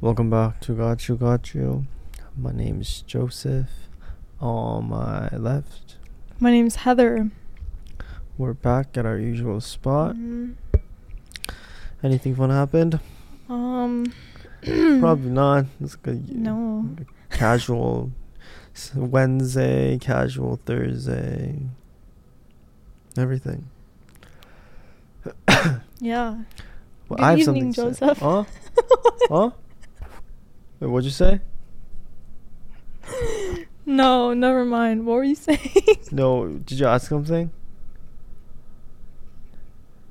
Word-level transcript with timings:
Welcome 0.00 0.30
back 0.30 0.60
to 0.62 0.74
Got 0.74 1.08
You 1.08 1.16
Got 1.16 1.54
You. 1.54 1.86
My 2.36 2.52
name 2.52 2.80
is 2.80 3.02
Joseph. 3.06 3.68
On 4.40 4.88
my 4.88 5.28
left, 5.36 5.96
My 6.38 6.50
name's 6.50 6.76
Heather. 6.76 7.30
we're 8.38 8.54
back 8.54 8.96
at 8.96 9.04
our 9.04 9.18
usual 9.18 9.60
spot. 9.60 10.16
Mhm. 10.16 10.54
Anything 12.02 12.34
fun 12.34 12.48
happened? 12.48 13.00
Um. 13.50 14.12
Probably 14.64 15.30
not. 15.30 15.66
It's 15.78 15.94
good. 15.96 16.34
No. 16.34 16.88
Casual 17.30 18.12
Wednesday, 18.94 19.98
casual 19.98 20.58
Thursday. 20.64 21.58
Everything. 23.18 23.68
Yeah. 26.00 26.38
Well, 27.10 27.16
Good 27.18 27.20
I 27.20 27.30
have 27.32 27.38
evening, 27.40 27.72
something 27.74 27.92
to 27.92 27.94
say. 27.94 28.06
Joseph. 28.06 28.18
Huh? 28.18 28.44
huh? 29.28 29.50
Wait, 30.80 30.88
what'd 30.88 31.04
you 31.04 31.10
say? 31.10 31.40
No, 33.86 34.34
never 34.34 34.64
mind. 34.64 35.04
What 35.04 35.14
were 35.16 35.24
you 35.24 35.34
saying? 35.34 35.58
No, 36.12 36.46
did 36.48 36.78
you 36.78 36.86
ask 36.86 37.08
something? 37.08 37.50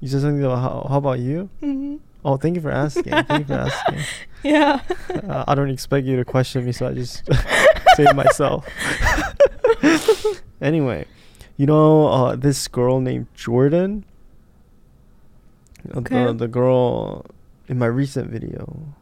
You 0.02 0.08
said 0.10 0.22
something 0.22 0.44
about 0.44 0.58
how, 0.60 0.86
how 0.90 0.98
about 0.98 1.20
you? 1.20 1.50
Mhm. 1.62 2.00
Oh, 2.26 2.36
thank 2.36 2.56
you 2.56 2.62
for 2.62 2.72
asking. 2.72 3.04
thank 3.14 3.30
you 3.40 3.46
for 3.46 3.54
asking. 3.54 4.00
Yeah. 4.44 4.80
Uh, 5.28 5.44
I 5.48 5.56
don't 5.56 5.70
expect 5.70 6.08
you 6.08 6.16
to 6.18 6.26
question 6.26 6.66
me, 6.66 6.72
so 6.72 6.88
I 6.88 6.94
just 6.94 7.26
say 7.96 8.04
it 8.06 8.16
myself. 8.16 8.66
anyway, 10.62 11.06
you 11.58 11.66
know 11.66 12.08
uh, 12.08 12.36
this 12.36 12.68
girl 12.70 13.00
named 13.02 13.28
Jordan? 13.36 14.04
Uh, 15.94 16.00
Okay. 16.00 16.26
The, 16.26 16.34
the 16.34 16.48
girl 16.48 17.26
in 17.68 17.78
my 17.80 17.86
recent 17.88 18.30
video. 18.30 18.96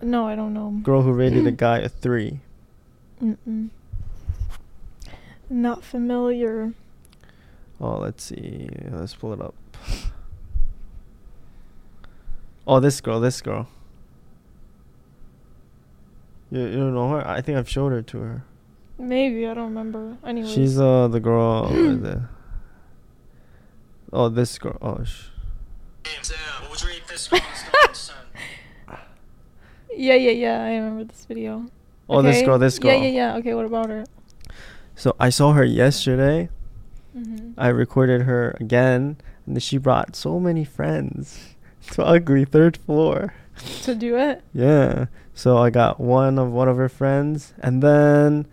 No, 0.00 0.26
I 0.26 0.36
don't 0.36 0.54
know. 0.54 0.78
Girl 0.82 1.02
who 1.02 1.12
rated 1.12 1.46
a 1.46 1.50
guy 1.66 1.78
a 1.78 1.88
3. 1.88 2.38
Mm-mm. 3.22 3.70
Not 5.50 5.82
familiar. 5.82 6.72
Oh, 7.80 7.98
let's 7.98 8.24
see. 8.24 8.68
Let's 8.90 9.14
pull 9.14 9.32
it 9.32 9.40
up. 9.40 9.54
Oh, 12.66 12.80
this 12.80 13.00
girl, 13.00 13.20
this 13.20 13.40
girl. 13.40 13.68
You, 16.50 16.60
you 16.62 16.76
don't 16.76 16.94
know 16.94 17.08
her? 17.10 17.26
I 17.26 17.40
think 17.40 17.58
I've 17.58 17.68
showed 17.68 17.92
her 17.92 18.02
to 18.02 18.18
her. 18.18 18.44
Maybe 18.98 19.46
I 19.46 19.54
don't 19.54 19.64
remember. 19.64 20.16
Anyways. 20.24 20.52
She's 20.52 20.78
uh 20.78 21.08
the 21.08 21.20
girl. 21.20 21.68
where 21.68 21.84
is 21.84 22.02
it? 22.02 22.18
Oh, 24.12 24.28
this 24.28 24.58
girl. 24.58 24.76
Oh, 24.82 25.04
sh- 25.04 25.28
Yeah, 29.94 30.14
yeah, 30.14 30.30
yeah. 30.30 30.62
I 30.62 30.74
remember 30.76 31.04
this 31.04 31.24
video. 31.24 31.66
oh, 32.08 32.22
this 32.22 32.42
girl, 32.42 32.58
this 32.58 32.78
girl. 32.78 32.92
Yeah, 32.92 33.02
yeah, 33.04 33.08
yeah. 33.08 33.36
Okay, 33.36 33.54
what 33.54 33.64
about 33.64 33.88
her? 33.90 34.04
So 34.96 35.14
I 35.20 35.30
saw 35.30 35.52
her 35.52 35.64
yesterday. 35.64 36.48
Mm-hmm. 37.16 37.52
I 37.56 37.68
recorded 37.68 38.22
her 38.22 38.56
again, 38.60 39.16
and 39.46 39.62
she 39.62 39.78
brought 39.78 40.14
so 40.16 40.38
many 40.38 40.64
friends 40.64 41.54
to 41.92 42.04
Ugly 42.04 42.46
Third 42.46 42.76
Floor. 42.76 43.34
To 43.82 43.94
do 43.94 44.16
it? 44.16 44.42
Yeah. 44.54 45.06
So 45.34 45.58
I 45.58 45.70
got 45.70 46.00
one 46.00 46.38
of 46.38 46.52
one 46.52 46.68
of 46.68 46.76
her 46.76 46.88
friends, 46.88 47.54
and 47.60 47.82
then 47.82 48.46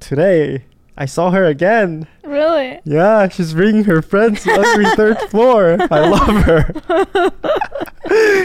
today 0.00 0.64
I 0.96 1.06
saw 1.06 1.30
her 1.30 1.44
again. 1.44 2.06
Really? 2.24 2.80
Yeah, 2.84 3.28
she's 3.28 3.54
bringing 3.54 3.84
her 3.84 4.02
friends 4.02 4.42
to 4.44 4.52
Ugly 4.52 4.84
Third 4.96 5.18
Floor. 5.30 5.78
I 5.90 6.08
love 6.08 6.44
her. 6.44 6.72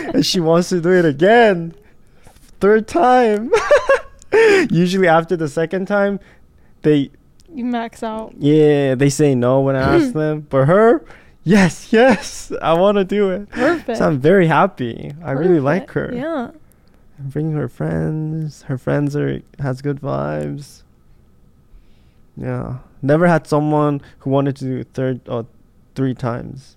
and 0.13 0.25
she 0.25 0.39
wants 0.39 0.69
to 0.69 0.79
do 0.79 0.91
it 0.91 1.05
again. 1.05 1.75
Third 2.59 2.87
time. 2.87 3.51
Usually 4.69 5.07
after 5.07 5.35
the 5.37 5.47
second 5.47 5.87
time, 5.87 6.19
they 6.81 7.11
You 7.53 7.65
max 7.65 8.03
out. 8.03 8.33
yeah, 8.37 8.95
they 8.95 9.09
say 9.09 9.35
no 9.35 9.61
when 9.61 9.75
I 9.75 9.95
ask 9.97 10.13
them. 10.21 10.41
But 10.49 10.65
her, 10.65 11.05
yes, 11.43 11.91
yes, 11.93 12.51
I 12.61 12.73
want 12.73 12.97
to 12.97 13.03
do 13.03 13.29
it. 13.31 13.49
Perfect. 13.49 13.97
So 13.99 14.07
I'm 14.07 14.19
very 14.19 14.47
happy. 14.47 15.13
I 15.23 15.31
really 15.31 15.59
like 15.59 15.91
her. 15.91 16.11
Yeah. 16.13 16.51
I'm 17.19 17.29
Bringing 17.29 17.53
her 17.53 17.67
friends. 17.69 18.63
Her 18.63 18.77
friends 18.77 19.15
are 19.15 19.41
has 19.59 19.81
good 19.81 19.99
vibes. 20.01 20.83
Yeah. 22.35 22.79
Never 23.01 23.27
had 23.27 23.47
someone 23.47 24.01
who 24.19 24.29
wanted 24.29 24.55
to 24.57 24.65
do 24.65 24.83
third 24.83 25.21
or 25.27 25.45
three 25.95 26.13
times. 26.13 26.75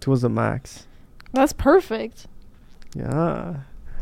Two 0.00 0.10
was 0.12 0.22
the 0.22 0.28
max. 0.28 0.86
That's 1.32 1.52
perfect. 1.52 2.26
Yeah. 2.94 3.58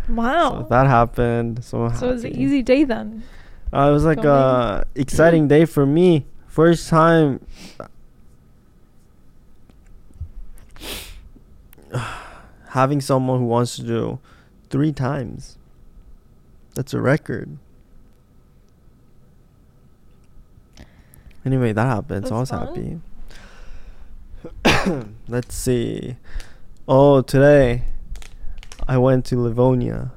Wow. 0.09 0.63
So 0.63 0.67
that 0.71 0.87
happened. 0.87 1.65
So, 1.65 1.91
So 1.91 2.11
it 2.11 2.13
was 2.13 2.25
an 2.25 2.37
easy 2.37 2.63
day 2.63 2.85
then. 2.85 3.25
Uh, 3.73 3.89
it 3.89 3.93
was 3.93 4.05
like 4.05 4.23
Filming. 4.23 4.31
a 4.31 4.85
exciting 4.95 5.49
day 5.49 5.65
for 5.65 5.85
me. 5.85 6.27
First 6.47 6.89
time. 6.89 7.45
having 12.69 13.01
someone 13.01 13.41
who 13.41 13.47
wants 13.47 13.77
to 13.77 13.83
do 13.83 14.19
three 14.71 14.93
times. 14.93 15.59
That's 16.75 16.93
a 16.93 17.01
record. 17.01 17.57
Anyway, 21.45 21.73
that 21.73 21.87
happened, 21.87 22.29
so 22.29 22.37
I 22.37 22.41
was 22.41 22.51
That's 22.51 22.77
happy. 22.77 23.01
Let's 25.29 25.55
see. 25.55 26.17
Oh, 26.89 27.23
today 27.23 27.85
I 28.89 28.99
went 28.99 29.25
to 29.27 29.39
Livonia 29.41 30.13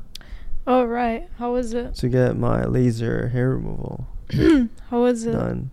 Oh 0.67 0.83
right. 0.85 1.27
How 1.37 1.53
was 1.53 1.73
it? 1.73 1.95
to 1.95 2.09
get 2.09 2.37
my 2.37 2.63
laser 2.65 3.29
hair 3.29 3.49
removal 3.51 4.07
How 4.89 5.01
was 5.01 5.25
it? 5.25 5.31
done. 5.31 5.71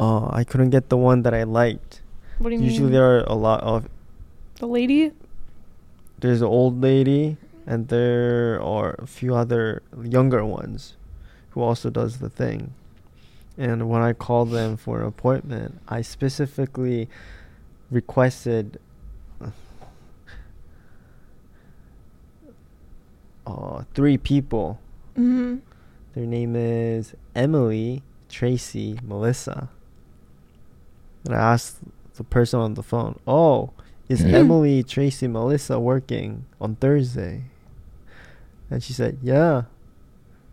Oh, 0.00 0.28
I 0.32 0.42
couldn't 0.44 0.70
get 0.70 0.88
the 0.88 0.96
one 0.96 1.22
that 1.22 1.32
I 1.32 1.44
liked. 1.44 2.02
What 2.38 2.50
do 2.50 2.54
you 2.54 2.60
mean? 2.60 2.68
Usually 2.68 2.84
mean? 2.86 2.92
there 2.94 3.18
are 3.18 3.24
a 3.24 3.34
lot 3.34 3.62
of 3.62 3.88
the 4.56 4.66
lady? 4.66 5.12
there's 6.18 6.40
an 6.40 6.48
old 6.48 6.80
lady 6.80 7.36
and 7.66 7.88
there 7.88 8.60
are 8.62 8.96
a 8.98 9.06
few 9.06 9.34
other 9.34 9.82
younger 10.02 10.44
ones 10.44 10.96
who 11.50 11.60
also 11.60 11.90
does 11.90 12.18
the 12.18 12.30
thing. 12.30 12.72
And 13.58 13.88
when 13.88 14.02
I 14.02 14.12
called 14.12 14.50
them 14.50 14.76
for 14.76 15.00
an 15.00 15.06
appointment, 15.06 15.78
I 15.88 16.02
specifically 16.02 17.08
requested 17.90 18.78
uh, 23.46 23.84
three 23.94 24.18
people. 24.18 24.80
Mm-hmm. 25.16 25.56
Their 26.14 26.26
name 26.26 26.56
is 26.56 27.14
Emily, 27.34 28.02
Tracy, 28.28 28.98
Melissa. 29.02 29.68
And 31.24 31.34
I 31.34 31.38
asked 31.52 31.78
the 32.14 32.24
person 32.24 32.60
on 32.60 32.74
the 32.74 32.82
phone, 32.82 33.18
"Oh, 33.26 33.70
is 34.08 34.22
Emily, 34.24 34.82
Tracy, 34.82 35.26
Melissa 35.28 35.78
working 35.78 36.46
on 36.60 36.76
Thursday?" 36.76 37.44
And 38.70 38.82
she 38.82 38.92
said, 38.92 39.18
"Yeah." 39.22 39.62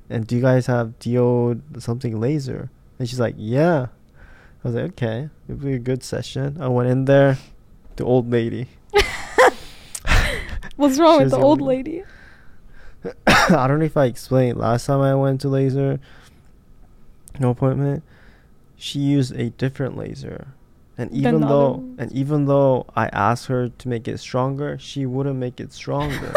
And 0.10 0.28
do 0.28 0.36
you 0.36 0.42
guys 0.42 0.68
have 0.68 1.00
DO 1.00 1.62
something 1.80 2.20
laser? 2.20 2.70
And 3.00 3.08
she's 3.10 3.20
like, 3.20 3.36
"Yeah." 3.38 3.88
I 4.64 4.68
was 4.68 4.76
like, 4.76 4.86
"Okay, 4.92 5.30
it'll 5.48 5.64
be 5.64 5.74
a 5.74 5.80
good 5.80 6.04
session." 6.04 6.58
I 6.60 6.68
went 6.68 6.90
in 6.90 7.06
there, 7.06 7.38
the 7.96 8.04
old 8.06 8.30
lady. 8.32 8.68
What's 10.76 10.98
wrong 11.00 11.20
with 11.24 11.32
the 11.32 11.38
old 11.38 11.60
the- 11.60 11.66
lady? 11.66 12.04
I 13.50 13.68
don't 13.68 13.80
know 13.80 13.86
if 13.86 13.98
I 13.98 14.06
explained 14.06 14.58
last 14.58 14.86
time 14.86 15.02
I 15.02 15.16
went 15.16 15.42
to 15.42 15.50
laser 15.50 16.00
no 17.40 17.50
appointment. 17.50 18.04
She 18.78 19.00
used 19.00 19.34
a 19.36 19.50
different 19.52 19.98
laser. 19.98 20.48
And 20.98 21.12
even 21.12 21.42
though 21.42 21.84
and 21.98 22.12
even 22.12 22.46
though 22.46 22.86
I 22.96 23.08
asked 23.08 23.48
her 23.48 23.70
to 23.70 23.88
make 23.88 24.08
it 24.08 24.20
stronger, 24.20 24.78
she 24.78 25.06
wouldn't 25.06 25.38
make 25.38 25.60
it 25.60 25.74
stronger. 25.74 26.34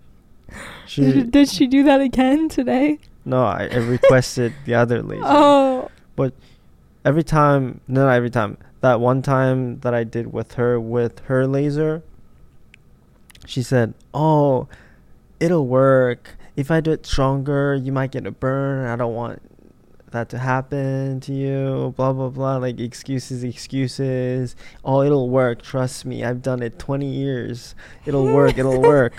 she 0.86 1.02
Did, 1.02 1.30
did 1.32 1.48
she 1.48 1.66
do 1.66 1.82
that 1.84 2.00
again 2.00 2.48
today? 2.48 2.98
no, 3.24 3.44
I, 3.44 3.68
I 3.70 3.76
requested 3.76 4.54
the 4.64 4.74
other 4.74 5.02
laser. 5.10 5.22
Oh. 5.24 5.90
But 6.14 6.32
every 7.04 7.24
time, 7.24 7.80
no, 7.88 8.06
not 8.06 8.14
every 8.14 8.30
time. 8.30 8.56
That 8.80 9.00
one 9.00 9.20
time 9.20 9.80
that 9.80 9.94
I 9.94 10.04
did 10.04 10.32
with 10.32 10.54
her 10.54 10.78
with 10.78 11.20
her 11.26 11.46
laser, 11.46 12.02
she 13.44 13.62
said, 13.62 13.94
"Oh, 14.14 14.68
it'll 15.40 15.66
work. 15.66 16.36
If 16.56 16.70
I 16.70 16.80
do 16.80 16.92
it 16.92 17.04
stronger, 17.06 17.74
you 17.74 17.92
might 17.92 18.12
get 18.12 18.26
a 18.26 18.30
burn. 18.30 18.86
I 18.88 18.96
don't 18.96 19.14
want 19.14 19.42
that 20.10 20.28
to 20.30 20.38
happen 20.38 21.20
to 21.20 21.32
you." 21.32 21.92
Blah 21.96 22.12
blah 22.14 22.28
blah. 22.30 22.56
Like 22.56 22.80
excuses, 22.80 23.44
excuses. 23.44 24.56
Oh, 24.84 25.02
it'll 25.02 25.28
work. 25.28 25.62
Trust 25.62 26.04
me. 26.06 26.24
I've 26.24 26.40
done 26.42 26.62
it 26.62 26.78
20 26.78 27.06
years. 27.06 27.74
It'll 28.06 28.24
work. 28.32 28.56
It'll 28.58 28.80
work. 28.80 29.14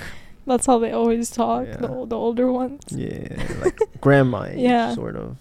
That's 0.48 0.66
how 0.66 0.80
they 0.80 0.92
always 0.94 1.30
talk, 1.30 1.66
the, 1.66 1.80
Yeah. 1.82 1.88
ol- 1.90 2.06
the 2.06 2.16
older 2.16 2.50
ones. 2.52 2.82
Yeah, 2.90 3.36
like 3.62 3.78
grandma 4.02 4.48
Yeah. 4.56 4.96
sort 4.96 5.18
of. 5.18 5.36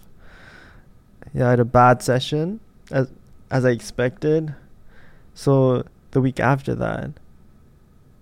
Yeah, 1.32 1.46
I 1.46 1.50
had 1.50 1.61
a 1.61 1.64
bad 1.64 2.02
session 2.02 2.61
as 2.90 3.08
as 3.50 3.64
I 3.64 3.70
expected. 3.70 4.55
So 5.32 5.84
the 6.11 6.20
week 6.20 6.40
after 6.40 6.75
that, 6.75 7.11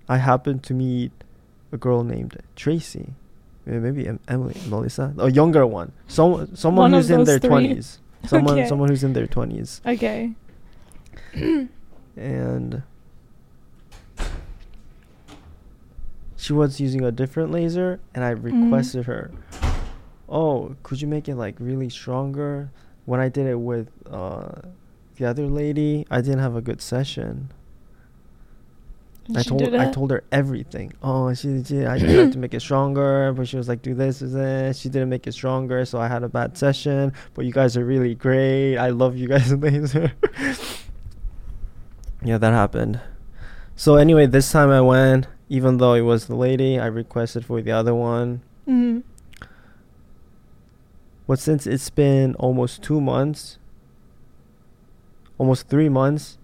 I 0.09 0.19
happened 0.19 0.62
to 0.65 0.75
meet 0.75 1.12
a 1.75 1.76
girl 1.76 2.05
named 2.05 2.37
Tracy, 2.56 3.12
maybe 3.67 4.09
Emily, 4.29 4.55
Melissa, 4.69 5.12
a 5.19 5.31
younger 5.31 5.67
one, 5.67 5.93
some 6.06 6.55
someone 6.55 6.93
One 6.93 6.93
who's 6.93 7.11
in 7.11 7.25
their 7.25 7.41
twenties, 7.41 7.99
someone 8.26 8.59
Okay. 8.61 8.69
someone 8.69 8.88
who's 8.88 9.03
in 9.05 9.12
their 9.12 9.26
twenties, 9.26 9.82
Okay. 9.85 10.32
and 12.17 12.82
she 16.37 16.53
was 16.53 16.81
using 16.81 17.03
a 17.05 17.11
different 17.11 17.50
laser, 17.50 17.99
and 18.15 18.23
I 18.25 18.35
Mhm. 18.35 18.44
requested 18.65 19.06
her, 19.06 19.32
"Oh, 20.29 20.77
could 20.85 21.03
you 21.03 21.09
make 21.09 21.29
it 21.29 21.35
like 21.35 21.56
really 21.59 21.91
stronger?" 21.91 22.70
When 23.05 23.20
I 23.20 23.29
did 23.29 23.47
it 23.47 23.59
with 23.61 23.91
uh, 24.11 24.62
the 25.17 25.25
other 25.27 25.47
lady, 25.47 26.06
I 26.11 26.20
didn't 26.23 26.38
have 26.38 26.55
a 26.56 26.62
good 26.62 26.81
session. 26.81 27.50
And 29.26 29.38
I 29.38 29.43
she 29.43 29.49
told 29.49 29.75
I 29.75 29.91
told 29.91 30.11
her 30.11 30.23
everything. 30.31 30.93
Oh, 31.03 31.32
she, 31.32 31.65
she 31.65 31.87
I 31.87 31.99
tried 31.99 32.32
to 32.32 32.38
make 32.38 32.53
it 32.53 32.61
stronger, 32.61 33.32
but 33.32 33.49
she 33.49 33.56
was 33.56 33.69
like, 33.69 33.81
"Do 33.81 33.94
this, 33.94 34.19
do 34.19 34.26
this." 34.29 34.79
She 34.79 34.88
didn't 34.91 35.09
make 35.09 35.26
it 35.26 35.32
stronger, 35.32 35.85
so 35.87 35.99
I 35.99 36.09
had 36.09 36.23
a 36.23 36.29
bad 36.29 36.59
session. 36.59 37.12
But 37.32 37.47
you 37.47 37.53
guys 37.53 37.76
are 37.76 37.85
really 37.85 38.15
great. 38.15 38.76
I 38.76 38.91
love 38.91 39.17
you 39.17 39.26
guys, 39.29 39.50
laser. 39.56 40.12
yeah, 42.23 42.37
that 42.38 42.53
happened. 42.53 43.00
So 43.76 43.97
anyway, 43.97 44.26
this 44.26 44.50
time 44.53 44.71
I 44.71 44.81
went, 44.82 45.27
even 45.49 45.79
though 45.79 45.94
it 45.94 46.03
was 46.03 46.27
the 46.27 46.37
lady, 46.37 46.79
I 46.79 46.87
requested 46.87 47.44
for 47.47 47.61
the 47.62 47.73
other 47.73 47.94
one. 47.94 48.43
Mhm. 48.69 49.03
But 51.27 51.38
since 51.38 51.67
it's 51.67 51.88
been 51.88 52.35
almost 52.35 52.82
two 52.82 53.00
months, 53.00 53.59
almost 55.38 55.69
three 55.69 55.88
months 55.88 56.37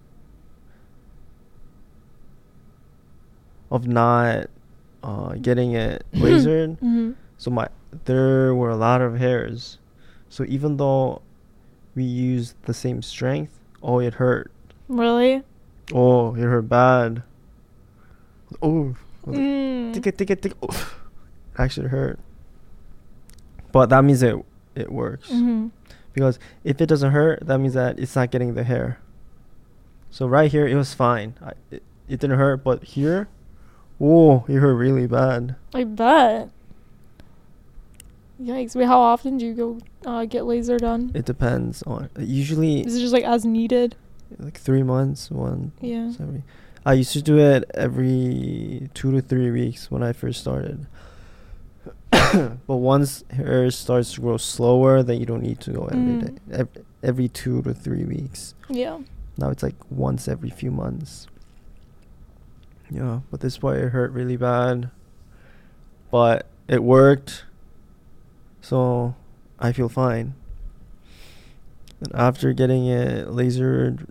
of 3.70 3.86
not 3.86 4.48
uh, 5.02 5.34
getting 5.40 5.72
it 5.72 6.04
lasered, 6.14 6.78
Mhm. 6.80 7.14
so 7.38 7.50
my 7.50 7.68
there 8.04 8.54
were 8.54 8.70
a 8.70 8.76
lot 8.76 9.00
of 9.00 9.18
hairs. 9.18 9.78
So 10.28 10.44
even 10.46 10.76
though 10.76 11.22
we 11.94 12.04
used 12.04 12.54
the 12.66 12.74
same 12.74 13.02
strength, 13.02 13.58
oh, 13.82 13.98
it 13.98 14.14
hurt. 14.14 14.50
Really? 14.88 15.42
Oh, 15.92 16.34
it 16.34 16.42
hurt 16.42 16.68
bad. 16.68 17.22
Oh, 18.62 18.94
Mm. 19.26 19.92
tick 19.92 20.06
it, 20.06 20.16
tick 20.18 20.30
it, 20.30 20.40
tick. 20.42 20.52
Oh, 20.62 20.92
actually 21.58 21.88
hurt. 21.88 22.18
But 23.72 23.90
that 23.90 24.02
means 24.04 24.22
it 24.22 24.36
it 24.74 24.90
works. 24.92 25.30
Mhm. 25.30 25.70
Because 26.12 26.38
if 26.64 26.80
it 26.80 26.86
doesn't 26.86 27.12
hurt, 27.12 27.46
that 27.46 27.58
means 27.58 27.74
that 27.74 27.98
it's 27.98 28.16
not 28.16 28.30
getting 28.30 28.54
the 28.54 28.64
hair. 28.64 28.98
So 30.10 30.26
right 30.26 30.50
here, 30.50 30.66
it 30.66 30.74
was 30.74 30.94
fine. 30.94 31.34
I, 31.42 31.52
it, 31.70 31.82
it 32.08 32.18
didn't 32.20 32.38
hurt, 32.38 32.64
but 32.64 32.82
here, 32.82 33.28
whoa, 34.00 34.44
you 34.48 34.58
hurt 34.58 34.74
really 34.74 35.06
bad. 35.06 35.54
I 35.72 35.84
bet. 35.84 36.48
Yikes! 38.42 38.74
Wait, 38.74 38.86
how 38.86 38.98
often 38.98 39.36
do 39.36 39.44
you 39.46 39.54
go 39.54 39.78
uh, 40.06 40.24
get 40.24 40.46
laser 40.46 40.78
done? 40.78 41.12
It 41.14 41.26
depends 41.26 41.82
on. 41.82 42.08
Usually, 42.18 42.80
Is 42.80 42.96
it 42.96 43.00
just 43.00 43.12
like 43.12 43.24
as 43.24 43.44
needed? 43.44 43.96
like 44.38 44.58
three 44.58 44.82
months, 44.82 45.30
one. 45.30 45.72
Yeah. 45.80 46.12
Every, 46.20 46.42
I 46.86 46.94
used 46.94 47.12
to 47.12 47.20
do 47.22 47.36
it 47.38 47.70
every 47.74 48.88
two 48.94 49.12
to 49.12 49.20
three 49.20 49.50
weeks 49.50 49.90
when 49.90 50.02
I 50.02 50.12
first 50.14 50.40
started. 50.40 50.86
but 52.10 52.76
once 52.76 53.24
hair 53.30 53.70
starts 53.70 54.14
to 54.14 54.20
grow 54.22 54.36
slower, 54.38 55.02
then 55.02 55.20
you 55.20 55.26
don't 55.26 55.42
need 55.42 55.60
to 55.60 55.72
go 55.72 55.84
every 55.86 55.98
Mm. 56.14 56.20
day. 56.26 56.32
Every, 56.52 56.82
every 57.02 57.28
two 57.28 57.60
to 57.62 57.74
three 57.74 58.04
weeks. 58.04 58.54
Yeah. 58.70 59.00
Now 59.36 59.50
it's 59.50 59.62
like 59.62 59.74
once 59.90 60.28
every 60.28 60.50
few 60.50 60.70
months. 60.70 61.26
Yeah, 62.90 63.20
but 63.30 63.40
this 63.40 63.58
part 63.58 63.78
it 63.78 63.88
hurt 63.90 64.10
really 64.12 64.36
bad. 64.36 64.90
But 66.10 66.46
it 66.68 66.82
worked. 66.82 67.44
So 68.60 69.14
I 69.58 69.72
feel 69.72 69.88
fine. 69.88 70.34
And 72.00 72.12
after 72.14 72.52
getting 72.52 72.86
it 72.86 73.28
lasered, 73.28 74.06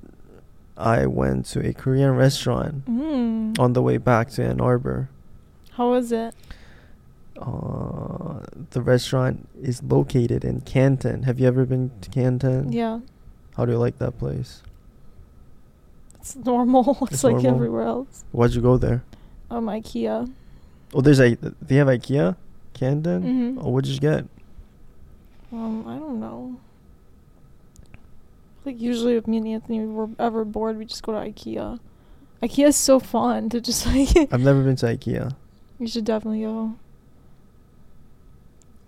I 0.77 1.05
went 1.07 1.45
to 1.47 1.65
a 1.67 1.73
Korean 1.73 2.11
restaurant 2.15 2.85
Mm. 2.85 3.59
on 3.59 3.73
the 3.73 3.81
way 3.81 3.97
back 3.97 4.29
to 4.31 4.45
Ann 4.45 4.61
Arbor. 4.61 5.09
How 5.71 5.89
was 5.89 6.11
it? 6.11 6.33
Uh, 7.37 8.39
the 8.71 8.81
restaurant 8.81 9.47
is 9.61 9.81
located 9.83 10.43
in 10.45 10.61
Canton. 10.61 11.23
Have 11.23 11.39
you 11.39 11.47
ever 11.47 11.65
been 11.65 11.91
to 12.01 12.09
Canton? 12.09 12.71
Yeah. 12.71 12.99
How 13.55 13.65
do 13.65 13.71
you 13.73 13.77
like 13.77 13.97
that 13.99 14.17
place? 14.17 14.61
It's 16.19 16.36
normal. 16.36 16.98
It's, 17.04 17.12
It's 17.13 17.24
like 17.24 17.33
normal? 17.36 17.56
everywhere 17.56 17.83
else. 17.83 18.24
Why'd 18.31 18.51
you 18.54 18.62
go 18.62 18.77
there? 18.77 19.04
Um, 19.50 19.66
IKEA. 19.66 20.31
Oh, 20.94 21.01
there's 21.01 21.19
a. 21.19 21.36
They 21.62 21.75
have 21.75 21.88
IKEA, 21.88 22.36
Canton. 22.74 23.24
Mhm. 23.57 23.63
Oh, 23.63 23.69
what'd 23.69 23.89
you 23.89 24.00
get? 24.00 24.25
Um, 25.51 25.88
I 25.88 25.98
don't 25.98 26.19
know. 26.19 26.60
Like 28.66 28.80
usually, 28.80 29.16
if 29.16 29.25
me 29.27 29.38
and 29.38 29.48
Anthony 29.48 29.86
were 29.86 30.10
ever 30.19 30.44
bored, 30.45 30.77
we 30.77 30.86
just 30.86 31.01
go 31.04 31.13
to 31.13 31.19
IKEA. 31.19 31.80
IKEA 32.44 32.68
is 32.68 32.75
so 32.75 33.00
fun 33.00 33.50
to 33.50 33.60
just 33.62 33.86
like. 33.88 34.15
I've 34.31 34.42
never 34.42 34.62
been 34.63 34.75
to 34.77 34.86
IKEA. 34.88 35.33
you 35.80 35.88
should 35.88 36.06
definitely 36.06 36.42
go. 36.42 36.75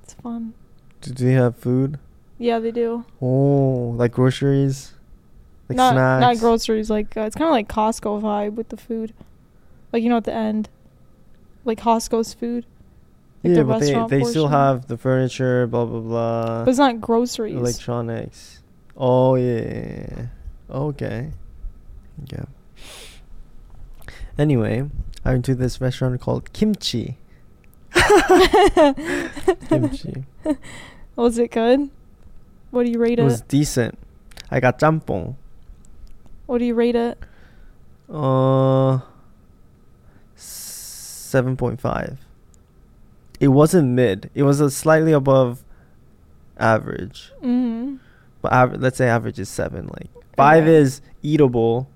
It's 0.04 0.14
fun. 0.16 0.54
Do 1.02 1.12
they 1.14 1.32
have 1.34 1.56
food? 1.56 1.98
Yeah, 2.38 2.60
they 2.60 2.72
do. 2.72 3.06
Oh, 3.22 3.94
like 3.98 4.12
groceries, 4.12 4.94
like 5.72 5.78
not 5.78 5.94
snacks. 5.94 6.22
not 6.22 6.38
groceries. 6.40 6.90
Like 6.90 7.16
uh, 7.18 7.22
it's 7.22 7.36
kind 7.36 7.48
of 7.48 7.52
like 7.52 7.68
Costco 7.68 8.22
vibe 8.22 8.54
with 8.54 8.70
the 8.70 8.78
food. 8.78 9.14
Like 9.92 10.04
you 10.04 10.10
know 10.10 10.18
at 10.18 10.24
the 10.26 10.34
end, 10.34 10.70
like 11.66 11.80
Costco's 11.80 12.34
food. 12.34 12.66
Like 13.44 13.52
yeah, 13.52 13.64
the 13.64 13.66
but 13.66 13.80
they 13.80 14.20
they 14.20 14.24
still 14.24 14.48
have 14.50 14.88
the 14.88 14.98
furniture, 14.98 15.66
blah 15.68 15.86
blah 15.86 16.00
blah. 16.00 16.64
But 16.66 16.70
it's 16.70 16.80
not 16.80 17.02
groceries. 17.02 17.56
Electronics. 17.56 18.62
Oh 18.96 19.36
yeah. 19.36 20.28
Okay. 20.70 21.32
Yeah. 22.32 22.46
Anyway, 24.38 24.90
I 25.26 25.32
went 25.32 25.46
to 25.46 25.56
this 25.56 25.82
restaurant 25.82 26.22
called 26.22 26.54
Kimchi. 26.54 27.18
Kimchi. 29.68 30.24
Was 31.16 31.38
it 31.38 31.52
good? 31.52 31.90
What 32.72 32.86
do 32.86 32.92
you 32.92 33.00
rate 33.00 33.20
It 33.20 33.24
it? 33.24 33.26
was 33.26 33.42
decent. 33.42 33.98
I 34.50 34.60
got 34.60 34.80
jjamppong. 34.80 35.36
What 36.52 36.58
do 36.58 36.66
you 36.66 36.74
rate 36.76 36.98
it? 36.98 37.18
Uh, 38.14 39.00
seven 40.36 41.56
point 41.56 41.80
five. 41.80 42.20
It 43.40 43.48
wasn't 43.48 43.88
mid. 43.92 44.30
It 44.36 44.44
was 44.44 44.60
a 44.60 44.70
slightly 44.70 45.14
above 45.14 45.64
average. 46.58 47.32
Mm. 47.42 48.00
But 48.42 48.52
aver- 48.52 48.78
let's 48.78 48.98
say 48.98 49.08
average 49.08 49.40
is 49.40 49.48
seven. 49.48 49.88
Like 49.88 50.10
five 50.36 50.64
Okay. 50.66 50.76
is 50.76 51.02
eatable. 51.24 51.88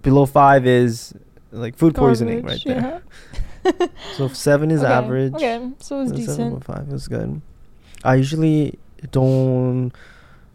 Below 0.00 0.24
five 0.24 0.66
is 0.66 1.12
like 1.52 1.76
food 1.76 1.94
poisoning 1.94 2.42
right 2.42 2.62
there. 2.64 3.02
Yeah. 3.66 3.86
So 4.16 4.24
if 4.24 4.34
seven 4.34 4.70
is 4.70 4.80
Okay, 4.82 4.90
average. 4.94 5.34
Okay, 5.34 5.70
so 5.78 5.98
it 5.98 6.04
was 6.04 6.12
decent. 6.12 6.64
7.5 6.64 6.92
is 6.94 7.08
good. 7.08 7.42
I 8.02 8.14
usually 8.14 8.78
don't 9.10 9.90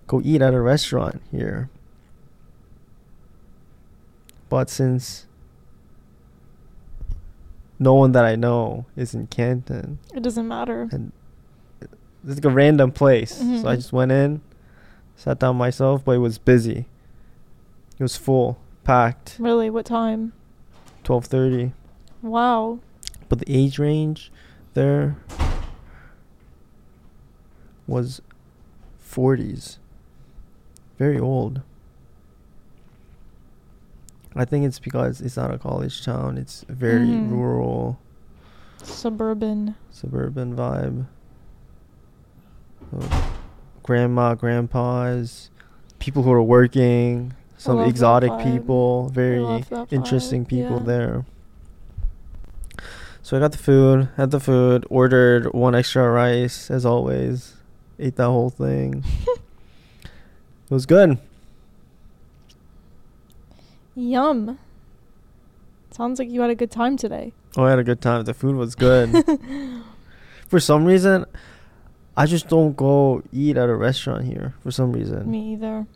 go 0.08 0.20
eat 0.24 0.42
at 0.42 0.56
a 0.56 0.60
restaurant 0.62 1.22
here. 1.30 1.70
But 4.50 4.70
since 4.70 5.26
no 7.78 7.94
one 7.94 8.12
that 8.14 8.26
I 8.26 8.36
know 8.36 8.86
is 8.96 9.14
in 9.14 9.28
Canton, 9.28 10.00
It 10.14 10.22
doesn't 10.24 10.48
matter. 10.48 10.90
and 10.92 11.12
it's 12.26 12.36
like 12.36 12.46
a 12.46 12.50
random 12.50 12.92
place, 12.92 13.36
so 13.36 13.44
I 13.44 13.74
Mhm. 13.74 13.76
just 13.76 13.94
went 13.94 14.12
in, 14.12 14.42
sat 15.16 15.40
down 15.40 15.56
myself, 15.56 16.04
but 16.04 16.14
it 16.14 16.18
was 16.18 16.38
busy. 16.38 16.88
It 17.98 18.04
was 18.04 18.18
full, 18.18 18.58
packed, 18.84 19.38
Really, 19.40 19.70
what 19.70 19.86
time? 19.86 20.34
12:30. 21.04 21.72
Wow. 22.22 22.80
But 23.30 23.40
the 23.40 23.46
age 23.56 23.78
range 23.80 24.32
there 24.74 25.16
was 27.88 28.22
40s. 29.00 29.78
Very 30.98 31.20
old. 31.20 31.62
I 34.36 34.46
think 34.46 34.66
it's 34.66 34.80
because 34.80 35.22
it's 35.22 35.38
not 35.38 35.54
a 35.54 35.58
college 35.58 36.04
town. 36.06 36.38
It's 36.38 36.64
very 36.70 37.08
Mhm. 37.08 37.32
rural, 37.32 38.00
Suburban. 38.84 39.76
suburban 39.92 40.56
vibe. 40.56 41.06
So, 42.92 43.00
grandma, 43.84 44.36
grandpas, 44.36 45.50
people 46.00 46.24
who 46.24 46.32
are 46.32 46.42
working, 46.44 47.34
some 47.58 47.82
exotic 47.82 48.32
people, 48.40 49.10
very 49.10 49.66
interesting 49.92 50.46
people 50.46 50.78
yeah. 50.78 50.84
there. 50.84 51.26
So 53.22 53.38
I 53.38 53.40
got 53.42 53.52
the 53.52 53.58
food, 53.60 54.10
had 54.18 54.32
the 54.32 54.40
food, 54.40 54.86
ordered 54.90 55.54
one 55.54 55.76
extra 55.76 56.10
rice 56.10 56.72
as 56.72 56.86
always, 56.86 57.58
ate 58.00 58.16
that 58.16 58.26
whole 58.26 58.50
thing. 58.50 59.04
it 60.04 60.72
was 60.72 60.86
good. 60.86 61.20
Yum. 64.00 64.58
Sounds 65.92 66.20
like 66.20 66.30
you 66.30 66.42
had 66.42 66.50
a 66.50 66.56
good 66.56 66.72
time 66.72 66.96
today. 66.96 67.34
Oh, 67.58 67.64
I 67.64 67.72
had 67.72 67.80
a 67.80 67.84
good 67.84 68.02
time. 68.02 68.24
The 68.24 68.34
food 68.34 68.56
was 68.56 68.76
good. 68.76 69.26
for 70.48 70.60
some 70.60 70.86
reason, 70.86 71.26
I 72.16 72.26
just 72.26 72.48
don't 72.48 72.78
go 72.78 73.24
eat 73.34 73.58
at 73.58 73.70
a 73.70 73.76
restaurant 73.76 74.26
here. 74.26 74.54
For 74.62 74.72
some 74.72 74.94
reason. 74.94 75.30
Me 75.30 75.54
either. 75.54 75.88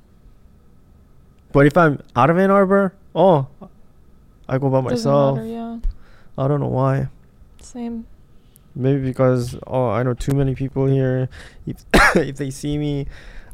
But 1.53 1.67
if 1.67 1.77
I'm 1.77 2.01
out 2.15 2.29
of 2.29 2.38
Ann 2.38 2.51
Arbor, 2.51 2.93
oh, 3.15 3.48
I 4.50 4.57
go 4.57 4.69
by 4.69 4.81
Doesn't 4.81 4.83
myself. 4.83 5.38
matter, 5.38 5.48
yeah. 5.48 5.77
I 6.38 6.48
don't 6.48 6.60
know 6.60 6.67
why. 6.67 7.10
Same. 7.62 8.07
Maybe 8.75 9.01
because 9.01 9.55
oh, 9.67 9.89
I 9.89 10.01
know 10.01 10.15
too 10.15 10.33
many 10.33 10.55
people 10.55 10.88
here. 10.88 11.29
If 11.65 11.86
if 12.15 12.38
they 12.38 12.50
see 12.50 12.77
me, 12.77 13.07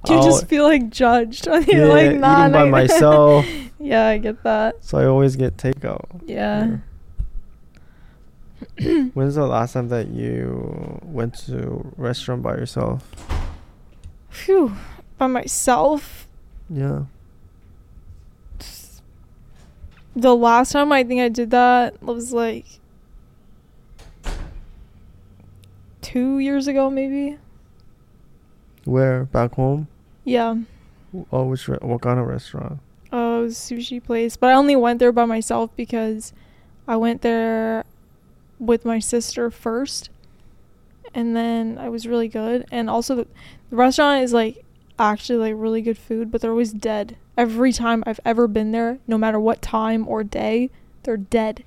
You 0.07 0.15
I'll- 0.15 0.23
just 0.23 0.47
feel 0.47 0.63
like 0.63 0.89
judged. 0.89 1.45
You're 1.47 1.61
yeah, 1.67 1.85
like, 1.85 2.17
nah, 2.17 2.41
eating 2.43 2.53
by 2.53 2.63
nah." 2.63 2.65
myself. 2.71 3.45
yeah, 3.79 4.07
I 4.07 4.17
get 4.17 4.43
that. 4.43 4.83
So 4.83 4.97
I 4.97 5.05
always 5.05 5.35
get 5.35 5.57
takeout. 5.57 6.05
Yeah. 6.25 6.77
When's 9.13 9.35
the 9.35 9.45
last 9.45 9.73
time 9.73 9.89
that 9.89 10.07
you 10.07 10.99
went 11.03 11.33
to 11.47 11.91
restaurant 11.97 12.41
by 12.43 12.55
yourself? 12.55 13.03
Phew. 14.29 14.73
By 15.17 15.27
myself. 15.27 16.27
Yeah. 16.69 17.05
The 20.15 20.35
last 20.35 20.71
time 20.71 20.91
I 20.91 21.03
think 21.03 21.21
I 21.21 21.29
did 21.29 21.51
that 21.51 22.01
was 22.01 22.33
like 22.33 22.65
two 26.01 26.39
years 26.39 26.67
ago, 26.67 26.89
maybe. 26.89 27.37
Where? 28.89 29.25
Back 29.25 29.53
home? 29.53 29.87
Yeah. 30.25 30.55
Oh, 31.31 31.45
which 31.45 31.67
re- 31.67 31.77
what 31.81 32.01
kind 32.01 32.19
of 32.19 32.27
restaurant? 32.27 32.79
Oh, 33.11 33.43
a 33.43 33.47
sushi 33.47 34.03
place, 34.03 34.35
but 34.37 34.49
I 34.49 34.53
only 34.53 34.75
went 34.75 34.99
there 34.99 35.11
by 35.11 35.25
myself 35.25 35.69
because 35.75 36.33
I 36.87 36.95
went 36.97 37.21
there 37.21 37.83
with 38.59 38.85
my 38.85 38.99
sister 38.99 39.49
first, 39.49 40.09
and 41.13 41.35
then 41.35 41.77
I 41.77 41.89
was 41.89 42.07
really 42.07 42.27
good. 42.27 42.65
And 42.71 42.89
also, 42.89 43.15
the, 43.15 43.27
the 43.69 43.75
restaurant 43.75 44.23
is 44.23 44.33
like 44.33 44.63
actually 44.99 45.37
like 45.39 45.53
really 45.57 45.81
good 45.81 45.97
food, 45.97 46.31
but 46.31 46.41
they're 46.41 46.51
always 46.51 46.73
dead. 46.73 47.15
Every 47.37 47.71
time 47.71 48.03
I've 48.05 48.19
ever 48.25 48.47
been 48.47 48.71
there, 48.71 48.99
no 49.07 49.17
matter 49.17 49.39
what 49.39 49.61
time 49.61 50.07
or 50.07 50.23
day, 50.23 50.69
they're 51.03 51.17
dead. 51.17 51.63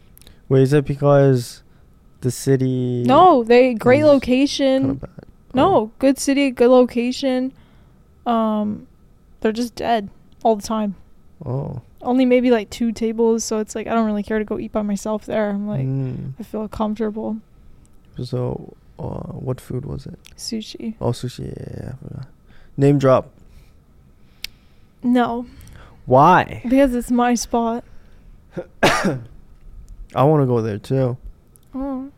Wait, 0.48 0.62
is 0.62 0.72
it 0.72 0.84
because 0.84 1.62
the 2.20 2.30
city? 2.30 3.02
No, 3.04 3.42
they 3.42 3.74
great 3.74 4.00
is 4.00 4.04
Kind 4.04 4.12
location. 4.12 4.90
of. 4.90 5.04
No, 5.54 5.92
good 5.98 6.18
city, 6.18 6.50
good 6.50 6.70
location. 6.70 7.52
Um, 8.26 8.86
they're 9.40 9.52
just 9.52 9.74
dead 9.74 10.08
all 10.42 10.56
the 10.56 10.62
time. 10.62 10.94
Oh. 11.44 11.82
Only 12.00 12.24
maybe 12.24 12.50
like 12.50 12.70
two 12.70 12.90
tables, 12.92 13.44
so 13.44 13.58
it's 13.58 13.74
like 13.74 13.86
I 13.86 13.94
don't 13.94 14.06
really 14.06 14.22
care 14.22 14.38
to 14.38 14.44
go 14.44 14.58
eat 14.58 14.72
by 14.72 14.82
myself 14.82 15.26
there. 15.26 15.50
I'm 15.50 15.68
like 15.68 15.86
Mm. 15.86 16.32
I 16.38 16.42
feel 16.42 16.66
comfortable. 16.68 17.36
So, 18.22 18.74
uh, 18.98 19.32
what 19.32 19.60
food 19.60 19.84
was 19.84 20.06
it? 20.06 20.18
Sushi. 20.36 20.94
Oh, 21.00 21.10
sushi. 21.10 21.46
Yeah, 21.46 21.54
yeah, 21.66 21.76
yeah, 21.84 21.92
I 21.92 21.96
forgot. 22.08 22.26
Name 22.76 22.98
drop. 22.98 23.30
No, 25.02 25.46
Why? 26.06 26.60
because 26.68 26.94
it's 26.94 27.10
my 27.10 27.34
spot. 27.34 27.84
I 28.82 30.24
want 30.24 30.42
to 30.42 30.46
go 30.46 30.60
there 30.62 30.78
too. 30.78 31.16
Oh, 31.74 32.10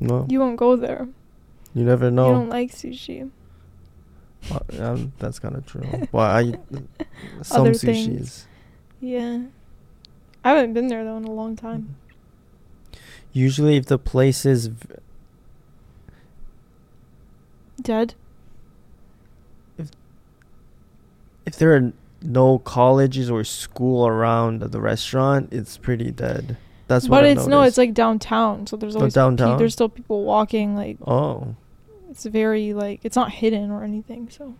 No, 0.00 0.26
you 0.28 0.38
won't 0.40 0.56
go 0.56 0.76
there. 0.76 1.08
Never 1.74 2.06
You 2.06 2.10
know. 2.12 2.32
don't 2.32 2.48
like 2.48 2.72
sushi. 2.72 3.30
Uh, 4.50 4.60
um, 4.80 5.12
that's 5.18 5.38
kind 5.38 5.56
of 5.56 5.66
true. 5.66 5.82
Well, 6.12 6.24
I 6.26 6.52
some 7.42 7.62
Other 7.62 7.70
sushis. 7.72 7.80
things. 7.80 8.46
Yeah. 9.00 9.42
I 10.44 10.50
haven't 10.50 10.72
been 10.74 10.86
there 10.88 11.04
though 11.04 11.16
in 11.16 11.24
a 11.24 11.30
long 11.30 11.56
time. 11.56 11.96
Usually, 13.32 13.76
if 13.76 13.86
the 13.86 13.98
place 13.98 14.46
is 14.46 14.68
v- 14.68 14.86
Dead. 17.82 18.14
If 19.76 19.90
if 21.46 21.56
there 21.56 21.74
are 21.76 21.92
no 22.22 22.58
colleges 22.58 23.30
or 23.30 23.44
school 23.44 24.06
around 24.06 24.60
the 24.62 24.80
restaurant, 24.80 25.52
it's 25.52 25.76
pretty 25.76 26.10
dead. 26.10 26.56
That's 26.88 27.08
what 27.08 27.18
but 27.18 27.26
it's 27.26 27.46
no, 27.46 27.62
it's 27.62 27.76
like 27.78 27.94
downtown, 27.94 28.66
so 28.66 28.76
there's 28.76 28.96
Oh, 28.96 29.00
always 29.00 29.14
pe- 29.14 29.20
downtown? 29.20 29.58
there's 29.58 29.74
still 29.74 29.88
people 29.90 30.24
walking. 30.24 30.74
Like 30.74 30.96
oh, 31.06 31.54
it's 32.10 32.24
very 32.24 32.72
like 32.72 33.00
it's 33.04 33.14
not 33.14 33.30
hidden 33.30 33.70
or 33.70 33.84
anything. 33.84 34.28
So 34.30 34.54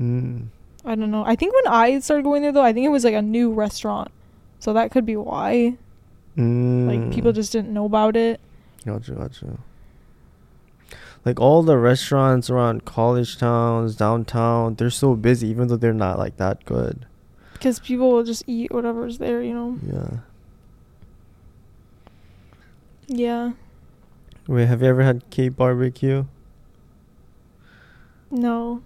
mm. 0.00 0.46
I 0.84 0.94
don't 0.96 1.10
know. 1.10 1.24
I 1.24 1.36
think 1.36 1.54
when 1.54 1.72
I 1.72 2.00
started 2.00 2.24
going 2.24 2.42
there 2.42 2.52
though, 2.52 2.62
I 2.64 2.72
think 2.72 2.84
it 2.84 2.90
was 2.90 3.04
like 3.04 3.14
a 3.14 3.22
new 3.22 3.52
restaurant, 3.52 4.10
so 4.58 4.72
that 4.72 4.90
could 4.90 5.06
be 5.06 5.16
why. 5.16 5.78
Mm. 6.36 6.86
Like 6.88 7.14
people 7.14 7.32
just 7.32 7.52
didn't 7.52 7.72
know 7.72 7.84
about 7.84 8.16
it. 8.16 8.40
Gotcha, 8.84 9.12
gotcha. 9.12 9.58
Like 11.24 11.38
all 11.38 11.62
the 11.62 11.76
restaurants 11.76 12.48
around 12.48 12.84
college 12.86 13.36
towns, 13.36 13.94
downtown, 13.94 14.74
they're 14.76 14.90
so 14.90 15.14
busy, 15.14 15.48
even 15.48 15.68
though 15.68 15.76
they're 15.76 15.92
not 15.92 16.18
like 16.18 16.38
that 16.38 16.64
good. 16.64 17.06
Because 17.52 17.78
people 17.78 18.10
will 18.10 18.24
just 18.24 18.42
eat 18.46 18.72
whatever's 18.72 19.18
there, 19.18 19.42
you 19.42 19.52
know? 19.52 19.78
Yeah. 19.86 20.20
Yeah. 23.12 23.52
Wait, 24.46 24.66
have 24.66 24.82
you 24.82 24.88
ever 24.88 25.02
had 25.02 25.28
K 25.30 25.48
barbecue? 25.48 26.26
No. 28.30 28.82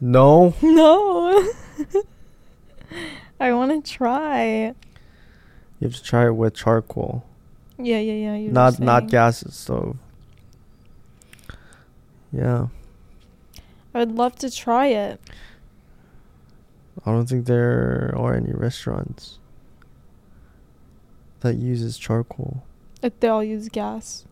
No. 0.00 0.54
No. 0.62 1.46
I 3.38 3.52
want 3.52 3.84
to 3.84 3.90
try. 3.92 4.74
You 5.78 5.88
have 5.88 5.94
to 5.94 6.02
try 6.02 6.26
it 6.26 6.30
with 6.30 6.54
charcoal, 6.54 7.26
Yeah, 7.78 7.98
yeah, 7.98 8.14
yeah. 8.14 8.34
You 8.36 8.50
not 8.50 8.80
not 8.80 9.08
gas 9.08 9.44
stove. 9.50 9.98
Yeah, 12.32 12.68
I 13.94 13.98
would 13.98 14.12
love 14.12 14.36
to 14.36 14.50
try 14.50 14.86
it. 14.86 15.20
I 17.04 17.10
don't 17.10 17.26
think 17.26 17.44
there 17.44 18.14
are 18.16 18.34
any 18.34 18.52
restaurants 18.52 19.38
that 21.40 21.56
uses 21.56 21.98
charcoal. 21.98 22.64
If 23.06 23.20
they 23.20 23.28
all 23.28 23.44
use 23.44 23.68
gas. 23.68 24.24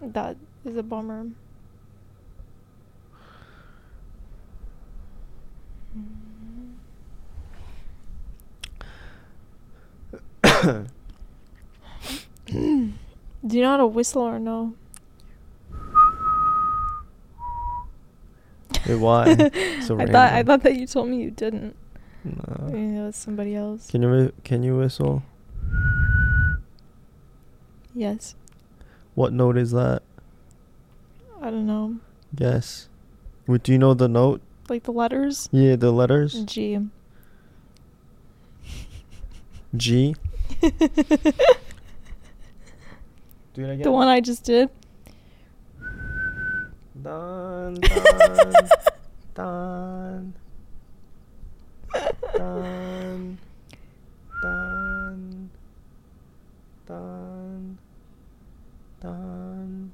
That 0.00 0.36
is 0.64 0.76
a 0.76 0.82
bummer. 0.84 1.26
Do 10.54 10.86
you 12.52 13.62
know 13.62 13.70
how 13.70 13.78
to 13.78 13.86
whistle 13.88 14.22
or 14.22 14.38
no? 14.38 14.74
Wait, 18.86 18.94
why? 19.00 19.34
So 19.82 19.98
I 19.98 20.06
thought 20.06 20.32
I 20.32 20.44
thought 20.44 20.62
that 20.62 20.76
you 20.76 20.86
told 20.86 21.08
me 21.08 21.20
you 21.22 21.32
didn't. 21.32 21.74
No. 22.22 22.68
Maybe 22.70 22.98
it 22.98 23.02
was 23.02 23.16
somebody 23.16 23.56
else. 23.56 23.90
Can 23.90 24.02
you 24.02 24.32
can 24.44 24.62
you 24.62 24.76
whistle? 24.76 25.24
Yes. 27.96 28.34
What 29.14 29.32
note 29.32 29.56
is 29.56 29.70
that? 29.70 30.02
I 31.40 31.50
don't 31.50 31.66
know. 31.66 31.96
Yes. 32.36 32.90
Wait, 33.46 33.62
do 33.62 33.72
you 33.72 33.78
know 33.78 33.94
the 33.94 34.06
note? 34.06 34.42
Like 34.68 34.82
the 34.82 34.92
letters? 34.92 35.48
Yeah, 35.50 35.76
the 35.76 35.90
letters. 35.90 36.44
G. 36.44 36.78
G. 39.74 40.14
Do 40.60 40.68
it 43.64 43.70
again. 43.70 43.82
The 43.82 43.90
one 43.90 44.08
I 44.08 44.20
just 44.20 44.44
did. 44.44 44.68
Dun, 47.02 47.74
dun, 47.74 48.04
dun, 49.34 49.34
dun, 49.34 50.34
dun, 52.36 53.38
dun, 59.00 59.92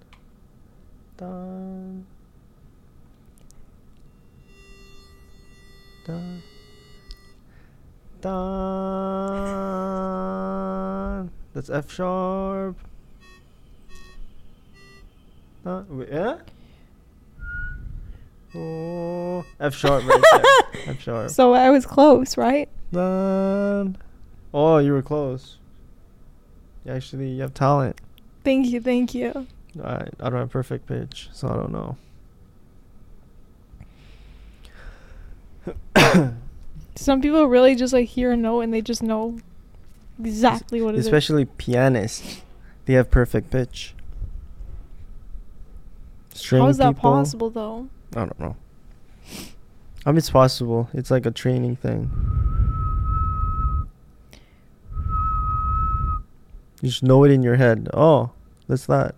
dun, 1.16 2.06
dun, 6.06 6.42
dun. 8.20 8.42
That's 11.54 11.68
F 11.70 11.90
sharp. 11.90 12.76
Dun, 15.64 15.86
wait, 15.90 16.08
yeah? 16.10 16.38
Oh, 18.54 19.44
F 19.60 19.74
sharp 19.74 20.04
right 20.06 20.22
there. 20.32 20.44
F 20.94 21.00
sharp. 21.00 21.30
So 21.30 21.54
I 21.54 21.70
was 21.70 21.86
close, 21.86 22.36
right? 22.36 22.68
Dun. 22.92 23.96
Oh, 24.52 24.78
you 24.78 24.92
were 24.92 25.02
close. 25.02 25.58
You 26.84 26.92
Actually, 26.92 27.30
you 27.30 27.40
have 27.42 27.54
talent. 27.54 27.98
Thank 28.44 28.66
you, 28.68 28.80
thank 28.80 29.14
you. 29.14 29.46
I 29.82 30.06
I 30.20 30.30
don't 30.30 30.40
have 30.40 30.50
perfect 30.50 30.86
pitch, 30.86 31.28
so 31.32 31.48
I 31.48 31.54
don't 31.54 31.72
know. 31.72 31.96
Some 36.96 37.20
people 37.20 37.46
really 37.46 37.74
just 37.74 37.92
like 37.92 38.08
hear 38.08 38.32
a 38.32 38.36
note 38.36 38.60
and 38.62 38.74
they 38.74 38.82
just 38.82 39.02
know 39.02 39.38
exactly 40.22 40.82
what 40.82 40.94
it 40.94 40.98
is. 40.98 41.06
Especially 41.06 41.44
pianists, 41.44 42.42
they 42.86 42.94
have 42.94 43.10
perfect 43.10 43.50
pitch. 43.50 43.94
String 46.34 46.62
How 46.62 46.68
is 46.68 46.78
that 46.78 46.96
people, 46.96 47.12
possible 47.12 47.50
though? 47.50 47.88
I 48.14 48.26
don't 48.26 48.40
know. 48.40 48.56
I 50.04 50.10
mean, 50.10 50.18
it's 50.18 50.30
possible. 50.30 50.88
It's 50.92 51.10
like 51.10 51.26
a 51.26 51.30
training 51.30 51.76
thing. 51.76 52.10
You 56.82 56.88
just 56.88 57.02
know 57.02 57.24
it 57.24 57.30
in 57.30 57.42
your 57.42 57.56
head. 57.56 57.88
Oh, 57.94 58.30
that's 58.68 58.86
that. 58.86 59.14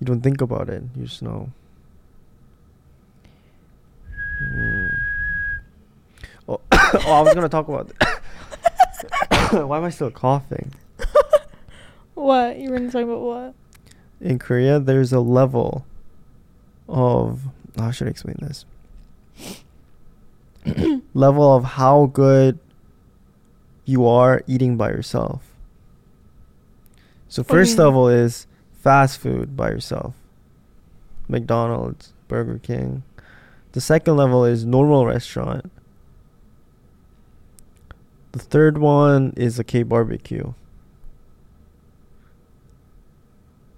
You 0.00 0.06
don't 0.06 0.22
think 0.22 0.40
about 0.40 0.68
it. 0.68 0.82
You 0.96 1.04
just 1.04 1.22
know. 1.22 1.50
Hmm. 4.38 4.86
Oh, 6.48 6.60
oh, 6.72 7.12
I 7.12 7.20
was 7.20 7.34
gonna 7.34 7.48
talk 7.48 7.68
about. 7.68 7.92
Why 9.68 9.78
am 9.78 9.84
I 9.84 9.90
still 9.90 10.10
coughing? 10.10 10.74
What 12.14 12.58
you 12.58 12.68
were 12.70 12.76
gonna 12.76 12.90
talk 12.90 13.04
about? 13.04 13.20
What? 13.20 13.54
in 14.20 14.38
Korea, 14.38 14.78
there's 14.78 15.12
a 15.12 15.20
level 15.20 15.86
of 16.88 17.48
should 17.92 18.08
I 18.08 18.10
explain 18.10 18.36
this? 18.40 18.66
level 21.14 21.54
of 21.54 21.64
how 21.64 22.06
good 22.06 22.58
you 23.86 24.06
are 24.06 24.42
eating 24.46 24.76
by 24.76 24.90
yourself. 24.90 25.49
So 27.30 27.42
What 27.42 27.48
do 27.48 27.54
you 27.54 27.60
first 27.60 27.78
level 27.78 28.08
is 28.08 28.48
fast 28.72 29.20
food 29.20 29.56
by 29.56 29.70
yourself. 29.70 30.14
McDonald's, 31.28 32.12
Burger 32.26 32.58
King. 32.58 33.04
The 33.70 33.80
second 33.80 34.16
level 34.16 34.44
is 34.44 34.64
normal 34.64 35.06
restaurant. 35.06 35.70
The 38.32 38.40
third 38.40 38.78
one 38.78 39.32
is 39.36 39.60
a 39.60 39.64
K 39.64 39.84
barbecue. 39.84 40.54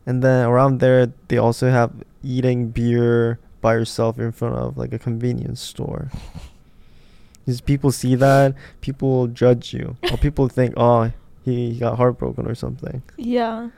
And 0.07 0.23
then 0.23 0.47
around 0.47 0.81
there, 0.81 1.13
they 1.29 1.37
also 1.37 1.71
have 1.71 1.93
eating 2.23 2.69
beer 2.69 3.39
by 3.61 3.75
yourself 3.75 4.19
in 4.19 4.33
front 4.33 4.57
of 4.57 4.79
like 4.79 4.95
a 4.95 4.99
convenience 4.99 5.61
store. 5.61 6.11
Because 7.45 7.61
people 7.61 7.91
see 7.91 8.15
that, 8.15 8.55
people 8.83 9.27
judge 9.27 9.75
you, 9.75 9.97
or 10.13 10.17
people 10.17 10.49
think, 10.49 10.75
oh, 10.77 11.11
he, 11.45 11.75
got 11.79 11.97
heartbroken 11.97 12.47
or 12.47 12.55
something. 12.55 13.03
Yeah. 13.17 13.71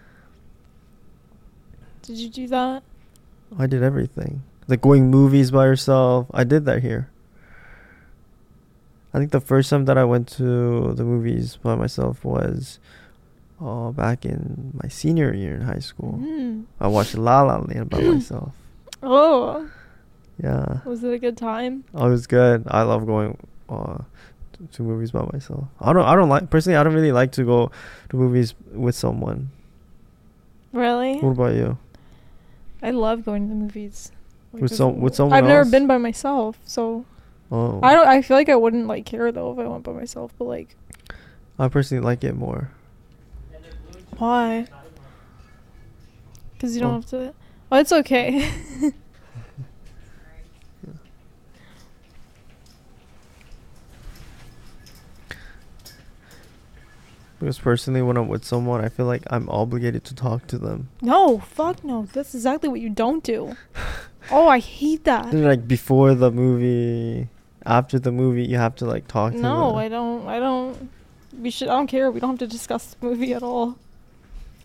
Did 2.02 2.16
you 2.18 2.28
do 2.28 2.48
that? 2.48 2.82
I 3.58 3.66
did 3.66 3.82
everything. 3.82 4.42
Like 4.68 4.80
going 4.80 5.10
movies 5.10 5.50
by 5.50 5.64
yourself. 5.66 6.26
I 6.32 6.44
did 6.44 6.64
that 6.66 6.82
here. 6.82 7.10
I 9.12 9.18
think 9.18 9.30
the 9.30 9.40
first 9.40 9.70
time 9.70 9.84
that 9.84 9.96
I 9.96 10.04
went 10.04 10.26
to 10.38 10.92
the 10.94 11.04
movies 11.04 11.56
by 11.56 11.76
myself 11.76 12.24
was 12.24 12.80
uh, 13.62 13.90
back 13.92 14.24
in 14.24 14.72
my 14.82 14.88
senior 14.88 15.32
year 15.32 15.54
in 15.54 15.60
high 15.62 15.78
school. 15.78 16.18
Mm. 16.20 16.64
I 16.80 16.88
watched 16.88 17.14
La 17.16 17.42
La 17.42 17.58
Land 17.58 17.90
by 17.90 18.00
myself. 18.14 18.54
Oh, 19.02 19.68
Yeah. 20.42 20.80
was 20.84 21.04
it 21.04 21.12
a 21.12 21.18
good 21.18 21.36
time? 21.36 21.84
Oh, 21.94 22.08
it 22.08 22.10
was 22.10 22.26
good. 22.26 22.64
I 22.66 22.82
love 22.82 23.06
going 23.06 23.38
uh, 23.68 23.98
to, 24.72 24.82
movies 24.82 25.10
by 25.12 25.28
myself. 25.32 25.64
I 25.80 25.92
don't. 25.92 26.04
I 26.04 26.14
don't 26.16 26.28
like 26.28 26.50
personally. 26.50 26.76
I 26.76 26.82
don't 26.82 26.94
really 26.94 27.12
like 27.12 27.32
to 27.32 27.44
go 27.44 27.70
to 28.10 28.16
movies 28.16 28.54
with 28.72 28.94
someone. 28.94 29.50
Really? 30.72 31.18
What 31.20 31.30
about 31.30 31.54
you? 31.54 31.78
I 32.82 32.90
love 32.90 33.24
going 33.24 33.44
to 33.44 33.48
the 33.48 33.54
movies. 33.54 34.10
Like, 34.52 34.62
With 34.62 34.74
some- 34.74 35.00
with 35.00 35.14
someone 35.14 35.36
I've 35.38 35.44
never 35.48 35.68
been 35.68 35.86
by 35.86 35.98
myself, 35.98 36.58
so 36.64 37.04
Oh, 37.50 37.78
I 37.82 37.92
don't. 37.94 38.06
I 38.08 38.22
feel 38.22 38.36
like 38.36 38.48
I 38.48 38.56
wouldn't 38.56 38.86
like 38.86 39.04
care 39.04 39.30
though 39.32 39.52
if 39.52 39.58
I 39.58 39.66
went 39.68 39.84
by 39.84 39.92
myself. 39.92 40.32
But 40.38 40.44
like, 40.46 40.76
I 41.58 41.68
personally 41.68 42.04
like 42.04 42.24
it 42.24 42.34
more. 42.36 42.70
why? 44.18 44.66
Because 46.52 46.74
you 46.74 46.80
don't 46.80 46.90
Oh. 46.90 46.94
have 46.94 47.06
to. 47.06 47.34
Oh, 47.72 47.78
it's 47.78 47.92
okay. 47.92 48.50
Because 57.44 57.58
personally, 57.58 58.00
when 58.00 58.16
I'm 58.16 58.26
with 58.28 58.42
someone, 58.44 58.82
I 58.82 58.88
feel 58.88 59.04
like 59.04 59.22
I'm 59.28 59.48
obligated 59.50 60.02
to 60.04 60.14
talk 60.14 60.46
to 60.46 60.56
them. 60.58 60.88
no, 61.02 61.38
fuck 61.40 61.84
no. 61.84 62.06
That's 62.12 62.34
exactly 62.34 62.68
what 62.70 62.80
you 62.80 62.88
don't 62.90 63.22
do. 63.22 63.54
Oh, 64.30 64.48
I 64.48 64.58
hate 64.58 65.04
that. 65.04 65.30
Then, 65.32 65.44
like 65.44 65.68
before 65.68 66.14
the 66.14 66.30
movie, 66.30 67.28
after 67.66 67.98
the 67.98 68.10
movie, 68.10 68.42
you 68.46 68.56
have 68.56 68.74
to 68.76 68.86
like 68.86 69.06
talk 69.06 69.32
to 69.34 69.38
No, 69.38 69.68
them. 69.68 69.76
I 69.76 69.88
don't. 69.90 70.26
I 70.26 70.38
don't. 70.40 70.88
We 71.38 71.50
should. 71.50 71.68
I 71.68 71.72
don't 71.74 71.88
care. 71.88 72.10
We 72.10 72.20
don't 72.20 72.30
have 72.30 72.38
to 72.38 72.46
discuss 72.46 72.94
the 72.94 73.04
movie 73.06 73.34
at 73.34 73.42
all. 73.42 73.76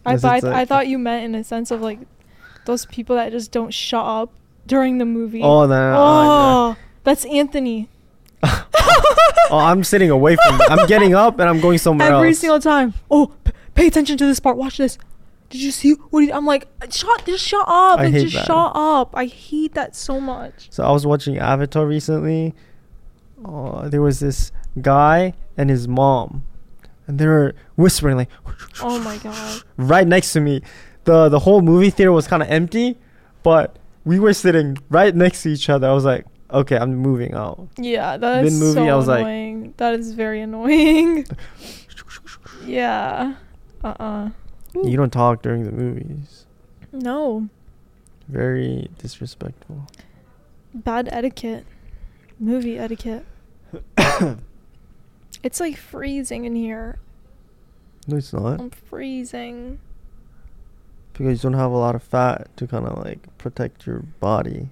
I 0.06 0.14
Yes, 0.14 0.22
thought. 0.22 0.38
it's 0.38 0.46
I 0.46 0.64
thought 0.64 0.88
you 0.88 0.98
meant 0.98 1.26
in 1.26 1.36
a 1.36 1.44
sense 1.44 1.72
of 1.72 1.82
like 1.82 2.00
those 2.66 2.86
people 2.86 3.18
that 3.18 3.34
just 3.34 3.52
don't 3.52 3.74
shut 3.74 4.06
up 4.06 4.32
during 4.66 4.98
the 4.98 5.04
movie. 5.06 5.42
Oh, 5.44 5.68
then 5.68 5.94
Oh, 5.94 6.78
that's 7.04 7.26
Anthony. 7.26 7.90
oh, 9.52 9.58
I'm 9.58 9.84
sitting 9.84 10.10
away 10.10 10.36
from. 10.36 10.62
I'm 10.70 10.88
getting 10.88 11.16
up 11.16 11.40
and 11.40 11.50
I'm 11.50 11.60
going 11.60 11.78
somewhere 11.78 12.14
Every 12.14 12.30
else. 12.30 12.40
single 12.40 12.60
time. 12.60 12.94
Oh, 13.10 13.34
p- 13.44 13.52
pay 13.76 13.88
attention 13.88 14.18
to 14.18 14.26
this 14.26 14.40
part. 14.40 14.58
Watch 14.58 14.78
this. 14.78 14.98
Did 15.50 15.62
you 15.62 15.72
see 15.72 15.94
what? 16.12 16.24
He, 16.24 16.32
I'm 16.32 16.46
like, 16.46 16.68
shut. 16.92 17.26
Just 17.26 17.44
shut 17.46 17.62
up. 17.68 18.00
I 18.00 18.04
Like, 18.06 18.14
hate 18.14 18.22
just 18.30 18.36
that. 18.36 18.46
shut 18.46 18.72
up. 18.76 19.12
I 19.16 19.26
hate 19.26 19.74
that 19.74 19.96
so 19.96 20.20
much. 20.20 20.68
So 20.72 20.84
I 20.84 20.92
was 20.92 21.06
watching 21.06 21.38
Avatar 21.38 21.86
recently. 21.88 22.54
Uh, 23.44 23.88
there 23.90 24.02
was 24.02 24.20
this 24.20 24.52
guy 24.82 25.34
and 25.58 25.70
his 25.70 25.88
mom, 25.88 26.44
and 27.08 27.18
they 27.18 27.26
were 27.26 27.56
whispering 27.78 28.18
like 28.18 28.30
Oh 28.82 29.00
my 29.00 29.18
god. 29.18 29.62
right 29.78 30.06
next 30.08 30.34
to 30.34 30.42
me. 30.42 30.62
the 31.06 31.30
The 31.30 31.40
whole 31.40 31.62
movie 31.62 31.90
theater 31.90 32.12
was 32.12 32.28
kind 32.28 32.44
of 32.44 32.50
empty, 32.50 32.98
but 33.42 33.78
we 34.06 34.20
were 34.20 34.34
sitting 34.34 34.78
right 34.90 35.16
next 35.16 35.44
to 35.44 35.50
each 35.50 35.70
other. 35.70 35.90
I 35.90 35.94
was 35.94 36.06
like, 36.06 36.26
okay, 36.52 36.78
I'm 36.78 36.96
moving 36.96 37.34
out. 37.34 37.68
Yeah, 37.78 38.18
that 38.18 38.46
is 38.46 38.54
Mid-movie, 38.54 38.74
so 38.88 38.88
I 38.88 38.96
was 38.96 39.08
like- 39.08 39.20
annoying. 39.22 39.74
that 39.78 39.94
is 40.00 40.14
very 40.14 40.42
annoying. 40.42 41.26
yeah. 42.66 43.36
Uh 43.84 43.94
uh 44.00 44.30
You 44.76 44.98
don't 44.98 45.12
talk 45.14 45.42
during 45.42 45.64
the 45.66 45.72
movies. 45.72 46.46
No. 46.92 47.48
Very 48.28 48.90
disrespectful. 48.98 49.88
Bad 50.74 51.10
etiquette. 51.12 51.66
Movie 52.40 52.78
etiquette. 52.78 53.26
it's 55.44 55.60
like 55.60 55.78
freezing 55.78 56.46
in 56.46 56.56
here. 56.56 57.00
No, 58.08 58.18
it's 58.18 58.34
not 58.34 58.60
I'm 58.60 58.70
freezing. 58.72 59.80
because 61.14 61.44
you 61.44 61.50
don't 61.50 61.60
have 61.60 61.72
a 61.72 61.78
lot 61.78 61.96
of 61.96 62.04
fat 62.04 62.56
to 62.58 62.66
kind 62.68 62.86
of 62.88 62.98
like 63.04 63.20
protect 63.38 63.86
your 63.86 64.00
body. 64.20 64.70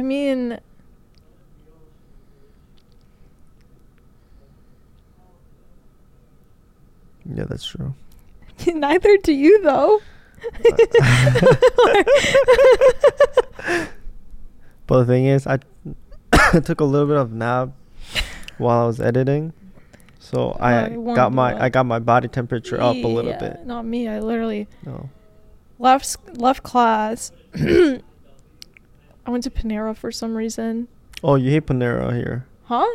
I 0.00 0.02
mean, 0.02 0.58
Yeah, 7.26 7.44
that's 7.44 7.64
true. 7.66 7.94
neither 8.66 9.16
do 9.18 9.32
you 9.32 9.62
though. 9.62 10.00
But 14.86 15.00
the 15.00 15.06
thing 15.06 15.26
is, 15.26 15.46
I 15.46 15.58
took 16.64 16.80
a 16.80 16.84
little 16.84 17.06
bit 17.06 17.16
of 17.16 17.30
nap 17.32 17.68
while 18.58 18.82
I 18.82 18.86
was 18.88 18.98
editing, 19.00 19.52
so 20.18 20.56
I 20.58 20.86
I 20.86 20.88
got 21.14 21.32
my 21.32 21.54
up. 21.54 21.60
I 21.60 21.68
got 21.68 21.86
my 21.86 22.00
body 22.00 22.26
temperature 22.26 22.80
up 22.80 22.96
a 22.96 23.06
little 23.06 23.30
Yeah, 23.30 23.38
bit. 23.38 23.66
Not 23.66 23.84
me. 23.86 24.08
I 24.08 24.18
literally 24.18 24.66
No. 24.84 25.08
left 25.78 26.16
left 26.36 26.64
class. 26.64 27.30
I 29.26 29.30
went 29.30 29.44
to 29.44 29.50
Panera 29.50 29.96
for 29.96 30.10
some 30.10 30.34
reason. 30.36 30.88
Oh, 31.22 31.34
you 31.36 31.50
hate 31.50 31.66
Panera 31.66 32.14
here. 32.14 32.46
Huh? 32.64 32.86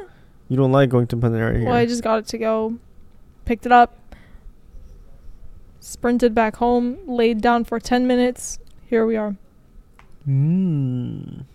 You 0.49 0.57
don't 0.57 0.71
like 0.71 0.89
going 0.89 1.07
to 1.07 1.17
Panera 1.17 1.55
here. 1.57 1.65
Well, 1.67 1.75
I 1.75 1.85
just 1.85 2.03
got 2.03 2.19
it 2.19 2.27
to 2.27 2.37
go. 2.37 2.75
Picked 3.45 3.65
it 3.65 3.71
up. 3.71 3.97
Sprinted 5.79 6.33
back 6.33 6.55
home. 6.57 6.97
Laid 7.05 7.41
down 7.41 7.63
for 7.63 7.79
10 7.79 8.07
minutes. 8.07 8.59
Here 8.87 9.05
we 9.05 9.15
are. 9.15 9.35
Mmm. 10.27 11.45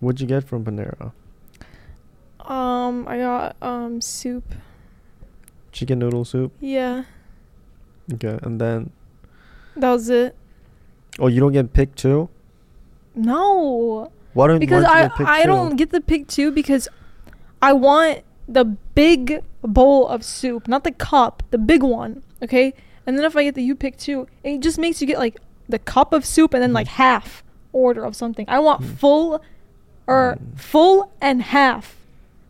What'd 0.00 0.20
you 0.20 0.26
get 0.26 0.44
from 0.44 0.64
Panera? 0.64 1.12
Um, 2.40 3.06
I 3.06 3.18
got 3.18 3.56
um 3.62 4.00
soup. 4.00 4.54
Chicken 5.72 5.98
noodle 5.98 6.24
soup. 6.24 6.52
Yeah, 6.58 7.04
Okay, 8.12 8.38
and 8.42 8.60
then 8.60 8.90
that 9.76 9.90
was 9.92 10.08
it. 10.08 10.34
oh, 11.20 11.28
you 11.28 11.38
don't 11.38 11.52
get 11.52 11.72
pick 11.72 11.94
two. 11.94 12.28
No, 13.14 14.10
Why 14.34 14.46
don't 14.46 14.58
because 14.60 14.84
why 14.84 14.90
I 14.90 14.94
don't 15.00 15.02
you 15.02 15.08
get 15.08 15.16
picked 15.16 15.28
I 15.28 15.46
don't 15.46 15.76
get 15.76 15.90
the 15.90 16.00
pick 16.00 16.28
two 16.28 16.50
because 16.50 16.88
I 17.60 17.72
want 17.72 18.20
the 18.48 18.64
big 18.64 19.42
bowl 19.62 20.08
of 20.08 20.24
soup, 20.24 20.66
not 20.68 20.84
the 20.84 20.92
cup, 20.92 21.42
the 21.50 21.58
big 21.58 21.82
one. 21.82 22.22
Okay, 22.42 22.72
and 23.06 23.18
then 23.18 23.24
if 23.24 23.36
I 23.36 23.44
get 23.44 23.54
the 23.54 23.62
you 23.62 23.74
pick 23.74 23.96
two, 23.96 24.26
it 24.44 24.60
just 24.60 24.78
makes 24.78 25.00
you 25.00 25.06
get 25.06 25.18
like 25.18 25.38
the 25.68 25.78
cup 25.78 26.12
of 26.12 26.24
soup 26.24 26.54
and 26.54 26.62
then 26.62 26.72
like 26.72 26.86
Mhm. 26.86 26.90
half 26.92 27.44
order 27.72 28.04
of 28.04 28.16
something. 28.16 28.44
I 28.48 28.58
want 28.58 28.82
Mm. 28.82 28.96
full 28.96 29.42
or 30.06 30.36
Mm. 30.40 30.58
full 30.58 31.12
and 31.20 31.42
half. 31.42 31.96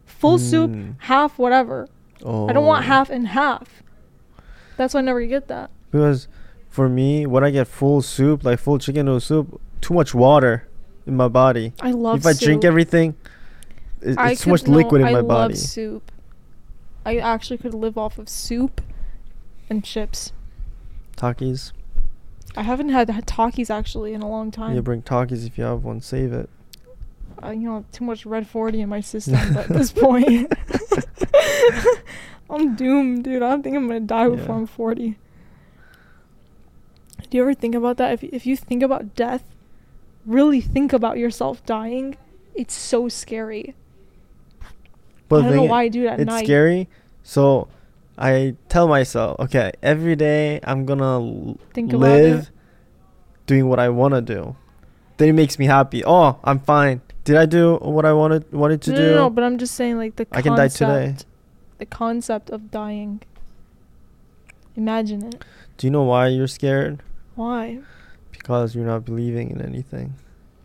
full 0.07 0.39
soup, 0.39 0.71
Mm. 0.71 0.95
half 0.99 1.39
whatever. 1.39 1.89
Oh. 2.23 2.47
I 2.47 2.53
don't 2.53 2.67
want 2.67 2.85
half 2.85 3.09
and 3.09 3.29
half. 3.29 3.83
That's 4.77 4.93
why 4.93 5.01
I 5.01 5.03
never 5.03 5.25
get 5.25 5.49
that. 5.49 5.71
Because 5.91 6.29
for 6.69 6.91
me, 6.91 7.25
when 7.25 7.43
I 7.43 7.49
get 7.51 7.67
full 7.67 8.03
soup, 8.03 8.45
like 8.45 8.59
full 8.59 8.79
chicken 8.79 9.07
noodle 9.07 9.21
soup, 9.21 9.59
too 9.81 9.95
much 9.95 10.15
water 10.15 10.67
in 11.07 11.17
my 11.17 11.29
body. 11.29 11.73
I 11.81 11.93
love 11.93 12.17
soup. 12.17 12.21
if 12.23 12.27
I 12.27 12.33
soup. 12.33 12.47
drink 12.47 12.65
everything, 12.65 13.15
it, 14.01 14.19
I 14.19 14.33
it's 14.33 14.43
too 14.43 14.51
much 14.51 14.67
no, 14.67 14.75
liquid 14.77 15.01
in 15.03 15.07
I 15.09 15.13
my 15.13 15.19
love 15.21 15.29
body. 15.29 15.55
soup. 15.57 16.11
I 17.05 17.17
actually 17.19 17.59
could 17.59 17.75
live 17.75 17.97
off 17.97 18.19
of 18.19 18.29
soup 18.29 18.81
and 19.69 19.83
chips. 19.85 20.33
Takis. 21.17 21.73
I 22.57 22.63
haven't 22.63 22.89
had, 22.89 23.09
had 23.11 23.27
Takis 23.27 23.71
actually 23.71 24.13
in 24.13 24.23
a 24.23 24.29
long 24.29 24.51
time. 24.51 24.75
You 24.75 24.83
bring 24.83 25.03
Takis 25.03 25.47
if 25.47 25.57
you 25.57 25.65
have 25.65 25.85
one. 25.85 26.01
Save 26.01 26.33
it. 26.33 26.51
I 27.39 27.53
you 27.53 27.61
know 27.61 27.75
have 27.77 27.91
too 27.93 28.05
much 28.05 28.27
red 28.27 28.47
40 28.47 28.83
in 28.83 28.89
my 28.89 29.01
system 29.01 29.35
at 29.57 29.69
this 29.69 29.93
point. 30.05 30.53
I'm 32.51 32.75
doomed, 32.75 33.25
dude. 33.25 33.43
I 33.43 33.51
don't 33.51 33.63
think 33.63 33.77
I'm 33.77 33.87
gonna 33.87 34.01
die 34.01 34.29
before 34.29 34.57
Yeah. 34.57 34.61
I'm 34.63 34.67
40. 34.67 35.17
Do 37.31 37.37
you 37.37 37.43
ever 37.43 37.55
think 37.55 37.75
about 37.75 37.97
that? 37.99 38.13
If 38.13 38.25
if 38.25 38.45
you 38.47 38.57
think 38.57 38.83
about 38.83 39.15
death, 39.15 39.45
really 40.27 40.61
think 40.61 40.93
about 40.93 41.19
yourself 41.19 41.65
dying. 41.67 42.17
It's 42.55 42.75
so 42.75 43.09
scary. 43.09 43.75
But 45.29 45.45
I 45.45 45.49
don't 45.49 45.57
know 45.57 45.63
why 45.65 45.83
I 45.85 45.89
do 45.89 46.05
it 46.05 46.09
at 46.09 46.21
it's 46.21 46.27
night. 46.29 46.45
scary. 46.45 46.89
So 47.23 47.69
I 48.19 48.57
tell 48.69 48.89
myself, 48.89 49.39
okay, 49.41 49.73
every 49.83 50.17
day 50.17 50.61
I'm 50.65 50.85
gonna 50.85 51.55
Think 51.73 51.93
live 51.93 52.51
doing 53.47 53.69
what 53.69 53.79
I 53.79 53.89
want 53.89 54.15
to 54.15 54.21
do. 54.21 54.57
Then 55.17 55.29
it 55.29 55.33
makes 55.35 55.59
me 55.59 55.67
happy. 55.67 56.03
Oh, 56.05 56.39
I'm 56.43 56.61
fine. 56.61 57.03
Did 57.25 57.37
I 57.37 57.47
do 57.47 57.77
what 57.77 58.05
I 58.05 58.13
wanted 58.13 58.53
wanted 58.53 58.83
to 58.83 58.91
no, 58.91 58.97
do? 58.97 59.03
no, 59.03 59.15
no, 59.15 59.31
but 59.31 59.45
I'm 59.45 59.59
just 59.59 59.75
saying 59.75 59.99
like 59.99 60.17
the 60.17 60.27
I 60.33 60.43
concept. 60.43 60.45
can 60.45 60.57
die 60.57 60.69
today. 60.69 61.17
The 61.79 61.87
concept 61.87 62.51
of 62.51 62.71
dying. 62.71 63.23
Imagine 64.77 65.27
it. 65.27 65.45
Do 65.77 65.87
you 65.87 65.91
know 65.91 66.03
why 66.03 66.29
you're 66.29 66.47
scared? 66.47 67.03
Why? 67.35 67.81
Because 68.51 68.75
you're 68.75 68.85
not 68.85 69.05
believing 69.05 69.51
in 69.53 69.61
anything, 69.63 70.15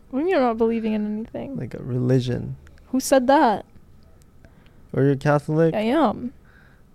When 0.09 0.27
you're 0.27 0.41
not 0.41 0.57
believing 0.57 0.93
in 0.93 1.05
anything. 1.05 1.55
like 1.55 1.75
a 1.75 1.83
religion. 1.83 2.55
Who 2.87 2.99
said 2.99 3.27
that? 3.27 3.63
Or 4.91 5.03
you're 5.03 5.15
Catholic, 5.15 5.75
I 5.75 5.81
am. 5.81 6.33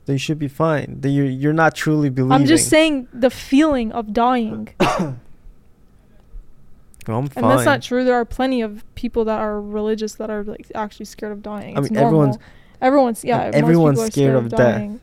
then 0.07 0.15
you 0.15 0.19
should 0.19 0.39
be 0.41 0.49
fine. 0.49 0.97
Then 1.01 1.13
you're 1.13 1.27
you're 1.27 1.53
not 1.53 1.77
truly 1.77 2.11
believing. 2.11 2.33
I'm 2.33 2.47
just 2.47 2.69
saying 2.69 3.07
the 3.13 3.31
feeling 3.31 3.93
of 3.93 4.13
dying. 4.13 4.69
Well, 7.09 7.19
I'm 7.19 7.29
fine. 7.29 7.45
And 7.45 7.53
that's 7.53 7.65
not 7.65 7.83
true. 7.83 8.05
There 8.05 8.15
are 8.15 8.25
plenty 8.27 8.61
of 8.61 8.85
people 8.95 9.25
that 9.25 9.41
are 9.41 9.61
religious 9.61 10.15
that 10.17 10.29
are 10.31 10.45
like 10.45 10.67
actually 10.75 11.07
scared 11.07 11.33
of 11.33 11.43
dying. 11.43 11.77
I 11.77 11.81
It's 11.81 11.91
mean, 11.91 11.99
everyone's- 11.99 12.37
normal. 12.37 12.43
everyone's 12.81 13.25
yeah. 13.25 13.51
everyone's 13.55 13.99
people 13.99 14.11
scared 14.13 14.35
of 14.37 14.49
death. 14.51 14.59
dying. 14.59 15.01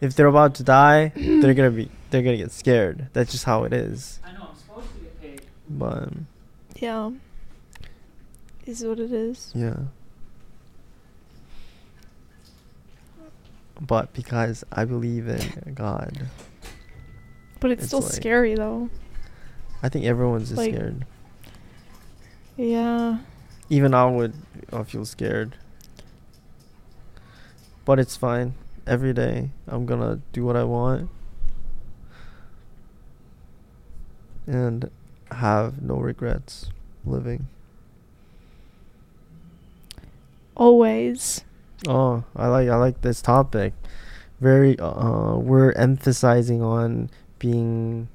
If 0.00 0.14
they're 0.14 0.26
about 0.26 0.54
to 0.56 0.62
die, 0.62 1.12
they're 1.16 1.54
gonna 1.54 1.70
be 1.70 1.90
they're 2.10 2.22
gonna 2.22 2.36
get 2.36 2.52
scared. 2.52 3.08
That's 3.14 3.32
just 3.32 3.44
how 3.44 3.64
it 3.64 3.72
is. 3.72 4.20
I 4.24 4.32
know 4.32 4.48
I'm 4.50 4.56
supposed 4.56 4.92
to 4.94 5.00
get 5.00 5.20
paid. 5.20 5.42
But 5.70 6.08
Yeah. 6.80 7.12
Is 8.66 8.84
what 8.84 8.98
it 9.00 9.12
is. 9.12 9.50
yeah. 9.54 9.76
But 13.80 14.12
because 14.12 14.62
I 14.70 14.84
believe 14.84 15.26
in 15.28 15.74
God, 15.74 16.28
But 17.60 17.70
it's, 17.72 17.80
It's 17.82 17.88
still 17.88 18.00
like- 18.00 18.12
scary 18.12 18.54
though. 18.54 18.88
I 19.82 19.88
think 19.88 20.04
everyone's 20.06 20.48
just 20.48 20.58
Like- 20.58 20.74
scared. 20.74 21.06
Yeah. 22.56 23.18
Even 23.70 23.94
I 23.94 24.06
would 24.06 24.34
uh, 24.72 24.82
feel 24.82 25.04
scared. 25.04 25.56
But 27.84 27.98
it's 27.98 28.16
fine. 28.16 28.54
Every 28.86 29.12
day 29.12 29.50
I'm 29.66 29.86
gonna 29.86 30.20
do 30.32 30.44
what 30.44 30.56
I 30.56 30.64
want. 30.64 31.10
And 34.46 34.90
have 35.32 35.80
no 35.82 35.96
regrets 35.96 36.70
living. 37.04 37.48
Always. 40.56 41.44
Oh, 41.88 42.24
I 42.36 42.48
like 42.48 42.68
I 42.68 42.76
like 42.76 43.00
this 43.00 43.22
topic. 43.22 43.72
Very 44.40 44.78
uh 44.78 45.36
we're 45.36 45.72
emphasizing 45.72 46.62
on 46.62 47.10
being 47.38 48.08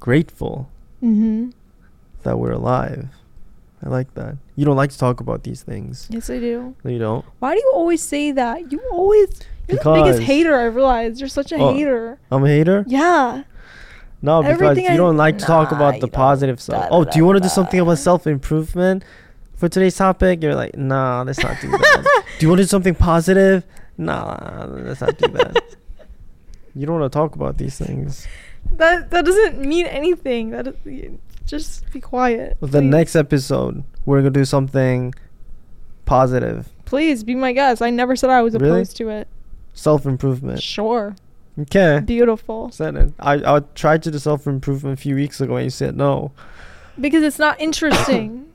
grateful 0.00 0.68
Mm-hmm. 1.02 1.50
that 2.22 2.38
we're 2.38 2.52
alive. 2.52 3.08
I 3.84 3.90
like 3.90 4.14
that. 4.14 4.36
You 4.56 4.64
don't 4.64 4.74
like 4.76 4.90
to 4.90 4.98
talk 4.98 5.20
about 5.20 5.44
these 5.44 5.62
things. 5.62 6.08
Yes, 6.10 6.30
I 6.30 6.38
do. 6.40 6.74
No, 6.82 6.90
you 6.90 6.98
don't. 6.98 7.24
Why 7.38 7.52
do 7.54 7.60
you 7.60 7.70
always 7.74 8.02
say 8.02 8.32
that? 8.32 8.72
You 8.72 8.80
always. 8.90 9.28
You're 9.68 9.78
the 9.78 9.92
biggest 9.92 10.18
Because- 10.18 10.20
hater. 10.20 10.56
I 10.56 10.64
realize 10.64 11.20
you're 11.20 11.28
such 11.28 11.52
a 11.52 11.56
Oh, 11.56 11.74
hater. 11.74 12.18
I'm 12.32 12.42
a 12.44 12.48
hater? 12.48 12.84
Yeah. 12.88 13.42
No, 14.26 14.42
because 14.42 14.60
Everything 14.60 14.84
you 14.86 14.90
I- 14.90 14.96
don't 14.96 15.16
like 15.16 15.38
to 15.38 15.44
talk 15.44 15.70
Nah, 15.70 15.76
about 15.78 15.94
you 15.94 16.00
the 16.00 16.06
don't. 16.08 16.14
positive 16.26 16.60
stuff. 16.60 16.88
Da, 16.90 16.96
Oh, 16.96 17.04
da, 17.04 17.10
do 17.12 17.18
you 17.18 17.24
want 17.24 17.36
to 17.36 17.40
da, 17.40 17.46
do 17.46 17.54
something 17.58 17.78
about 17.80 17.98
self 17.98 18.26
improvement 18.26 19.04
for 19.54 19.68
today's 19.68 19.96
topic? 19.96 20.42
You're 20.42 20.54
like, 20.56 20.76
nah, 20.76 21.22
let's 21.26 21.40
not 21.42 21.56
do 21.60 21.70
that. 21.70 22.24
do 22.38 22.44
you 22.44 22.48
want 22.50 22.58
to 22.58 22.64
do 22.64 22.68
something 22.68 22.94
positive? 22.96 23.64
Nah, 23.96 24.66
let's 24.68 25.00
not 25.00 25.16
do 25.16 25.28
that. 25.28 25.76
you 26.74 26.86
don't 26.86 26.98
want 27.00 27.10
to 27.12 27.16
talk 27.16 27.34
about 27.36 27.56
these 27.56 27.78
things. 27.78 28.26
That 28.72 29.10
that 29.10 29.24
doesn't 29.24 29.60
mean 29.60 29.86
anything. 29.86 30.50
That 30.50 30.66
is, 30.84 31.12
just 31.46 31.88
be 31.92 32.00
quiet. 32.00 32.56
Well, 32.60 32.68
the 32.68 32.80
please. 32.80 32.90
next 32.98 33.14
episode, 33.16 33.84
we're 34.04 34.18
gonna 34.18 34.30
do 34.30 34.44
something 34.44 35.14
positive, 36.04 36.68
Please 36.84 37.24
be 37.24 37.34
my 37.34 37.52
guest. 37.52 37.80
I 37.82 37.90
never 37.90 38.14
said 38.16 38.30
I 38.30 38.42
was 38.42 38.54
Really? 38.54 38.68
opposed 38.70 38.96
to 38.98 39.08
it. 39.08 39.28
self 39.74 40.04
improvement. 40.06 40.62
Sure. 40.62 41.14
Okay, 41.58 42.00
Beautiful. 42.04 42.70
said 42.70 42.96
it. 42.96 43.12
I 43.18 43.56
I 43.56 43.60
tried 43.74 44.02
to 44.04 44.10
do 44.10 44.18
self 44.18 44.46
improvement 44.46 44.98
a 44.98 45.02
few 45.02 45.14
weeks 45.14 45.40
ago, 45.40 45.56
and 45.56 45.64
you 45.64 45.70
said 45.70 45.96
no. 45.96 46.32
Because 47.00 47.22
it's 47.22 47.38
not 47.38 47.60
interesting. 47.60 48.42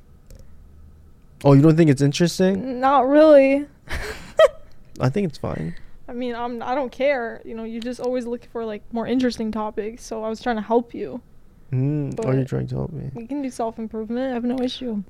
Oh, 1.43 1.53
you 1.53 1.61
don't 1.63 1.75
think 1.75 1.89
it's 1.89 2.03
interesting? 2.03 2.79
not 2.79 3.07
really. 3.07 3.65
I 4.99 5.09
think 5.09 5.27
it's 5.27 5.39
fine. 5.39 5.73
I 6.07 6.13
mean, 6.13 6.35
I'm 6.35 6.61
I 6.61 6.75
don't 6.75 6.91
care. 6.91 7.41
You 7.43 7.55
know, 7.55 7.63
you 7.63 7.79
just 7.79 7.99
always 7.99 8.27
look 8.27 8.45
for 8.51 8.63
like 8.63 8.83
more 8.91 9.07
interesting 9.07 9.51
topics. 9.51 10.03
So 10.03 10.23
I 10.23 10.29
was 10.29 10.39
trying 10.39 10.57
to 10.57 10.61
help 10.61 10.93
you. 10.93 11.19
Mm, 11.71 12.23
are 12.25 12.35
you 12.37 12.45
trying 12.45 12.67
to 12.67 12.75
help 12.75 12.91
me? 12.91 13.09
We 13.15 13.25
can 13.25 13.41
do 13.41 13.49
self 13.49 13.79
improvement. 13.79 14.29
I 14.31 14.33
have 14.35 14.43
no 14.43 14.59
issue. 14.59 15.01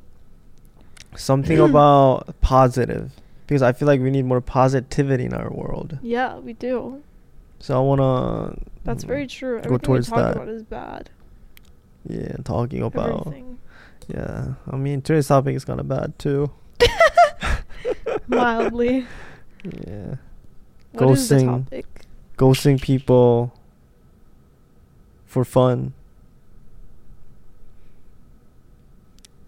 Something 1.17 1.60
about 1.69 2.39
positive, 2.39 3.12
because 3.45 3.62
I 3.62 3.73
feel 3.73 3.88
like 3.88 3.99
we 3.99 4.10
need 4.10 4.23
more 4.25 4.39
positivity 4.39 5.25
in 5.25 5.34
our 5.34 5.51
world. 5.51 5.99
Yeah, 6.01 6.38
we 6.38 6.54
do. 6.54 7.04
So 7.62 7.78
I 7.78 7.80
wanna. 7.80 8.58
That's 8.84 9.04
very 9.04 9.28
true. 9.28 9.58
Go 9.60 9.63
Everything 9.65 9.80
towards 9.80 10.10
we 10.10 10.17
talk 10.17 10.26
that. 10.26 10.36
about 10.38 10.50
is 10.50 10.63
bad. 10.63 11.10
Yeah, 12.10 12.36
talking 12.43 12.82
about. 12.82 13.28
Everything. 13.28 13.60
Yeah, 14.08 14.54
I 14.69 14.76
mean 14.76 15.02
today's 15.02 15.28
topic 15.28 15.56
is 15.56 15.63
kind 15.63 15.80
of 15.80 15.88
bad 15.88 16.17
too. 16.19 16.52
Mildly. 18.28 19.06
Yeah, 19.88 20.15
What 20.93 21.10
Ghosting. 21.10 21.45
topic? 21.65 21.86
ghosting 22.38 22.82
people 22.82 23.54
for 25.28 25.45
fun. 25.45 25.93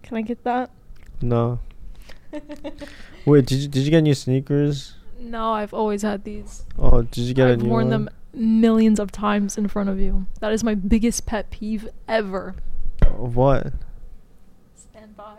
Can 0.04 0.18
I 0.18 0.22
get 0.22 0.44
that? 0.44 0.70
No. 1.22 1.60
Wait, 3.26 3.46
did 3.48 3.58
you 3.60 3.68
did 3.68 3.84
you 3.86 3.90
get 3.92 4.02
new 4.02 4.14
sneakers? 4.14 4.94
No, 5.24 5.54
I've 5.54 5.74
always 5.74 6.02
had 6.02 6.24
these. 6.24 6.66
Oh, 6.78 7.02
did 7.04 7.22
you 7.22 7.34
get 7.34 7.48
a 7.48 7.52
I've 7.54 7.62
new 7.64 7.70
worn 7.70 7.86
one? 7.86 7.90
them 8.06 8.10
millions 8.34 9.00
of 9.00 9.12
times 9.12 9.58
in 9.58 9.68
front 9.68 9.90
of 9.90 10.00
you. 10.00 10.26
That 10.42 10.52
is 10.52 10.64
my 10.64 10.76
biggest 10.76 11.26
pet 11.26 11.50
peeve 11.50 11.88
ever. 12.08 12.56
What? 13.16 13.74
Stand 14.76 15.16
by. 15.16 15.38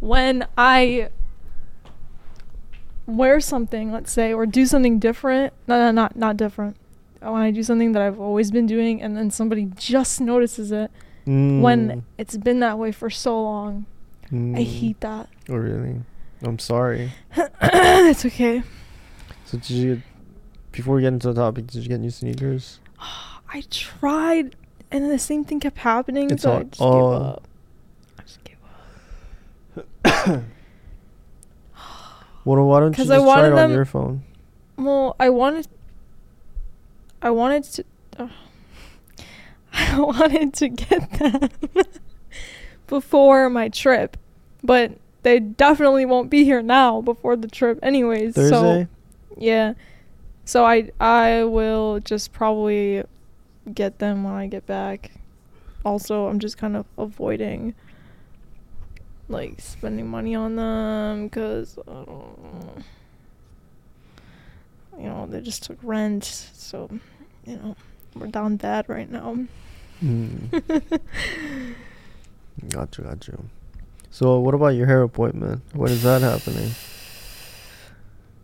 when 0.00 0.46
I 0.58 1.08
wear 3.06 3.40
something, 3.40 3.92
let's 3.92 4.12
say, 4.12 4.32
or 4.32 4.46
do 4.46 4.66
something 4.66 4.98
different, 4.98 5.52
no, 5.66 5.78
no, 5.78 5.90
not 5.90 6.16
not 6.16 6.36
different. 6.36 6.76
When 7.20 7.36
I 7.42 7.50
do 7.50 7.62
something 7.62 7.92
that 7.92 8.02
I've 8.02 8.20
always 8.20 8.50
been 8.50 8.66
doing, 8.66 9.00
and 9.00 9.16
then 9.16 9.30
somebody 9.30 9.70
just 9.76 10.20
notices 10.20 10.70
it, 10.72 10.90
Mm, 11.26 11.60
when 11.60 12.04
it's 12.18 12.36
been 12.36 12.60
that 12.60 12.78
way 12.78 12.92
for 12.92 13.10
so 13.10 13.42
long, 13.42 13.86
I 14.30 14.34
mm. 14.34 14.64
hate 14.64 15.00
that. 15.00 15.28
Oh 15.48 15.54
really? 15.54 16.02
I'm 16.42 16.58
sorry. 16.58 17.12
it's 17.62 18.24
okay. 18.26 18.62
So 19.44 19.58
did 19.58 19.70
you? 19.70 20.02
Before 20.72 20.96
we 20.96 21.02
get 21.02 21.08
into 21.08 21.28
the 21.28 21.34
topic, 21.34 21.68
did 21.68 21.82
you 21.82 21.88
get 21.88 22.00
new 22.00 22.10
sneakers? 22.10 22.80
I 23.00 23.62
tried, 23.70 24.56
and 24.90 25.04
then 25.04 25.10
the 25.10 25.18
same 25.18 25.44
thing 25.44 25.60
kept 25.60 25.78
happening. 25.78 26.30
It's 26.30 26.42
so 26.42 26.52
I 26.52 26.54
all- 26.56 26.64
just 26.64 26.82
oh. 26.82 26.92
gave 26.92 27.22
up. 27.22 27.48
I 28.18 28.22
just 28.22 28.44
gave 28.44 30.34
up. 30.34 30.42
Well, 32.46 32.64
why 32.64 32.78
don't 32.78 32.96
you 32.96 33.04
just 33.04 33.10
I 33.10 33.16
try 33.16 33.46
it 33.48 33.50
on 33.50 33.56
them- 33.56 33.72
your 33.72 33.84
phone? 33.84 34.22
Well, 34.76 35.16
I 35.18 35.30
wanted. 35.30 35.66
I 37.20 37.30
wanted 37.30 37.64
to. 37.64 37.84
Uh, 38.16 38.28
I 39.72 39.98
wanted 39.98 40.54
to 40.54 40.68
get 40.68 41.10
them 41.18 41.48
before 42.86 43.50
my 43.50 43.68
trip, 43.68 44.16
but 44.62 44.92
they 45.22 45.40
definitely 45.40 46.04
won't 46.04 46.30
be 46.30 46.44
here 46.44 46.62
now 46.62 47.00
before 47.00 47.36
the 47.36 47.48
trip, 47.48 47.78
anyways. 47.82 48.34
So 48.34 48.50
Thursday. 48.50 48.88
yeah, 49.36 49.74
so 50.44 50.64
I 50.64 50.90
I 51.00 51.44
will 51.44 52.00
just 52.00 52.32
probably 52.32 53.02
get 53.72 53.98
them 53.98 54.24
when 54.24 54.34
I 54.34 54.46
get 54.46 54.66
back. 54.66 55.10
Also, 55.84 56.26
I'm 56.26 56.38
just 56.38 56.58
kind 56.58 56.76
of 56.76 56.86
avoiding 56.96 57.74
like 59.28 59.60
spending 59.60 60.06
money 60.06 60.34
on 60.34 60.56
them 60.56 61.26
because 61.26 61.78
I 61.88 61.92
don't. 61.92 62.84
You 64.98 65.08
know, 65.08 65.26
they 65.26 65.40
just 65.40 65.64
took 65.64 65.78
rent, 65.82 66.24
so 66.24 66.88
you 67.44 67.56
know 67.56 67.76
we're 68.14 68.28
down 68.28 68.56
bad 68.56 68.88
right 68.88 69.10
now. 69.10 69.38
Mm. 70.02 71.00
got 72.70 72.96
you, 72.98 73.04
got 73.04 73.26
you. 73.28 73.48
So, 74.10 74.38
what 74.40 74.54
about 74.54 74.68
your 74.68 74.86
hair 74.86 75.02
appointment? 75.02 75.62
When 75.74 75.90
is 75.90 76.02
that 76.02 76.22
happening? 76.22 76.70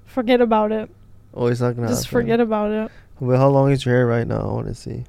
Forget 0.06 0.40
about 0.40 0.72
it. 0.72 0.90
Oh, 1.34 1.46
it's 1.46 1.60
not 1.60 1.74
gonna 1.76 1.88
Just 1.88 2.04
happen. 2.06 2.20
forget 2.20 2.40
about 2.40 2.70
it. 2.70 2.90
Well, 3.20 3.38
how 3.38 3.48
long 3.48 3.70
is 3.70 3.84
your 3.86 3.94
hair 3.94 4.06
right 4.06 4.26
now? 4.26 4.40
I 4.40 4.52
want 4.52 4.66
to 4.66 4.74
see. 4.74 5.04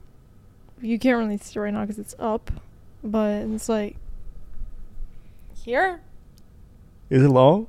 You 0.81 0.97
can't 0.99 1.17
really 1.17 1.37
see 1.37 1.59
right 1.59 1.73
now 1.73 1.81
because 1.81 1.99
it's 1.99 2.15
up, 2.19 2.51
but 3.03 3.41
it's 3.47 3.67
like 3.67 3.97
here. 5.53 5.99
Is 7.09 7.23
it 7.23 7.29
long? 7.29 7.67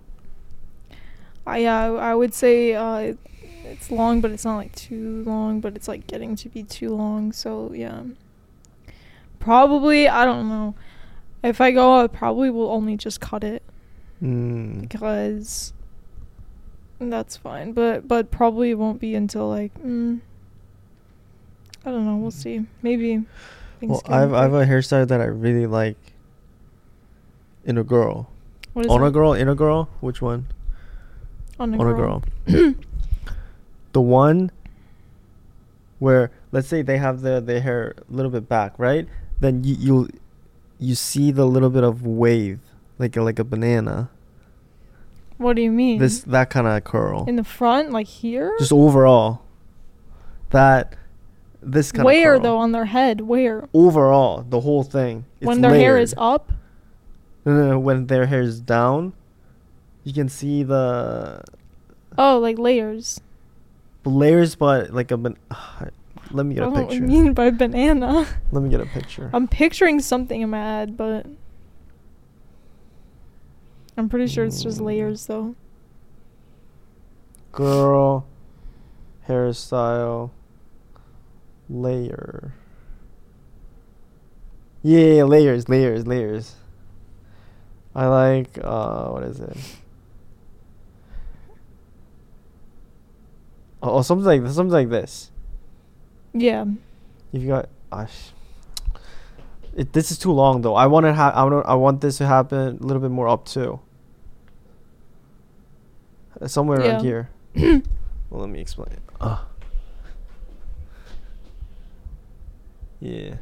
I 1.47 1.59
yeah, 1.59 1.83
I 1.85 1.87
I 2.11 2.15
would 2.15 2.33
say 2.35 2.75
uh, 2.75 2.97
it- 2.99 3.19
it's 3.65 3.91
long, 3.91 4.21
but 4.21 4.31
it's 4.31 4.45
not 4.45 4.57
like 4.57 4.75
too 4.77 5.25
long, 5.27 5.61
but 5.61 5.75
it's 5.75 5.89
like 5.89 6.07
getting 6.07 6.37
to 6.37 6.49
be 6.51 6.63
too 6.63 6.91
long. 6.95 7.33
So 7.33 7.73
yeah, 7.73 8.03
probably 9.41 10.09
I 10.09 10.25
don't 10.25 10.49
know. 10.49 10.75
If 11.45 11.61
I 11.61 11.71
go, 11.71 12.01
I 12.01 12.07
probably 12.09 12.51
will 12.51 12.71
only 12.71 12.97
just 12.97 13.21
cut 13.21 13.45
it 13.45 13.63
Mm. 14.23 14.81
because 14.83 15.73
that's 16.99 17.37
fine. 17.37 17.73
But 17.73 18.09
but 18.09 18.31
probably 18.31 18.75
won't 18.75 18.99
be 19.01 19.15
until 19.15 19.49
like 19.49 19.75
mm, 19.83 20.21
I 21.85 21.91
don't 21.91 22.07
know. 22.07 22.17
We'll 22.17 22.31
see. 22.31 22.65
Maybe. 22.83 23.25
Well, 23.83 24.01
I've 24.07 24.33
I've 24.33 24.55
a 24.55 24.65
hairstyle 24.65 25.07
that 25.09 25.21
I 25.21 25.25
really 25.27 25.67
like. 25.67 25.99
In 27.67 27.77
a 27.79 27.85
girl. 27.85 28.31
What 28.73 28.87
is 28.87 28.91
On 28.91 29.03
a 29.03 29.11
girl, 29.11 29.33
in 29.35 29.49
a 29.49 29.55
girl. 29.55 29.89
Which 30.01 30.21
one? 30.23 30.47
On 31.59 31.75
a 31.75 31.79
on 31.79 31.95
girl. 31.95 32.23
a 32.47 32.53
girl. 32.53 32.75
the 33.93 34.01
one 34.01 34.51
where 35.99 36.31
let's 36.53 36.69
say 36.69 36.83
they 36.83 36.99
have 36.99 37.21
the 37.21 37.41
their 37.41 37.61
hair 37.61 37.95
a 38.09 38.13
little 38.15 38.31
bit 38.31 38.49
back, 38.49 38.79
right? 38.79 39.07
Then 39.41 39.65
you 39.65 39.75
you 39.79 40.09
you 40.85 40.95
see 40.95 41.31
the 41.33 41.47
little 41.47 41.71
bit 41.71 41.85
of 41.85 42.05
wave, 42.07 42.61
like 42.99 43.17
a, 43.17 43.23
like 43.23 43.39
a 43.39 43.45
banana. 43.45 44.11
What 45.39 45.57
do 45.57 45.63
you 45.63 45.71
mean? 45.71 45.99
This 45.99 46.21
that 46.21 46.51
kind 46.51 46.67
of 46.67 46.85
curl. 46.85 47.25
in 47.27 47.37
the 47.37 47.45
front, 47.45 47.91
like 47.91 48.07
here. 48.07 48.55
Just 48.59 48.73
overall, 48.73 49.43
that 50.51 50.95
this 51.61 51.91
kind 51.91 52.03
of 52.03 52.07
Where 52.07 52.39
though 52.39 52.59
on 52.59 52.73
their 52.73 52.85
head? 52.85 53.23
Where? 53.23 53.69
Overall, 53.75 54.45
the 54.49 54.61
whole 54.61 54.85
thing. 54.85 55.25
It's 55.41 55.47
when 55.47 55.61
their 55.61 55.75
hair 55.75 55.99
is 55.99 56.15
up. 56.17 56.53
No, 57.45 57.53
no, 57.53 57.69
no, 57.73 57.79
when 57.79 58.07
their 58.07 58.27
hair 58.27 58.43
is 58.43 58.61
down, 58.61 59.13
you 60.05 60.13
can 60.13 60.29
see 60.29 60.63
the 60.63 61.43
Oh, 62.17 62.39
like 62.39 62.59
layers. 62.59 63.21
layers, 64.05 64.55
but 64.55 64.91
like 64.95 65.11
a. 65.11 65.17
Ban- 65.17 65.37
let 66.35 66.45
me 66.47 66.55
get 66.55 66.63
a 66.63 66.65
don't 66.67 66.75
know 66.75 66.83
what 66.83 66.93
you 66.93 67.01
picture. 67.01 67.07
mean 67.23 67.33
by 67.33 67.51
banana. 67.51 68.27
Let 68.53 68.63
me 68.63 68.69
get 68.69 68.81
a 68.81 68.87
picture. 68.87 69.31
I'm 69.33 69.49
picturing 69.49 70.01
something 70.01 70.41
in 70.43 70.51
my 70.51 70.59
head, 70.59 70.97
but 70.97 71.27
I'm 73.97 74.09
pretty 74.09 74.27
sure 74.27 74.45
it's 74.45 74.63
just 74.63 74.79
Mm. 74.81 74.85
layers 74.87 75.27
though. 75.27 75.55
girl 77.53 78.27
hairstyle 79.29 80.31
layer. 81.71 82.53
Yeah, 84.83 85.23
layers, 85.25 85.69
layers, 85.69 86.07
layers. 86.07 86.57
I 87.95 88.07
like 88.09 88.59
uh 88.63 89.09
what 89.11 89.23
is 89.23 89.39
it? 89.41 89.57
Oh, 93.83 94.03
something 94.03 94.25
like 94.27 94.51
something 94.53 94.73
like 94.73 94.89
this. 94.89 95.31
Yeah. 96.35 96.65
If 97.33 97.43
you 97.43 97.49
got, 97.49 97.69
gosh, 97.91 98.33
it, 99.77 99.93
this 99.93 100.11
is 100.11 100.19
too 100.19 100.33
long 100.33 100.63
though. 100.63 100.75
I 100.75 100.87
want 100.87 101.07
to 101.07 101.15
have. 101.15 101.35
I 101.35 101.45
want. 101.45 101.67
I 101.67 101.75
want 101.75 102.01
this 102.01 102.19
to 102.19 102.27
happen 102.27 102.79
a 102.81 102.85
little 102.85 103.01
bit 103.01 103.11
more 103.11 103.29
up 103.29 103.45
too. 103.47 103.81
Uh, 106.41 106.49
Somewhere 106.49 106.81
Yeah. 106.83 106.91
around 106.95 107.05
here. 107.05 107.31
well, 108.31 108.41
let 108.41 108.49
me 108.51 108.61
explain. 108.61 108.99
Ah. 109.21 109.47
Yeah. 113.01 113.37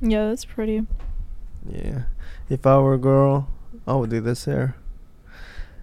Yeah, 0.00 0.28
that's 0.28 0.44
pretty. 0.44 0.86
Yeah. 1.68 2.02
If 2.48 2.66
I 2.66 2.78
were 2.78 2.94
a 2.94 2.98
girl, 2.98 3.48
I 3.86 3.94
would 3.94 4.10
do 4.10 4.20
this 4.20 4.44
hair. 4.44 4.76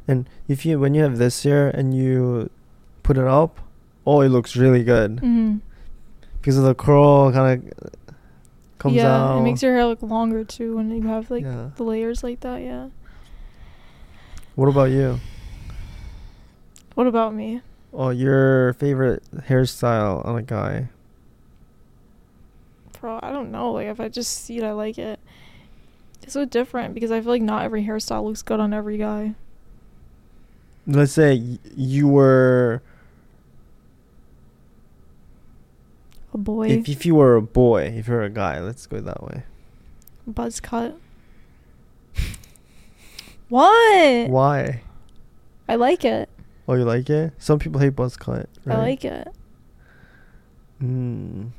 And 0.08 0.30
if 0.48 0.66
you 0.66 0.80
when 0.80 0.94
you 0.94 1.02
have 1.04 1.18
this 1.18 1.44
hair 1.44 1.70
and 1.70 1.96
you 1.96 2.50
put 3.04 3.18
it 3.18 3.26
up, 3.28 3.60
oh, 4.06 4.22
it 4.22 4.30
looks 4.30 4.56
really 4.56 4.84
good 4.84 5.20
hmm 5.20 5.58
because 6.40 6.58
of 6.58 6.64
the 6.64 6.74
curl 6.74 7.32
kind 7.32 7.64
of 7.70 7.90
comes 8.80 8.96
yeah, 8.96 9.16
out. 9.16 9.38
it 9.38 9.42
makes 9.42 9.62
your 9.62 9.74
hair 9.76 9.86
look 9.86 10.02
longer 10.02 10.44
too 10.44 10.76
when 10.76 10.90
you 10.90 11.04
have 11.08 11.30
like 11.30 11.44
Yeah. 11.44 11.70
the 11.76 11.84
layers 11.84 12.24
like 12.24 12.40
that. 12.40 12.62
Yeah. 12.64 12.90
What 14.56 14.68
about 14.68 14.90
you? 14.90 15.20
What 16.96 17.06
about 17.08 17.34
me? 17.36 17.62
Oh, 17.94 18.10
your 18.10 18.74
favorite 18.74 19.22
hairstyle 19.48 20.26
on 20.26 20.36
a 20.36 20.42
guy? 20.42 20.90
Bro, 23.00 23.20
I 23.22 23.32
don't 23.32 23.52
know. 23.52 23.72
Like 23.74 23.88
if 23.88 24.00
I 24.00 24.10
just 24.10 24.44
see 24.46 24.58
it, 24.58 24.64
I 24.64 24.72
like 24.72 24.98
it. 24.98 25.20
It's 26.24 26.34
so 26.34 26.46
different 26.46 26.94
because 26.94 27.12
I 27.12 27.20
feel 27.22 27.30
like 27.30 27.42
not 27.42 27.64
every 27.64 27.84
hairstyle 27.86 28.24
looks 28.24 28.42
good 28.42 28.60
on 28.60 28.74
every 28.74 28.98
guy. 28.98 29.36
Let's 30.88 31.12
say 31.14 31.38
y- 31.40 31.60
you 31.76 32.08
were 32.08 32.82
A 36.34 36.38
boy, 36.38 36.68
if 36.68 36.88
if 36.90 37.06
you 37.06 37.16
were 37.16 37.36
a 37.36 37.42
boy, 37.42 37.84
if 37.98 38.08
you're 38.08 38.22
a 38.24 38.30
guy, 38.30 38.60
let's 38.60 38.86
go 38.88 39.00
that 39.02 39.24
way. 39.24 39.44
buzz 40.26 40.60
cut. 40.62 40.98
what? 43.50 44.30
Why? 44.30 44.82
I 45.68 45.76
like 45.76 46.06
it. 46.06 46.30
Oh, 46.68 46.76
you 46.76 46.86
like 46.86 47.10
it? 47.10 47.34
Some 47.38 47.60
people 47.60 47.82
hate 47.82 47.96
buzz 47.96 48.16
cut. 48.16 48.48
Right? 48.66 48.78
I 48.78 48.80
like 48.82 49.04
it. 49.06 49.28
Mm. 50.82 51.50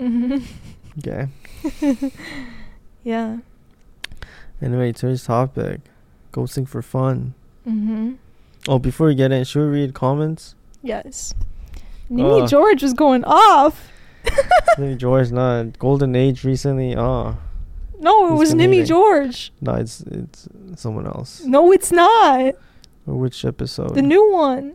Mhm. 0.00 0.42
Okay. 0.98 1.28
yeah. 3.04 3.38
Anyway, 4.60 4.90
today's 4.92 5.22
topic: 5.24 5.80
ghosting 6.32 6.66
for 6.68 6.82
fun. 6.82 7.34
Mm 7.66 7.86
hmm. 7.86 8.12
Oh, 8.66 8.80
before 8.80 9.06
we 9.06 9.14
get 9.14 9.30
in, 9.30 9.44
should 9.44 9.60
we 9.70 9.80
read 9.80 9.94
comments? 9.94 10.56
Yes. 10.82 11.34
Nimi 12.10 12.42
Uh. 12.42 12.46
George 12.46 12.82
was 12.82 12.94
going 12.94 13.24
off. 13.24 13.90
Maybe 14.78 14.96
George 14.96 15.30
not 15.30 15.78
golden 15.78 16.14
age 16.16 16.44
recently. 16.44 16.96
Oh, 16.96 17.36
no, 18.00 18.32
it 18.34 18.38
was 18.38 18.54
Nimi. 18.54 18.86
George. 18.86 19.52
no, 19.60 19.74
it's 19.74 20.00
it's 20.02 20.48
someone 20.76 21.06
else. 21.06 21.42
No, 21.44 21.72
it's 21.72 21.90
not. 21.92 22.54
Which 23.06 23.44
episode? 23.44 23.94
The 23.94 24.02
new 24.02 24.30
one. 24.32 24.74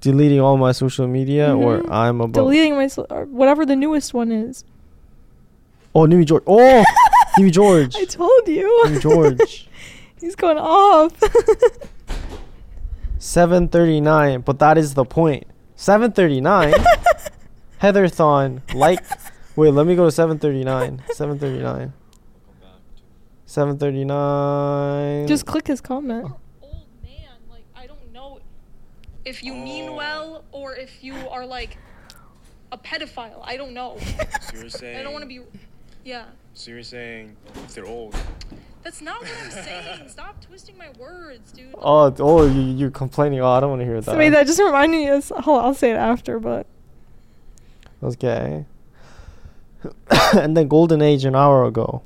Deleting 0.00 0.40
all 0.40 0.56
my 0.56 0.72
social 0.72 1.06
media, 1.06 1.54
or 1.54 1.78
Mhm. 1.78 1.90
I'm 1.90 2.20
about. 2.20 2.34
Deleting 2.34 2.74
my 2.76 2.88
so- 2.88 3.06
or 3.08 3.24
whatever 3.26 3.64
the 3.64 3.76
newest 3.76 4.12
one 4.14 4.32
is. 4.32 4.64
Oh, 5.94 6.00
Nimi 6.06 6.24
George. 6.24 6.42
Oh, 6.46 6.84
Nimi 7.38 7.50
George. 7.52 7.94
I 7.96 8.04
told 8.04 8.46
you. 8.48 8.66
Nimi 8.86 9.00
George. 9.00 9.68
He's 10.20 10.34
going 10.36 10.58
off. 10.58 11.12
739, 13.18 14.40
but 14.40 14.58
that 14.58 14.78
is 14.78 14.94
the 14.94 15.04
point. 15.04 15.46
739. 15.82 16.72
Heatherthon, 17.82 18.60
like. 18.72 19.04
Wait, 19.56 19.70
let 19.70 19.84
me 19.84 19.96
go 19.96 20.04
to 20.04 20.12
739. 20.12 21.02
739. 21.08 21.92
739. 23.46 25.26
Just 25.26 25.44
click 25.44 25.66
his 25.66 25.80
comment. 25.80 26.30
old 26.62 26.86
man, 27.02 27.12
like 27.50 27.64
I 27.74 27.88
don't 27.88 28.12
know 28.12 28.38
if 29.24 29.42
you 29.42 29.54
mean 29.54 29.96
well 29.96 30.44
or 30.52 30.76
if 30.76 31.02
you 31.02 31.14
are 31.28 31.44
like 31.44 31.76
a 32.70 32.78
pedophile. 32.78 33.40
I 33.42 33.56
don't 33.56 33.74
know. 33.74 33.98
So 34.52 34.58
you're 34.58 34.70
saying. 34.70 34.98
I 34.98 35.02
don't 35.02 35.12
want 35.12 35.24
to 35.24 35.28
be. 35.28 35.40
Yeah, 36.04 36.26
So 36.54 36.70
you're 36.70 36.84
saying 36.84 37.36
if 37.56 37.74
they're 37.74 37.86
old. 37.86 38.14
That's 38.82 39.00
not 39.00 39.20
what 39.22 39.30
I'm 39.44 39.50
saying. 39.50 40.08
Stop 40.08 40.44
twisting 40.44 40.76
my 40.78 40.88
words, 40.98 41.52
dude. 41.52 41.74
Oh, 41.78 42.14
oh, 42.18 42.46
you, 42.46 42.60
you're 42.62 42.90
complaining. 42.90 43.40
Oh, 43.40 43.48
I 43.48 43.60
don't 43.60 43.70
want 43.70 43.80
to 43.80 43.86
hear 43.86 44.00
that. 44.00 44.04
So 44.10 44.16
wait, 44.18 44.30
that 44.30 44.46
just 44.46 44.60
reminded 44.60 44.96
me 44.96 45.08
of. 45.08 45.28
Hold 45.28 45.58
on, 45.60 45.64
I'll 45.66 45.74
say 45.74 45.90
it 45.92 45.96
after, 45.96 46.38
but 46.38 46.66
Okay. 48.02 48.64
and 50.36 50.56
then 50.56 50.68
Golden 50.68 51.00
Age 51.02 51.24
an 51.24 51.34
hour 51.36 51.64
ago. 51.64 52.02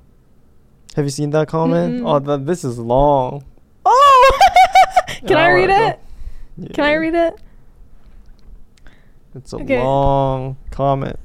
Have 0.95 1.05
you 1.05 1.11
seen 1.11 1.31
that 1.31 1.49
comment? 1.49 2.01
Mm-mm. 2.03 2.09
Oh, 2.09 2.19
th- 2.37 2.47
this 2.47 2.65
is 2.65 2.79
long. 2.79 3.45
Oh! 3.89 4.39
Can 5.27 5.37
I 5.37 5.51
read 5.51 5.71
ago. 5.71 5.99
it? 6.61 6.75
Can 6.75 6.85
I 6.85 6.95
read 6.95 7.15
it? 7.15 7.35
It's 9.35 9.53
a 9.53 9.57
Okay. 9.57 9.83
long 9.83 10.57
comment. 10.71 11.19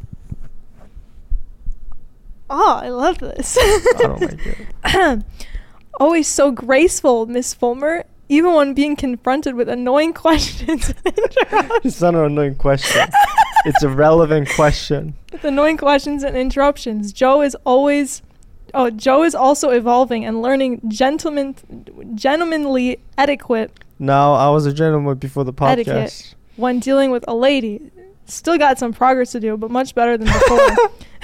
Oh, 2.54 2.80
I 2.84 2.90
love 2.90 3.18
this. 3.20 3.58
I 3.58 3.94
don't 4.00 4.22
like 4.22 4.40
it. 4.86 5.24
Always 6.00 6.28
so 6.28 6.52
graceful, 6.52 7.26
Miss 7.26 7.56
Fullmer, 7.56 8.04
even 8.28 8.54
when 8.54 8.74
being 8.74 8.96
confronted 8.96 9.56
with 9.56 9.70
annoying 9.70 10.14
questions. 10.26 10.94
It's 11.06 12.02
not 12.02 12.14
an 12.16 12.26
annoying 12.26 12.56
question. 12.56 13.08
it's 13.66 13.84
a 13.84 13.90
relevant 13.90 14.50
question. 14.50 15.14
with 15.32 15.44
annoying 15.46 15.78
questions 15.78 16.24
and 16.24 16.36
interruptions. 16.36 17.14
Joe 17.14 17.42
is 17.42 17.56
always 17.66 18.22
Oh, 18.74 18.90
Joe 18.90 19.24
is 19.24 19.36
also 19.36 19.70
evolving 19.72 20.24
and 20.26 20.42
learning 20.42 20.82
gentleman 20.88 21.56
gentlemanly 22.16 23.00
etiquette 23.18 23.72
Now, 24.00 24.34
I 24.34 24.50
was 24.50 24.66
a 24.66 24.74
gentleman 24.74 25.16
before 25.18 25.44
the 25.44 25.52
podcast. 25.54 25.72
Etiquette. 25.72 26.36
when 26.56 26.80
dealing 26.80 27.12
with 27.12 27.26
a 27.28 27.36
lady. 27.36 27.92
Still 28.32 28.58
got 28.58 28.80
some 28.80 28.94
progress 28.94 29.32
to 29.34 29.40
do, 29.40 29.58
but 29.58 29.70
much 29.72 29.94
better 29.96 30.18
than 30.18 30.28
before. 30.28 30.78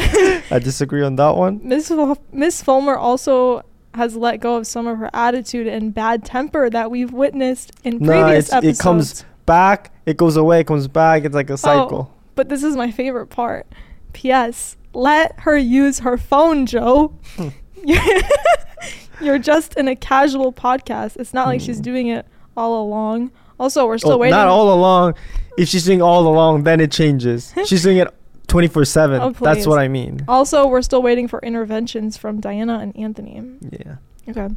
I 0.52 0.60
disagree 0.62 1.04
on 1.04 1.15
that 1.15 1.36
one. 1.36 1.60
Miss 1.63 1.88
Ful- 1.88 2.17
Miss 2.32 2.62
Fullmer 2.63 2.98
also 2.98 3.63
has 3.93 4.15
let 4.15 4.38
go 4.38 4.58
of 4.58 4.67
some 4.67 4.86
of 4.88 4.98
her 5.00 5.10
attitude 5.13 5.65
and 5.67 5.93
bad 5.93 6.24
temper 6.24 6.70
that 6.70 6.91
we've 6.91 7.12
witnessed 7.12 7.72
in 7.84 8.00
previous 8.00 8.52
episodes. 8.54 8.80
it 8.80 8.84
comes 8.84 9.26
back, 9.48 9.91
it 10.06 10.17
goes 10.17 10.38
away, 10.38 10.60
it 10.60 10.67
comes 10.67 10.88
back. 10.88 11.24
It's 11.24 11.34
like 11.34 11.50
a 11.50 11.58
cycle. 11.58 12.13
But 12.36 12.50
this 12.50 12.63
is 12.63 12.76
my 12.76 12.91
favorite 12.91 13.28
part. 13.28 13.65
P.S. 14.13 14.78
Let 14.93 15.39
her 15.41 15.58
use 15.58 16.00
her 16.00 16.17
phone, 16.17 16.65
Joe. 16.67 17.17
You're 19.22 19.39
just 19.39 19.74
in 19.76 19.88
a 19.88 19.96
casual 19.96 20.54
podcast. 20.54 21.17
It's 21.17 21.34
not 21.34 21.48
like 21.48 21.62
she's 21.62 21.78
Hmm. 21.78 21.84
doing 21.84 22.08
it 22.08 22.26
all 22.56 22.82
along. 22.84 23.32
Also, 23.60 23.86
we're 23.88 23.98
still 23.98 24.13
Oh, 24.13 24.17
waiting. 24.17 24.36
not 24.36 24.48
all 24.48 24.74
along. 24.74 25.15
If 25.58 25.67
she's 25.70 25.86
doing 25.86 26.02
all 26.02 26.28
along, 26.28 26.63
then 26.63 26.80
it 26.80 26.91
changes. 26.91 27.54
she's 27.65 27.84
doing 27.84 27.98
it 27.98 28.08
24 28.48 28.86
7. 28.86 29.22
Oh, 29.22 29.30
That's 29.32 29.65
what 29.65 29.80
I 29.80 29.88
mean. 29.88 30.24
Also, 30.28 30.67
we're 30.67 30.82
still 30.84 31.02
waiting 31.02 31.28
for 31.28 31.39
interventions 31.39 32.17
from 32.17 32.39
Diana 32.39 32.80
and 32.80 32.96
Anthony. 32.96 33.41
Yeah. 33.72 33.96
Okay. 34.30 34.48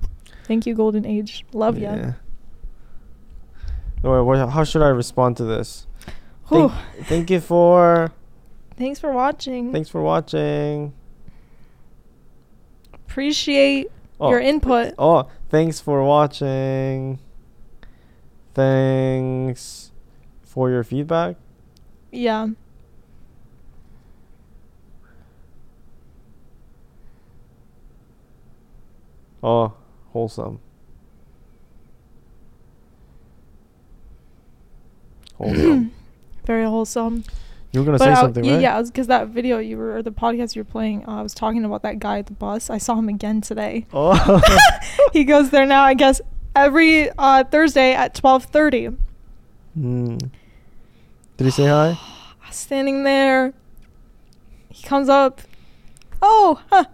Thank 0.45 0.67
you, 0.67 0.75
Golden 0.75 1.07
Age. 1.07 1.45
Love 1.53 1.79
ya. 1.79 1.95
yeah. 1.95 2.13
Alright, 4.05 4.25
what, 4.25 4.49
how 4.51 4.65
should 4.65 4.83
I 4.83 4.89
respond 4.89 5.37
to 5.39 5.45
this? 5.45 5.87
Thank, 6.49 6.73
thank 7.05 7.31
you 7.31 7.41
for. 7.41 8.13
Thanks 8.77 8.99
for 8.99 9.13
watching. 9.13 9.73
Thanks 9.73 9.89
for 9.89 10.01
watching. 10.03 10.93
Appreciate 12.95 13.91
Oh, 14.21 14.31
your 14.31 14.41
input. 14.41 14.95
Oh, 14.99 15.29
thanks 15.49 15.81
for 15.81 16.03
watching. 16.05 17.19
Thanks 18.61 19.91
for 20.43 20.69
your 20.69 20.85
feedback. 20.85 21.37
Yeah. 22.13 22.49
Oh, 29.43 29.73
wholesome. 30.13 30.61
Wholesome. 35.37 35.93
Very 36.45 36.65
wholesome. 36.65 37.25
you 37.73 37.81
were 37.81 37.87
gonna 37.87 37.99
But 37.99 38.05
say 38.05 38.11
I- 38.13 38.21
something, 38.21 38.45
yeah, 38.45 38.53
right? 38.55 38.61
yeah, 38.63 38.83
because 38.83 39.07
that 39.07 39.29
video 39.29 39.59
you 39.59 39.79
were, 39.79 39.97
or 39.97 40.03
the 40.03 40.13
podcast 40.13 40.55
you 40.55 40.61
were 40.61 40.71
playing, 40.71 41.05
uh, 41.09 41.13
I 41.21 41.23
was 41.23 41.33
talking 41.35 41.65
about 41.65 41.83
that 41.83 41.99
guy 41.99 42.19
at 42.19 42.27
the 42.27 42.35
bus. 42.35 42.69
I 42.69 42.77
saw 42.79 42.97
him 42.97 43.09
again 43.09 43.41
today. 43.41 43.87
Oh. 43.95 44.43
he 45.15 45.25
goes 45.25 45.51
there 45.51 45.65
now, 45.65 45.83
I 45.85 45.95
guess, 45.95 46.21
every 46.65 47.11
uh, 47.19 47.45
Thursday 47.45 47.93
at 47.95 48.15
twelve 48.15 48.45
thirty. 48.45 48.89
Hmm. 49.75 50.17
Did 51.37 51.45
he 51.45 51.51
say 51.51 51.67
hi? 51.67 51.99
Standing 52.51 53.05
there, 53.05 53.53
he 54.69 54.83
comes 54.87 55.09
up. 55.09 55.41
Oh, 56.23 56.61
huh. 56.71 56.85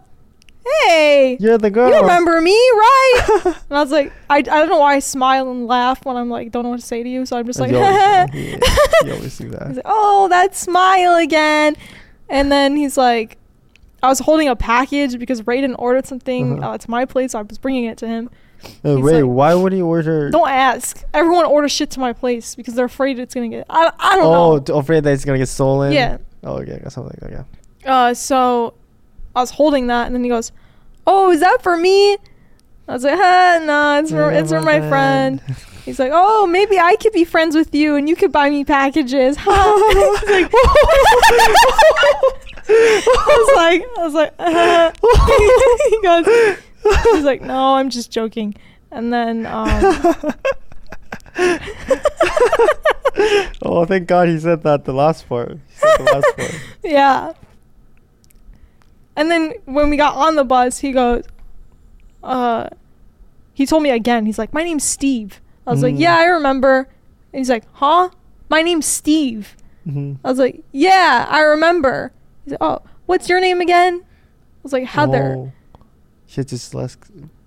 hey, 0.87 1.37
You're 1.39 1.57
the 1.57 1.69
girl. 1.69 1.89
you 1.89 1.99
remember 1.99 2.39
me, 2.41 2.51
right? 2.53 3.27
and 3.45 3.55
I 3.77 3.81
was 3.81 3.91
like, 3.91 4.13
I, 4.29 4.37
I 4.37 4.41
don't 4.41 4.69
know 4.69 4.79
why 4.79 4.95
I 4.95 4.99
smile 4.99 5.49
and 5.51 5.67
laugh 5.67 6.05
when 6.05 6.15
I'm 6.15 6.29
like, 6.29 6.51
don't 6.51 6.63
know 6.63 6.69
what 6.69 6.79
to 6.79 6.85
say 6.85 7.03
to 7.03 7.09
you. 7.09 7.25
So 7.25 7.37
I'm 7.37 7.45
just 7.45 7.59
like, 7.59 7.71
you 7.71 7.77
always, 7.77 8.29
yeah, 8.33 8.57
you 9.05 9.13
always 9.13 9.37
do 9.37 9.49
that. 9.49 9.75
like, 9.75 9.81
oh, 9.85 10.27
that 10.29 10.55
smile 10.55 11.15
again. 11.17 11.75
And 12.29 12.49
then 12.51 12.77
he's 12.77 12.97
like, 12.97 13.37
I 14.03 14.07
was 14.07 14.19
holding 14.19 14.47
a 14.47 14.55
package 14.55 15.17
because 15.19 15.41
Raiden 15.41 15.75
ordered 15.77 16.05
something 16.05 16.59
Uh-huh. 16.63 16.71
uh, 16.73 16.77
to 16.77 16.89
my 16.91 17.03
place. 17.05 17.31
So 17.33 17.39
I 17.39 17.41
was 17.41 17.57
bringing 17.57 17.85
it 17.85 17.97
to 17.97 18.07
him. 18.07 18.29
Uh, 18.85 18.99
wait, 18.99 19.21
like- 19.21 19.25
why 19.25 19.53
would 19.53 19.73
he 19.73 19.81
order? 19.81 20.29
Don't 20.29 20.49
ask. 20.49 21.03
Everyone 21.13 21.45
orders 21.45 21.71
shit 21.71 21.91
to 21.91 21.99
my 21.99 22.13
place 22.13 22.55
because 22.55 22.73
they're 22.75 22.85
afraid 22.85 23.19
it's 23.19 23.33
gonna 23.33 23.49
get. 23.49 23.65
I, 23.69 23.91
I 23.99 24.15
don't 24.15 24.25
oh, 24.25 24.55
know. 24.55 24.59
t- 24.59 24.73
afraid 24.73 25.03
that 25.03 25.13
it's 25.13 25.25
gonna 25.25 25.37
get 25.37 25.49
stolen. 25.49 25.91
Yeah. 25.91 26.17
Oh, 26.43 26.57
okay, 26.59 26.79
got 26.79 26.91
something 26.91 27.17
like 27.21 27.31
that. 27.31 27.45
Uh, 27.89 28.13
so 28.13 28.73
I 29.35 29.41
was 29.41 29.51
holding 29.51 29.87
that, 29.87 30.07
and 30.07 30.15
then 30.15 30.23
he 30.23 30.29
goes, 30.29 30.51
"Oh, 31.05 31.31
is 31.31 31.39
that 31.41 31.61
for 31.61 31.77
me?" 31.77 32.17
I 32.87 32.93
was 32.93 33.03
like, 33.03 33.17
"Huh, 33.17 33.59
no, 33.65 33.99
it's 33.99 34.11
for 34.11 34.31
Yeah, 34.31 34.39
it's 34.39 34.51
for 34.51 34.61
my 34.61 34.79
friend." 34.87 35.41
He's 35.85 35.99
like, 35.99 36.11
"Oh, 36.13 36.45
maybe 36.45 36.77
I 36.77 36.95
could 36.97 37.13
be 37.13 37.23
friends 37.23 37.55
with 37.55 37.73
you, 37.73 37.95
and 37.95 38.09
you 38.09 38.15
could 38.15 38.31
buy 38.31 38.49
me 38.49 38.65
packages." 38.65 39.37
I 42.69 43.25
was 43.27 43.55
like, 43.55 43.81
I 43.97 44.03
was 44.03 44.13
like, 44.13 44.33
uh. 44.39 44.91
he 45.89 46.01
goes, 46.01 46.57
he's 47.13 47.23
like, 47.23 47.41
no, 47.41 47.75
I'm 47.75 47.89
just 47.89 48.11
joking. 48.11 48.55
And 48.91 49.11
then, 49.11 49.45
um, 49.45 49.67
oh, 53.61 53.85
thank 53.85 54.07
God 54.07 54.27
he 54.29 54.39
said 54.39 54.63
that 54.63 54.85
the 54.85 54.93
last 54.93 55.27
part. 55.27 55.57
The 55.81 56.03
last 56.13 56.37
part. 56.37 56.61
yeah. 56.83 57.33
And 59.15 59.31
then 59.31 59.53
when 59.65 59.89
we 59.89 59.97
got 59.97 60.15
on 60.15 60.35
the 60.35 60.43
bus, 60.43 60.79
he 60.79 60.91
goes, 60.91 61.23
uh, 62.23 62.67
he 63.53 63.65
told 63.65 63.83
me 63.83 63.89
again. 63.89 64.25
He's 64.25 64.37
like, 64.37 64.53
my 64.53 64.63
name's 64.63 64.83
Steve. 64.83 65.41
I 65.65 65.71
was 65.71 65.81
like, 65.83 65.95
Mm. 65.95 65.99
yeah, 65.99 66.15
I 66.15 66.25
remember. 66.25 66.87
And 67.33 67.39
he's 67.39 67.49
like, 67.49 67.63
huh? 67.73 68.09
My 68.49 68.61
name's 68.61 68.85
Steve. 68.85 69.55
hmm 69.83 70.13
I 70.23 70.29
was 70.29 70.39
like, 70.39 70.63
yeah, 70.71 71.25
I 71.29 71.41
remember. 71.41 72.13
He's 72.45 72.51
like, 72.51 72.61
oh, 72.61 72.81
what's 73.07 73.27
your 73.27 73.41
name 73.41 73.59
again? 73.59 74.01
I 74.05 74.59
was 74.63 74.71
like, 74.73 74.85
Heather. 74.85 75.35
Oh. 75.37 75.51
Shit, 76.27 76.49
just 76.49 76.73
less. 76.73 76.97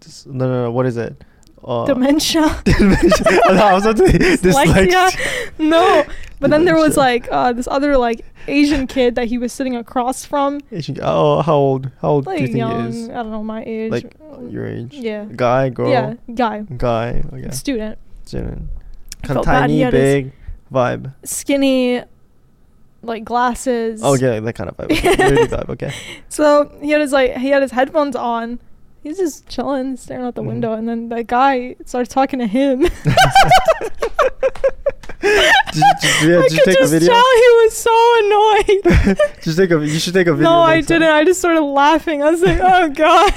Just, 0.00 0.26
no, 0.26 0.46
no, 0.48 0.64
no. 0.64 0.70
What 0.70 0.86
is 0.86 0.96
it? 0.96 1.22
Uh, 1.62 1.84
Dementia. 1.84 2.62
dementia. 2.64 3.40
Oh, 3.46 3.52
no, 3.54 3.62
I 3.66 3.74
was 3.74 3.84
about 3.84 3.98
to 3.98 4.10
say 4.10 4.18
Dyslexia. 4.48 5.58
no. 5.58 6.04
But 6.38 6.48
then 6.50 6.64
there 6.64 6.76
was 6.76 6.96
like 6.96 7.28
uh, 7.30 7.52
this 7.52 7.68
other 7.68 7.98
like 7.98 8.24
Asian 8.48 8.86
kid 8.86 9.14
that 9.16 9.28
he 9.28 9.36
was 9.36 9.52
sitting 9.52 9.76
across 9.76 10.24
from. 10.24 10.60
Asian. 10.72 10.96
Oh, 11.02 11.42
how 11.42 11.56
old? 11.56 11.90
How 12.00 12.08
old 12.08 12.24
do 12.24 12.32
you 12.32 12.46
think 12.46 12.56
young, 12.56 12.90
he 12.92 13.00
is? 13.00 13.08
I 13.10 13.14
don't 13.14 13.30
know 13.30 13.42
my 13.42 13.62
age. 13.66 13.92
Like 13.92 14.16
your 14.48 14.66
age? 14.66 14.94
Yeah. 14.94 15.26
Guy, 15.36 15.68
girl. 15.68 15.90
Yeah, 15.90 16.14
guy, 16.34 16.62
Guy. 16.62 17.22
Okay. 17.30 17.50
student, 17.50 17.98
Student. 18.24 18.70
Kind 19.22 19.38
of 19.38 19.44
felt 19.44 19.46
bad. 19.46 19.68
He 19.68 19.80
tiny, 19.82 19.90
big 19.90 20.32
vibe. 20.72 21.12
skinny, 21.24 22.02
like 23.02 23.24
glasses. 23.24 24.00
Oh 24.02 24.14
yeah, 24.14 24.40
that 24.40 24.54
kind 24.54 24.70
of 24.70 24.78
vibe. 24.78 24.92
Okay. 24.92 25.14
Vibe. 25.46 25.68
Okay. 25.70 25.92
So 26.30 26.74
he 26.80 26.90
had 26.90 27.02
his 27.02 27.12
like 27.12 27.36
he 27.36 27.50
had 27.50 27.60
his 27.60 27.72
headphones 27.72 28.16
on. 28.16 28.60
He's 29.02 29.16
just 29.18 29.48
chilling, 29.48 29.96
staring 29.96 30.24
out 30.24 30.34
the 30.34 30.42
Mhm. 30.42 30.46
window, 30.46 30.72
and 30.74 30.86
then 30.88 31.08
that 31.08 31.26
guy 31.26 31.76
starts 31.86 32.12
talking 32.12 32.38
to 32.38 32.46
him. 32.46 32.80
Did 35.20 35.76
you, 35.76 35.82
did 36.22 36.28
you- 36.28 36.38
I 36.40 36.48
could 36.48 36.58
take 36.64 36.76
a 36.76 36.80
just 36.80 36.92
video? 36.92 37.10
tell 37.12 37.22
he 37.22 37.48
was 37.62 37.76
so 37.76 37.94
annoyed. 38.24 39.18
just 39.42 39.56
take 39.58 39.70
a. 39.70 39.78
You 39.86 39.98
should 40.00 40.14
take 40.14 40.26
a 40.26 40.32
video. 40.34 40.50
no, 40.50 40.60
I 40.60 40.80
didn't. 40.80 41.08
I 41.08 41.24
just 41.24 41.38
started 41.40 41.60
laughing. 41.62 42.22
I 42.22 42.30
was 42.30 42.40
like, 42.42 42.58
oh 42.60 42.88
god. 42.94 43.32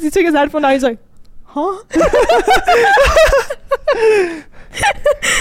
he 0.00 0.10
took 0.10 0.24
his 0.24 0.34
headphone 0.34 0.64
out. 0.64 0.72
He's 0.72 0.82
like, 0.82 0.98
huh? 1.44 1.78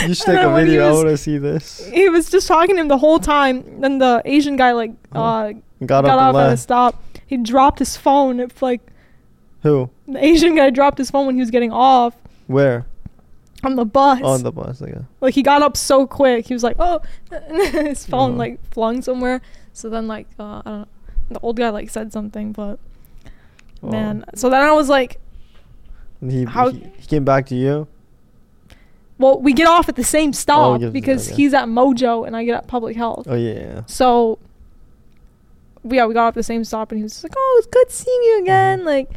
You 0.07 0.13
should 0.13 0.26
take 0.26 0.39
a 0.43 0.53
video. 0.53 0.86
I 0.86 0.89
was- 0.89 0.97
want 0.97 1.09
to 1.09 1.17
see 1.17 1.38
this. 1.38 1.86
he 1.88 2.09
was 2.09 2.30
just 2.30 2.47
talking 2.47 2.76
to 2.76 2.82
him 2.82 2.88
the 2.88 2.97
whole 2.97 3.19
time. 3.19 3.82
Then 3.82 3.97
the 3.99 4.21
Asian 4.26 4.55
guy 4.57 4.73
like 4.73 4.91
uh, 5.13 5.53
Got, 5.86 6.03
got, 6.03 6.05
up 6.05 6.19
off 6.19 6.36
and 6.36 6.47
at 6.47 6.53
a 6.53 6.57
stop. 6.57 7.01
He 7.26 7.38
dropped 7.38 7.80
his 7.80 7.95
phone. 7.97 8.39
It's 8.39 8.61
like 8.61 8.82
Who? 9.64 9.89
the 10.07 10.24
Asian 10.24 10.55
guy 10.55 10.70
dropped 10.72 10.97
his 10.97 11.12
phone 11.12 11.26
when 11.28 11.36
he 11.36 11.41
was 11.41 11.51
getting 11.51 11.72
off 11.72 12.16
Where? 12.47 12.86
on 13.64 13.76
the 13.76 13.86
bus. 13.86 14.22
On 14.24 14.41
the 14.41 14.51
bus. 14.51 14.82
Like, 14.82 14.95
uh, 14.95 15.01
like 15.22 15.34
he 15.36 15.43
got 15.43 15.62
up 15.62 15.78
so 15.78 16.07
quick. 16.07 16.47
He 16.47 16.53
was 16.53 16.64
like, 16.64 16.78
oh, 16.80 17.01
his 17.72 18.05
phone 18.05 18.32
Uh-huh. 18.32 18.38
like 18.39 18.72
flung 18.74 19.01
somewhere. 19.01 19.41
So 19.74 19.89
then 19.89 20.07
like 20.07 20.28
uh, 20.39 20.43
I 20.43 20.62
don't 20.66 20.80
know. 20.82 20.88
The 21.30 21.39
old 21.41 21.57
guy 21.57 21.70
like 21.70 21.89
said 21.89 22.12
something, 22.12 22.51
but 22.51 22.80
oh. 23.84 23.89
man. 23.91 24.26
So 24.36 24.49
then 24.49 24.62
I 24.64 24.72
was 24.74 24.89
like, 24.89 25.20
And 26.22 26.32
he, 26.32 26.43
How- 26.45 26.70
he 26.72 26.80
he 26.97 27.07
came 27.07 27.24
back 27.24 27.45
to 27.47 27.55
you. 27.55 27.88
well, 29.20 29.39
we 29.39 29.53
get 29.53 29.68
off 29.68 29.88
at 29.88 29.95
the 29.95 30.03
same 30.03 30.34
stop 30.34 30.82
yes, 30.82 30.91
because 30.91 31.28
okay. 31.28 31.36
he's 31.36 31.53
at 31.53 31.66
Mojo 31.68 32.26
and 32.26 32.36
I 32.36 32.43
get 32.43 32.55
at 32.55 32.68
Public 32.68 32.97
Health. 32.97 33.28
Oh 33.30 33.36
yeah. 33.36 33.84
So 33.86 34.39
yeah, 35.84 36.05
we 36.05 36.14
got 36.14 36.28
off 36.28 36.34
the 36.36 36.43
same 36.43 36.64
stop, 36.64 36.91
and 36.91 36.99
he 36.99 37.03
was 37.03 37.14
just 37.14 37.24
like, 37.24 37.34
"Oh, 37.38 37.55
it's 37.57 37.68
good 37.68 37.89
seeing 37.91 38.22
you 38.24 38.39
again." 38.43 38.86
Like, 38.86 39.09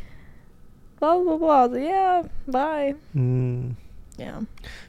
blah 1.13 1.37
blah 1.37 1.37
blah. 1.39 1.65
Like, 1.65 1.83
yeah, 1.85 2.23
bye. 2.49 2.95
Mm. 3.15 3.75
Yeah, 4.17 4.41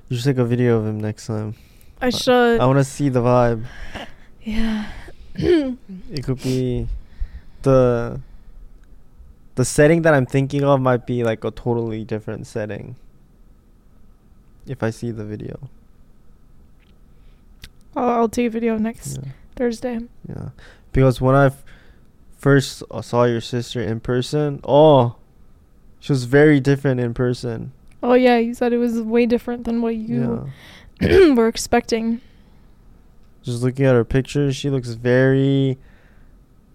You 0.07 0.17
should 0.17 0.25
take 0.25 0.37
a 0.37 0.45
video 0.45 0.77
of 0.77 0.85
him 0.85 0.99
next 0.99 1.25
time. 1.27 1.55
I 1.99 2.11
should. 2.11 2.59
I 2.61 2.65
want 2.67 2.77
to 2.77 2.83
see 2.83 3.09
the 3.09 3.21
vibe. 3.21 3.65
yeah. 4.43 4.85
It 5.35 6.23
could 6.23 6.41
be 6.43 6.87
the 7.63 8.21
the 9.55 9.65
setting 9.65 10.03
that 10.03 10.13
I'm 10.13 10.25
thinking 10.25 10.63
of 10.63 10.79
might 10.79 11.05
be 11.07 11.23
like 11.23 11.43
a 11.43 11.51
totally 11.51 12.03
different 12.05 12.45
setting. 12.47 12.95
If 14.67 14.83
I 14.83 14.89
see 14.91 15.11
the 15.11 15.25
video. 15.25 15.57
I'll, 17.95 18.09
I'll 18.09 18.29
take 18.29 18.47
a 18.47 18.49
video 18.49 18.77
next 18.77 19.17
Yeah. 19.17 19.31
Thursday. 19.55 19.99
Yeah. 20.27 20.49
Because 20.91 21.19
when 21.21 21.35
I 21.35 21.45
f- 21.47 21.63
first 22.37 22.83
uh, 22.91 23.01
saw 23.01 23.23
your 23.25 23.41
sister 23.41 23.81
in 23.81 23.99
person, 23.99 24.59
oh, 24.63 25.15
she 25.99 26.11
was 26.11 26.25
very 26.25 26.59
different 26.59 26.99
in 26.99 27.13
person. 27.13 27.71
Oh 28.03 28.13
yeah, 28.13 28.37
you 28.37 28.53
said 28.53 28.73
it 28.73 28.77
was 28.77 29.01
way 29.01 29.25
different 29.25 29.63
than 29.65 29.81
what 29.81 29.95
you 29.95 30.49
yeah. 31.01 31.29
were 31.33 31.47
expecting. 31.47 32.21
Just 33.43 33.63
looking 33.63 33.85
at 33.85 33.93
her 33.93 34.03
pictures, 34.05 34.55
she 34.55 34.69
looks 34.69 34.89
very 34.89 35.77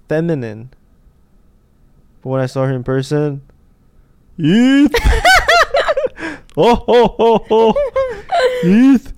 feminine. 0.09 0.71
But 2.23 2.29
when 2.31 2.41
I 2.41 2.47
saw 2.47 2.67
her 2.67 2.73
in 2.73 2.85
person, 2.85 3.43
Heath! 4.37 4.95
oh, 6.57 6.85
oh, 6.89 7.15
oh, 7.19 7.47
oh! 7.51 7.75
Heath! 8.63 9.13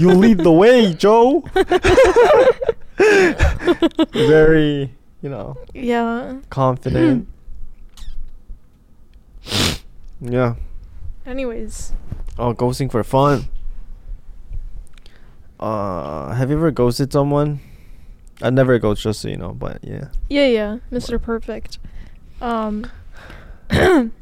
You 0.00 0.10
lead 0.12 0.38
the 0.38 0.52
way, 0.52 0.94
Joe! 0.94 1.44
very, 4.12 4.94
you 5.22 5.28
know, 5.28 5.56
Yeah. 5.72 6.38
confident. 6.50 7.28
Yeah. 10.20 10.54
Anyways, 11.26 11.92
Oh, 12.38 12.52
ghosting 12.52 12.90
for 12.90 13.04
fun. 13.04 13.44
Uh, 15.60 16.34
have 16.34 16.50
you 16.50 16.56
ever 16.56 16.70
ghosted 16.70 17.12
someone? 17.12 17.60
I 18.42 18.50
never 18.50 18.78
ghost, 18.78 19.02
just 19.02 19.20
so 19.20 19.28
you 19.28 19.36
know. 19.36 19.52
But 19.52 19.78
yeah, 19.82 20.08
yeah, 20.28 20.46
yeah, 20.46 20.78
Mr. 20.90 21.20
Perfect. 21.22 21.78
Um. 22.40 22.90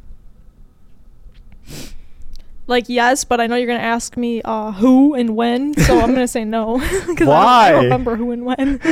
Like 2.67 2.89
yes, 2.89 3.25
but 3.25 3.41
I 3.41 3.49
know 3.49 3.57
you're 3.57 3.67
gonna 3.67 3.81
ask 3.81 4.17
me 4.17 4.41
uh, 4.43 4.71
who 4.73 5.15
and 5.15 5.35
when, 5.37 5.75
so 5.75 5.99
I'm 6.01 6.13
gonna 6.15 6.29
say 6.29 6.45
no 6.45 6.79
because 7.09 7.27
I, 7.27 7.31
Why? 7.31 7.73
don't 7.73 7.83
remember 7.85 8.17
who 8.17 8.31
and 8.31 8.45
when. 8.45 8.79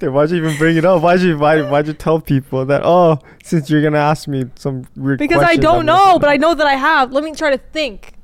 then 0.00 0.12
why'd 0.12 0.30
you 0.30 0.36
even 0.38 0.56
bring 0.58 0.76
it 0.76 0.84
up? 0.84 1.00
Why'd 1.00 1.20
you 1.20 1.38
why 1.38 1.62
why'd 1.62 1.86
you 1.86 1.92
tell 1.92 2.20
people 2.20 2.64
that? 2.66 2.82
Oh, 2.84 3.20
since 3.44 3.70
you're 3.70 3.82
gonna 3.82 3.98
ask 3.98 4.26
me 4.26 4.44
some 4.56 4.84
weird 4.96 5.20
because 5.20 5.42
I 5.42 5.56
don't 5.56 5.86
know, 5.86 6.18
but. 6.18 6.28
I 6.28 6.36
know 6.36 6.54
that 6.54 6.66
I 6.66 6.74
have. 6.74 7.12
Let 7.12 7.24
me 7.24 7.34
try 7.34 7.50
to 7.50 7.58
think. 7.58 8.14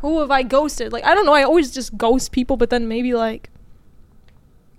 Who 0.00 0.20
have 0.20 0.30
I 0.30 0.44
ghosted? 0.44 0.92
Like 0.92 1.04
I 1.04 1.14
don't 1.14 1.26
know. 1.26 1.34
I 1.34 1.42
always 1.42 1.72
just 1.72 1.96
ghost 1.96 2.32
people, 2.32 2.56
but 2.56 2.70
then 2.70 2.86
maybe 2.88 3.12
like, 3.12 3.50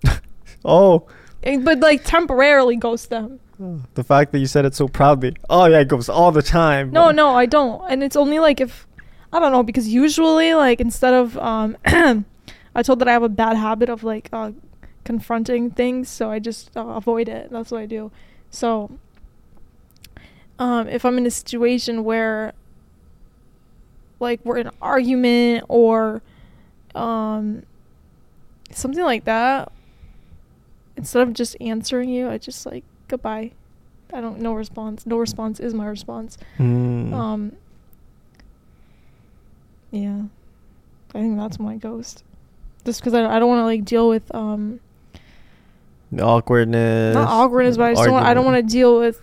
Oh, 0.66 1.06
eh, 1.44 1.58
but 1.58 1.80
like 1.80 2.04
temporarily 2.06 2.76
ghost 2.76 3.10
them. 3.10 3.40
The 3.60 4.04
fact 4.04 4.32
that 4.32 4.40
you 4.40 4.46
said 4.46 4.66
it 4.66 4.76
so 4.76 4.88
proudly. 4.88 5.36
Oh 5.50 5.66
yeah, 5.66 5.80
it 5.80 5.88
goes 5.88 6.10
all 6.10 6.32
the 6.32 6.42
time. 6.42 6.92
No, 6.92 7.12
no, 7.12 7.36
I 7.36 7.46
don't. 7.46 7.82
And 7.90 8.04
it's 8.04 8.16
only 8.16 8.40
like 8.40 8.62
if 8.62 8.86
I 9.34 9.40
don't 9.40 9.52
know 9.52 9.64
because 9.64 9.88
usually 9.88 10.54
like 10.54 10.80
instead 10.80 11.14
of 11.14 11.38
um 11.38 11.78
I 11.86 12.84
told 12.84 13.00
that 13.00 13.08
I 13.08 13.14
have 13.14 13.24
a 13.24 13.30
bad 13.30 13.58
habit 13.58 13.90
of 13.90 14.04
like 14.04 14.30
uh 14.32 14.52
confronting 15.04 15.72
things, 15.72 16.10
so 16.10 16.30
I 16.30 16.40
just 16.40 16.76
uh, 16.78 16.86
avoid 16.86 17.30
it. 17.30 17.50
That's 17.50 17.72
what 17.72 17.82
I 17.82 17.86
do. 17.86 18.12
So 18.52 18.92
um 20.60 20.88
if 20.88 21.04
I'm 21.04 21.18
in 21.18 21.26
a 21.26 21.32
situation 21.32 22.04
where 22.04 22.54
like 24.20 24.40
we're 24.44 24.58
in 24.58 24.68
an 24.68 24.74
argument 24.82 25.66
or 25.68 26.22
um 26.94 27.64
something 28.72 29.04
like 29.04 29.26
that 29.26 29.72
instead 30.96 31.22
of 31.28 31.34
just 31.34 31.56
answering 31.60 32.10
you, 32.10 32.30
I 32.30 32.38
just 32.38 32.66
like 32.66 32.84
goodbye. 33.08 33.52
I 34.14 34.22
don't 34.22 34.40
no 34.40 34.54
response. 34.54 35.06
No 35.06 35.18
response 35.18 35.60
is 35.60 35.74
my 35.74 35.86
response. 35.88 36.38
Hmm. 36.58 37.14
Um. 37.14 37.52
Yeah, 39.92 40.24
I 41.16 41.20
think 41.20 41.38
that's 41.38 41.60
my 41.60 41.76
ghost. 41.78 42.24
Just 42.86 43.00
because 43.02 43.14
I, 43.14 43.36
I 43.36 43.40
don't 43.40 43.50
want 43.50 43.60
to 43.62 43.66
like 43.66 43.86
deal 43.86 44.10
with 44.10 44.34
um 44.36 44.80
The 46.12 46.24
awkwardness. 46.24 47.16
not 47.16 47.28
awkwardness, 47.30 47.78
but 47.78 47.84
I 47.86 47.92
just 47.94 48.04
don't 48.06 48.14
want, 48.14 48.26
I 48.26 48.34
don't 48.34 48.46
want 48.46 48.58
to 48.58 48.72
deal 48.74 49.00
with 49.00 49.22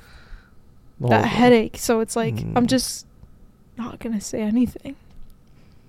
that 1.01 1.25
headache. 1.27 1.77
So 1.79 2.01
it's 2.01 2.17
like 2.17 2.35
I'm 2.35 2.65
Mm. 2.65 2.67
just 2.67 3.07
not 3.77 3.99
gonna 4.01 4.21
say 4.21 4.41
anything. 4.43 4.97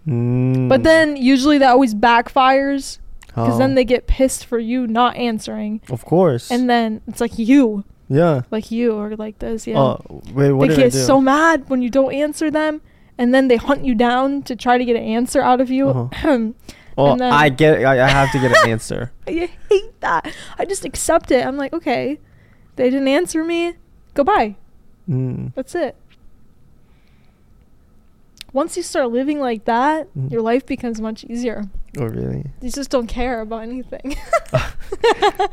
Mm. 0.07 0.69
But 0.69 0.83
then 0.83 1.15
usually 1.17 1.57
that 1.59 1.69
always 1.71 1.93
backfires 1.95 2.99
because 3.35 3.57
then 3.57 3.71
Oh, 3.71 3.75
they 3.75 3.83
get 3.85 4.07
pissed 4.07 4.45
for 4.45 4.57
you 4.59 4.87
not 4.87 5.15
answering, 5.17 5.81
Of 5.89 6.05
course. 6.05 6.49
and 6.49 6.69
then 6.69 7.01
it's 7.07 7.19
like 7.19 7.37
you, 7.37 7.83
yeah. 8.09 8.43
like 8.49 8.71
you, 8.71 8.93
or 8.95 9.15
like 9.17 9.39
this. 9.39 9.67
Yeah. 9.67 9.77
Oh 9.79 10.21
wait, 10.33 10.51
what 10.53 10.69
they 10.69 10.75
did 10.75 10.79
I 10.79 10.83
get 10.87 10.93
do? 10.93 10.99
so 10.99 11.19
mad 11.19 11.69
when 11.69 11.81
you 11.81 11.89
don't 11.89 12.13
answer 12.13 12.49
them, 12.49 12.81
and 13.17 13.33
then 13.33 13.47
they 13.49 13.57
hunt 13.57 13.83
you 13.85 13.93
down 13.95 14.41
to 14.43 14.55
try 14.55 14.77
to 14.77 14.85
get 14.85 14.95
an 14.95 15.03
answer 15.03 15.41
out 15.41 15.59
of 15.61 15.69
you. 15.69 15.89
Uh-huh. 15.89 16.49
well, 16.97 17.21
I 17.21 17.49
get. 17.49 17.83
I, 17.85 18.03
I 18.05 18.07
have 18.07 18.31
to 18.31 18.39
get 18.39 18.51
an 18.51 18.69
answer. 18.69 19.11
I 19.27 19.49
hate 19.69 19.99
that. 20.01 20.33
I 20.57 20.65
just 20.65 20.85
accept 20.85 21.29
it. 21.31 21.45
I'm 21.45 21.57
like, 21.57 21.73
okay, 21.73 22.19
they 22.77 22.89
didn't 22.89 23.07
answer 23.09 23.43
me. 23.43 23.73
Goodbye. 24.13 24.55
Mm. 25.09 25.53
That's 25.55 25.75
it. 25.75 25.95
Once 28.53 28.77
you 28.77 28.83
start 28.83 29.11
living 29.11 29.39
like 29.39 29.65
that, 29.65 30.07
Mhm. 30.15 30.31
your 30.31 30.41
life 30.41 30.65
becomes 30.65 31.01
much 31.01 31.25
easier. 31.25 31.65
Oh 31.97 32.05
really? 32.05 32.45
You 32.61 32.69
just 32.71 32.89
don't 32.89 33.07
care 33.07 33.41
about 33.41 33.63
anything. 33.63 34.01
Do 34.51 34.57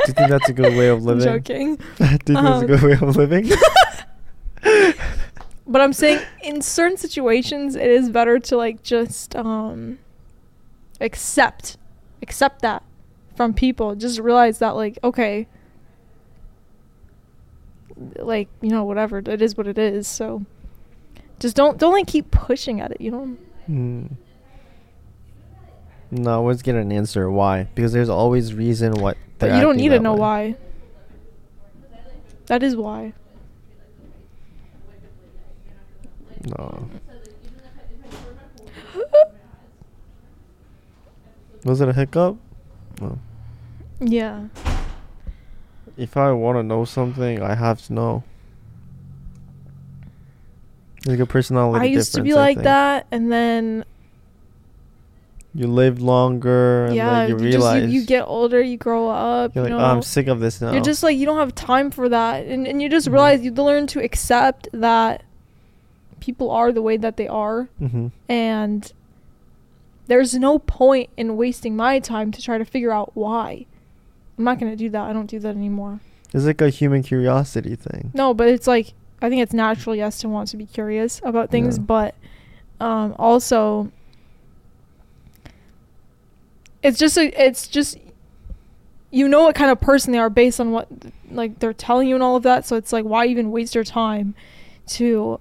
you 0.09 0.13
think 0.15 0.29
that's 0.31 0.49
a 0.49 0.53
good 0.53 0.77
way 0.77 0.89
of 0.89 1.05
living? 1.05 1.29
I'm 1.29 1.39
joking. 1.39 1.77
Do 1.99 2.05
you 2.05 2.09
think 2.09 2.27
that's 2.27 2.37
a 2.37 2.41
Um, 2.41 2.67
good 2.67 2.83
way 2.83 2.93
of 2.93 3.17
living? 3.17 3.49
But 5.67 5.81
I'm 5.81 5.93
saying 5.93 6.21
in 6.43 6.61
certain 6.61 6.97
situations 6.97 7.77
it 7.77 7.87
is 7.89 8.11
better 8.11 8.39
to 8.41 8.57
like 8.57 8.83
just 8.83 9.35
um 9.37 9.99
accept 11.01 11.77
accept 12.21 12.63
that 12.63 12.83
from 13.37 13.55
people. 13.55 13.95
Just 13.95 14.19
realize 14.19 14.59
that 14.59 14.71
like 14.77 14.99
okay 15.05 15.47
like, 18.17 18.49
you 18.61 18.71
know, 18.71 18.85
whatever, 18.85 19.19
it 19.19 19.41
is 19.43 19.57
what 19.57 19.67
it 19.69 19.79
is. 19.79 20.09
So 20.09 20.45
just 21.39 21.55
don't 21.57 21.79
don't 21.79 21.93
like 21.93 22.07
keep 22.07 22.31
pushing 22.31 22.81
at 22.81 22.91
it, 22.91 23.01
you 23.01 23.11
know? 23.11 23.37
Hmm. 23.67 24.07
No, 26.15 26.31
I 26.31 26.35
always 26.35 26.61
get 26.61 26.75
an 26.75 26.93
answer 26.93 27.31
why 27.31 27.69
because 27.75 27.95
there's 27.95 28.11
always 28.11 28.53
reason 28.53 28.93
what. 29.01 29.17
But 29.39 29.55
you 29.55 29.63
don't 29.63 29.79
need 29.79 29.89
to 29.89 29.99
know 29.99 30.13
way. 30.13 30.21
why. 30.21 30.57
That 32.47 32.63
is 32.63 32.77
why. 32.77 33.15
No. 36.45 36.91
Was 41.65 41.81
it 41.81 41.89
a 41.89 41.95
hiccup? 41.95 42.37
No. 43.01 43.19
Yeah. 43.99 44.49
If 45.97 46.19
I 46.19 46.33
want 46.33 46.59
to 46.59 46.63
know 46.63 46.85
something, 46.85 47.41
I 47.41 47.55
have 47.55 47.81
to 47.87 47.93
know. 47.95 48.23
Like 51.07 51.21
a 51.21 51.27
personality 51.27 51.81
I 51.81 51.89
used 51.89 52.15
to 52.17 52.23
be 52.23 52.35
I 52.35 52.37
like 52.37 52.57
think. 52.59 52.65
that 52.65 53.07
and 53.11 53.33
then 53.33 53.85
You 55.55 55.67
live 55.67 56.01
longer, 56.01 56.87
and 56.87 56.97
yeah, 56.97 57.11
like 57.11 57.29
you, 57.29 57.35
you, 57.37 57.41
just 57.53 57.57
realize 57.57 57.83
you, 57.93 58.01
you 58.01 58.07
get 58.07 58.23
older, 58.27 58.61
you 58.63 58.79
grow 58.79 59.09
up, 59.09 59.55
you're 59.55 59.67
you 59.67 59.71
like, 59.75 59.79
know. 59.79 59.85
oh, 59.85 59.91
I'm 59.97 60.03
sick 60.03 60.27
of 60.27 60.41
this 60.41 60.61
now. 60.63 60.73
You're 60.73 60.81
just 60.83 61.03
like 61.03 61.17
you 61.19 61.27
don't 61.27 61.37
have 61.39 61.55
time 61.55 61.91
for 61.91 62.09
that, 62.09 62.47
and 62.47 62.67
and 62.67 62.81
you 62.81 62.89
just 62.89 63.09
Mhm. 63.09 63.13
realize 63.13 63.43
you 63.45 63.53
learn 63.53 63.87
to 63.89 64.01
accept 64.03 64.69
that 64.73 65.25
people 66.21 66.51
are 66.51 66.73
the 66.73 66.81
way 66.81 66.97
that 66.97 67.17
they 67.19 67.29
are, 67.29 67.69
hmm 67.79 68.07
and 68.29 68.93
there's 70.07 70.35
no 70.35 70.59
point 70.59 71.11
in 71.17 71.37
wasting 71.37 71.77
my 71.77 71.99
time 71.99 72.33
to 72.33 72.43
try 72.43 72.57
to 72.59 72.65
figure 72.65 72.91
out 72.93 73.11
why. 73.15 73.67
I'm 74.39 74.45
not 74.45 74.59
gonna 74.59 74.75
do 74.77 74.89
that. 74.91 75.03
I 75.03 75.13
don't 75.13 75.27
do 75.27 75.39
that 75.39 75.55
anymore. 75.55 76.01
It's 76.33 76.45
like 76.47 76.61
a 76.63 76.71
human 76.71 77.03
curiosity 77.03 77.77
thing. 77.77 78.11
No, 78.15 78.33
but 78.33 78.49
it's 78.49 78.67
like 78.67 78.95
I 79.21 79.29
think 79.29 79.43
it's 79.43 79.53
natural, 79.53 79.95
yes, 79.95 80.19
to 80.21 80.29
want 80.31 80.49
to 80.49 80.57
be 80.57 80.65
curious 80.67 81.21
about 81.25 81.51
things, 81.51 81.77
Yeah. 81.77 81.85
but 81.85 82.15
um, 82.81 83.15
also 83.19 83.93
it's 86.83 86.99
just 86.99 87.17
a, 87.17 87.45
it's 87.45 87.69
just 87.69 87.99
you 89.11 89.29
know 89.29 89.43
what 89.43 89.55
kind 89.55 89.71
of 89.71 89.81
person 89.81 90.13
they 90.13 90.19
are 90.19 90.31
based 90.31 90.59
on 90.59 90.73
what 90.73 90.89
like 91.31 91.59
they're 91.59 91.73
telling 91.73 92.09
you 92.09 92.15
and 92.15 92.23
all 92.23 92.37
of 92.37 92.43
that. 92.43 92.67
So 92.67 92.77
it's 92.77 92.93
like 92.93 93.05
why 93.05 93.27
even 93.27 93.51
waste 93.51 93.75
your 93.75 93.85
time 93.85 94.35
to 94.89 95.39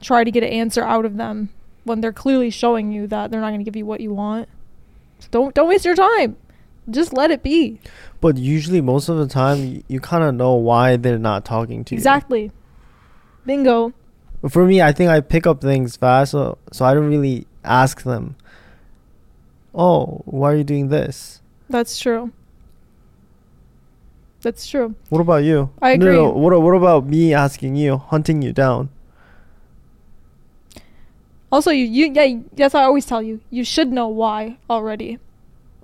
try 0.00 0.22
to 0.22 0.30
get 0.30 0.42
an 0.42 0.50
answer 0.50 0.82
out 0.84 1.04
of 1.04 1.16
them 1.16 1.48
when 1.84 2.00
they're 2.00 2.12
clearly 2.12 2.50
showing 2.50 2.92
you 2.92 3.06
that 3.06 3.30
they're 3.30 3.40
not 3.40 3.48
going 3.48 3.60
to 3.60 3.64
give 3.64 3.76
you 3.76 3.86
what 3.86 4.00
you 4.00 4.12
want. 4.12 4.48
So 5.18 5.28
don't 5.30 5.54
don't 5.54 5.68
waste 5.68 5.84
your 5.84 5.94
time. 5.94 6.36
just 6.90 7.12
let 7.12 7.30
it 7.30 7.42
be. 7.42 7.80
But 8.20 8.36
usually, 8.36 8.80
most 8.80 9.08
of 9.08 9.16
the 9.16 9.26
time, 9.26 9.58
you, 9.64 9.84
you 9.88 10.00
kind 10.00 10.24
of 10.24 10.34
know 10.34 10.54
why 10.54 10.96
they're 10.96 11.18
not 11.18 11.44
talking 11.44 11.84
to 11.84 11.94
you. 11.94 11.98
Exactly. 11.98 12.52
Bingo. 13.46 13.92
For 14.48 14.66
me, 14.66 14.82
I 14.82 14.92
think 14.92 15.10
I 15.10 15.20
pick 15.20 15.46
up 15.46 15.60
things 15.62 15.96
fast, 15.96 16.32
so 16.32 16.58
so 16.72 16.84
I 16.84 16.92
don't 16.94 17.08
really 17.08 17.46
ask 17.64 18.02
them. 18.02 18.36
Oh, 19.74 20.22
why 20.24 20.52
are 20.52 20.56
you 20.56 20.64
doing 20.64 20.88
this? 20.88 21.42
That's 21.68 21.98
true. 21.98 22.32
That's 24.42 24.66
true. 24.66 24.94
What 25.08 25.20
about 25.20 25.42
you? 25.44 25.70
I 25.80 25.96
No, 25.96 26.06
no, 26.12 26.28
agree. 26.28 26.40
what 26.42 26.60
what 26.62 26.74
about 26.76 27.06
me 27.06 27.32
asking 27.32 27.76
you, 27.76 27.96
hunting 27.96 28.42
you 28.42 28.52
down? 28.52 28.90
Also, 31.50 31.70
you, 31.70 31.84
you 31.84 32.12
yeah, 32.12 32.40
that's 32.52 32.74
what 32.74 32.82
I 32.82 32.84
always 32.86 33.06
tell 33.06 33.22
you. 33.22 33.40
You 33.50 33.64
should 33.64 33.90
know 33.92 34.08
why 34.08 34.58
already. 34.68 35.18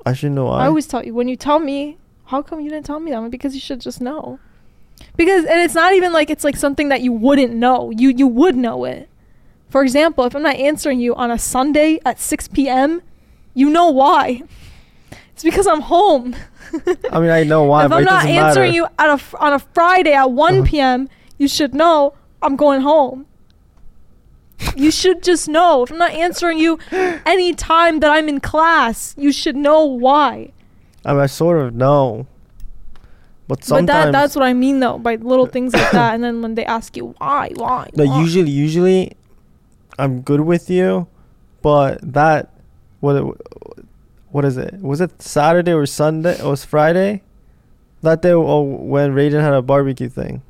I 0.04 0.12
should 0.12 0.32
know 0.32 0.46
why. 0.46 0.62
I 0.64 0.66
always 0.66 0.86
tell 0.86 1.04
you 1.04 1.14
when 1.14 1.28
you 1.28 1.36
tell 1.36 1.58
me, 1.58 1.96
how 2.26 2.42
come 2.42 2.60
you 2.60 2.70
didn't 2.70 2.86
tell 2.86 3.00
me 3.00 3.10
that? 3.12 3.30
Because 3.30 3.54
you 3.54 3.60
should 3.60 3.80
just 3.80 4.00
know. 4.00 4.38
Because 5.16 5.44
and 5.44 5.60
it's 5.60 5.74
not 5.74 5.94
even 5.94 6.12
like 6.12 6.28
it's 6.28 6.44
like 6.44 6.56
something 6.56 6.88
that 6.90 7.00
you 7.00 7.12
wouldn't 7.12 7.54
know. 7.54 7.90
You 7.90 8.10
you 8.10 8.26
would 8.26 8.56
know 8.56 8.84
it. 8.84 9.08
For 9.68 9.82
example, 9.82 10.24
if 10.24 10.34
I'm 10.34 10.42
not 10.42 10.56
answering 10.56 11.00
you 11.00 11.14
on 11.14 11.30
a 11.30 11.38
Sunday 11.38 12.00
at 12.04 12.18
6 12.18 12.48
p.m., 12.48 13.02
you 13.54 13.70
know 13.70 13.90
why. 13.90 14.42
It's 15.32 15.42
because 15.42 15.66
I'm 15.66 15.80
home. 15.80 16.36
I 17.10 17.18
mean, 17.20 17.30
I 17.30 17.42
know 17.44 17.64
why, 17.64 17.86
if 17.86 17.92
I'm 17.92 18.04
not 18.04 18.24
answering 18.26 18.70
matter. 18.72 18.74
you 18.76 18.86
at 18.98 19.10
a, 19.10 19.18
fr- 19.18 19.36
on 19.38 19.52
a 19.54 19.58
Friday 19.58 20.12
at 20.12 20.30
one 20.30 20.56
Uh-huh. 20.58 20.66
p.m., 20.66 21.08
you 21.38 21.48
should 21.48 21.74
know 21.74 22.14
I'm 22.42 22.56
going 22.56 22.82
home. 22.82 23.26
You 24.76 24.90
should 24.90 25.22
just 25.22 25.48
know. 25.48 25.82
If 25.84 25.90
I'm 25.90 25.98
not 25.98 26.10
answering 26.12 26.58
you 26.58 26.78
any 26.92 27.54
time 27.54 28.00
that 28.00 28.10
I'm 28.10 28.28
in 28.28 28.40
class, 28.40 29.14
you 29.16 29.32
should 29.32 29.56
know 29.56 29.84
why. 29.84 30.52
I 31.04 31.12
mean, 31.12 31.22
I 31.22 31.26
sort 31.26 31.58
of 31.64 31.74
know. 31.74 32.26
But 33.48 33.64
But 33.68 33.86
that 33.86 34.12
that's 34.12 34.36
what 34.36 34.44
I 34.44 34.52
mean 34.52 34.78
though, 34.80 34.98
by 34.98 35.16
little 35.16 35.46
things 35.56 35.72
like 35.72 35.90
that. 35.92 36.14
And 36.14 36.22
then 36.22 36.42
when 36.42 36.54
they 36.54 36.64
ask 36.66 36.96
you 36.96 37.14
why, 37.18 37.50
why, 37.56 37.88
no, 37.96 38.04
why? 38.04 38.20
usually, 38.20 38.50
usually, 38.50 39.12
I'm 39.98 40.20
good 40.20 40.42
with 40.42 40.68
you, 40.70 41.08
but 41.62 41.98
that, 42.12 42.50
what, 43.00 43.36
what 44.30 44.44
is 44.44 44.56
it? 44.56 44.74
Was 44.80 45.00
it 45.00 45.20
Saturday 45.20 45.72
or 45.72 45.86
Sunday? 45.86 46.38
It 46.38 46.44
was 46.44 46.64
Friday. 46.64 47.22
That 48.02 48.22
day, 48.22 48.32
oh, 48.32 48.62
when 48.62 49.12
Raiden 49.14 49.40
had 49.42 49.52
a 49.52 49.60
barbecue 49.62 50.08
thing. 50.08 50.42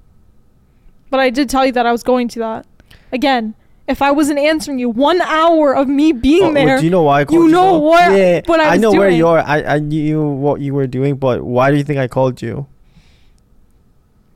But 1.11 1.19
I 1.21 1.31
did 1.31 1.49
tell 1.51 1.67
you 1.67 1.73
that 1.73 1.87
I 1.87 1.91
was 1.93 2.03
going 2.05 2.29
to 2.29 2.39
that. 2.41 2.67
Again, 3.13 3.55
if 3.89 4.01
I 4.03 4.13
wasn't 4.13 4.39
answering 4.39 4.79
you, 4.79 4.89
one 4.89 5.21
hour 5.21 5.75
of 5.75 5.89
me 5.89 6.13
being 6.13 6.43
Oh, 6.43 6.53
well, 6.53 6.67
there, 6.67 6.79
do 6.79 6.85
you 6.85 6.91
know 6.91 7.03
why 7.03 7.23
I 7.23 7.25
called 7.25 7.41
you 7.41 7.47
you? 7.47 7.53
know 7.53 7.79
where- 7.81 8.17
Yeah, 8.17 8.41
what 8.47 8.61
I 8.61 8.75
I 8.75 8.77
know 8.77 8.93
where 8.93 9.11
you 9.11 9.27
are. 9.27 9.39
I, 9.41 9.63
I 9.65 9.79
knew 9.81 10.23
what 10.23 10.61
you 10.61 10.75
were 10.75 10.87
doing, 10.87 11.17
but 11.17 11.43
why 11.43 11.73
do 11.73 11.77
you 11.77 11.83
think 11.83 11.99
I 11.99 12.07
called 12.07 12.41
you? 12.41 12.67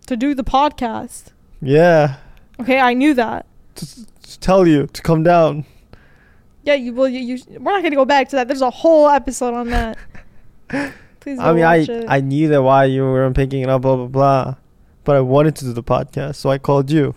to 0.06 0.16
do 0.16 0.34
the 0.34 0.44
podcast. 0.44 1.26
Yeah, 1.62 2.16
Okay, 2.60 2.78
I 2.78 2.92
knew 2.94 3.14
that. 3.14 3.46
to, 3.76 4.04
to 4.22 4.40
tell 4.40 4.66
you 4.66 4.86
to 4.88 5.02
come 5.02 5.22
down. 5.22 5.64
Yeah, 6.64 6.74
you 6.74 6.92
will. 6.92 7.08
You, 7.08 7.20
you, 7.20 7.42
we're 7.60 7.72
not 7.72 7.82
gonna 7.82 7.94
go 7.94 8.04
back 8.04 8.28
to 8.30 8.36
that. 8.36 8.48
There's 8.48 8.62
a 8.62 8.70
whole 8.70 9.08
episode 9.08 9.54
on 9.54 9.68
that. 9.70 9.98
Please. 11.20 11.38
I 11.38 11.52
mean, 11.52 11.64
I 11.64 11.76
it. 11.76 12.06
I 12.08 12.20
knew 12.20 12.48
that 12.48 12.62
why 12.62 12.84
you 12.84 13.02
weren't 13.02 13.36
picking 13.36 13.62
it 13.62 13.68
up, 13.68 13.82
blah 13.82 13.96
blah 13.96 14.06
blah, 14.06 14.54
but 15.04 15.16
I 15.16 15.20
wanted 15.20 15.56
to 15.56 15.66
do 15.66 15.72
the 15.72 15.82
podcast, 15.82 16.36
so 16.36 16.50
I 16.50 16.58
called 16.58 16.90
you. 16.90 17.14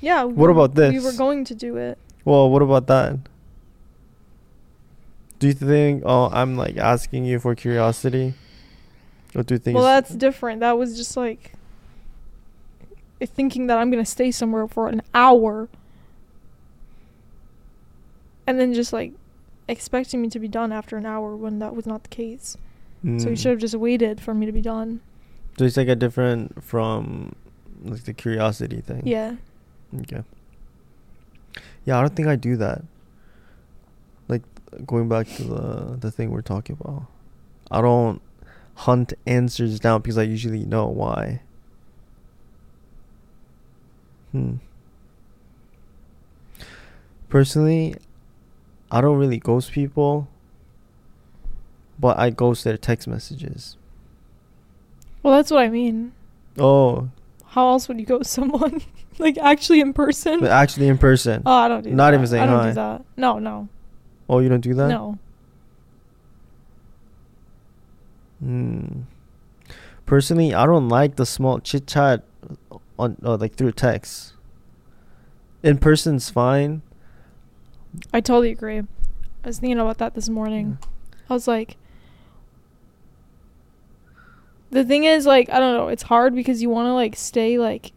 yeah. 0.00 0.24
what 0.24 0.50
about 0.50 0.74
We 0.74 1.00
were 1.00 1.12
going 1.12 1.44
to 1.44 1.54
do 1.54 1.76
it. 1.76 1.98
Well, 2.24 2.50
what 2.50 2.62
about 2.62 2.86
that? 2.88 3.18
Do 5.38 5.46
you 5.48 5.52
think? 5.52 6.02
Oh, 6.06 6.30
I'm 6.32 6.56
like 6.56 6.76
asking 6.76 7.24
you 7.24 7.38
for 7.38 7.54
curiosity, 7.54 8.34
or 9.34 9.42
do 9.42 9.54
you 9.54 9.58
think? 9.58 9.76
Well, 9.76 9.84
that's 9.84 10.14
different. 10.14 10.60
That 10.60 10.78
was 10.78 10.96
just 10.96 11.16
like 11.16 11.52
thinking 13.24 13.66
that 13.66 13.78
I'm 13.78 13.90
gonna 13.90 14.06
stay 14.06 14.30
somewhere 14.30 14.66
for 14.66 14.88
an 14.88 15.02
hour, 15.14 15.68
and 18.46 18.58
then 18.60 18.72
just 18.74 18.92
like 18.92 19.12
expecting 19.68 20.22
me 20.22 20.28
to 20.30 20.38
be 20.38 20.48
done 20.48 20.72
after 20.72 20.96
an 20.96 21.06
hour 21.06 21.34
when 21.36 21.58
that 21.58 21.74
was 21.74 21.86
not 21.86 22.02
the 22.04 22.08
case. 22.08 22.56
So 23.02 23.08
you 23.10 23.16
Mm. 23.36 23.38
should 23.38 23.50
have 23.50 23.58
just 23.60 23.74
waited 23.74 24.20
for 24.20 24.34
me 24.34 24.46
to 24.46 24.52
be 24.52 24.60
done. 24.62 25.00
So 25.58 25.64
it's 25.64 25.76
like 25.76 25.88
a 25.88 25.94
different 25.96 26.62
from 26.62 27.34
like 27.84 28.04
the 28.04 28.12
curiosity 28.12 28.80
thing. 28.80 29.02
Yeah. 29.06 29.36
Okay. 30.00 30.22
Yeah, 31.84 31.98
I 31.98 32.00
don't 32.00 32.14
think 32.16 32.28
I 32.28 32.36
do 32.36 32.56
that. 32.56 32.82
Like 34.28 34.42
going 34.86 35.08
back 35.08 35.28
to 35.36 35.44
the 35.44 35.96
the 36.00 36.10
thing 36.10 36.30
we're 36.30 36.42
talking 36.42 36.76
about, 36.80 37.04
I 37.70 37.80
don't 37.80 38.20
hunt 38.74 39.12
answers 39.26 39.78
down 39.80 40.00
because 40.02 40.18
I 40.18 40.22
usually 40.22 40.64
know 40.64 40.86
why. 40.88 41.40
Hmm. 44.32 44.54
Personally, 47.28 47.94
I 48.90 49.00
don't 49.00 49.18
really 49.18 49.38
ghost 49.38 49.72
people, 49.72 50.28
but 51.98 52.18
I 52.18 52.30
ghost 52.30 52.64
their 52.64 52.76
text 52.76 53.08
messages. 53.08 53.76
Well, 55.22 55.34
that's 55.34 55.50
what 55.50 55.62
I 55.62 55.68
mean. 55.68 56.12
Oh, 56.58 57.10
How 57.46 57.68
else 57.70 57.88
would 57.88 57.98
you 58.00 58.18
with 58.18 58.26
someone 58.26 58.80
like 59.18 59.36
actually 59.38 59.80
in 59.80 59.92
person? 59.92 60.40
but 60.40 60.50
actually 60.50 60.88
in 60.88 60.98
person. 60.98 61.42
Oh, 61.44 61.52
I 61.52 61.68
don't 61.68 61.82
do 61.82 61.90
Not 61.90 62.10
that. 62.10 62.14
even 62.18 62.26
saying 62.26 62.46
hi. 62.46 62.48
I 62.48 62.50
don't 62.50 62.62
hi. 62.62 62.68
do 62.70 62.74
that. 62.74 63.04
No, 63.16 63.38
no, 63.38 63.68
oh, 64.28 64.38
you 64.38 64.48
don't 64.48 64.60
do 64.60 64.74
that? 64.74 64.88
no. 64.88 65.18
Hmm. 68.40 69.02
Personally, 70.04 70.54
I 70.54 70.66
don't 70.66 70.88
like 70.88 71.16
the 71.16 71.26
small 71.26 71.58
chit 71.58 71.86
chat 71.86 72.22
on 72.98 73.16
uh, 73.24 73.36
like 73.36 73.54
through 73.56 73.72
text. 73.72 74.34
In 75.62 75.78
person's 75.78 76.30
fine. 76.30 76.82
I 78.12 78.20
totally 78.20 78.50
agree. 78.50 78.78
I 78.78 78.84
was 79.44 79.58
thinking 79.58 79.78
about 79.78 79.98
that 79.98 80.14
this 80.14 80.28
morning. 80.28 80.78
I 81.30 81.34
was 81.34 81.46
like, 81.48 81.76
the 84.70 84.84
thing 84.84 85.04
is, 85.04 85.26
like, 85.26 85.48
I 85.50 85.58
don't 85.58 85.74
know. 85.76 85.88
It's 85.88 86.04
hard 86.04 86.34
because 86.34 86.60
you 86.62 86.68
want 86.70 86.86
to 86.86 86.92
like 86.92 87.16
stay 87.16 87.58
like 87.58 87.92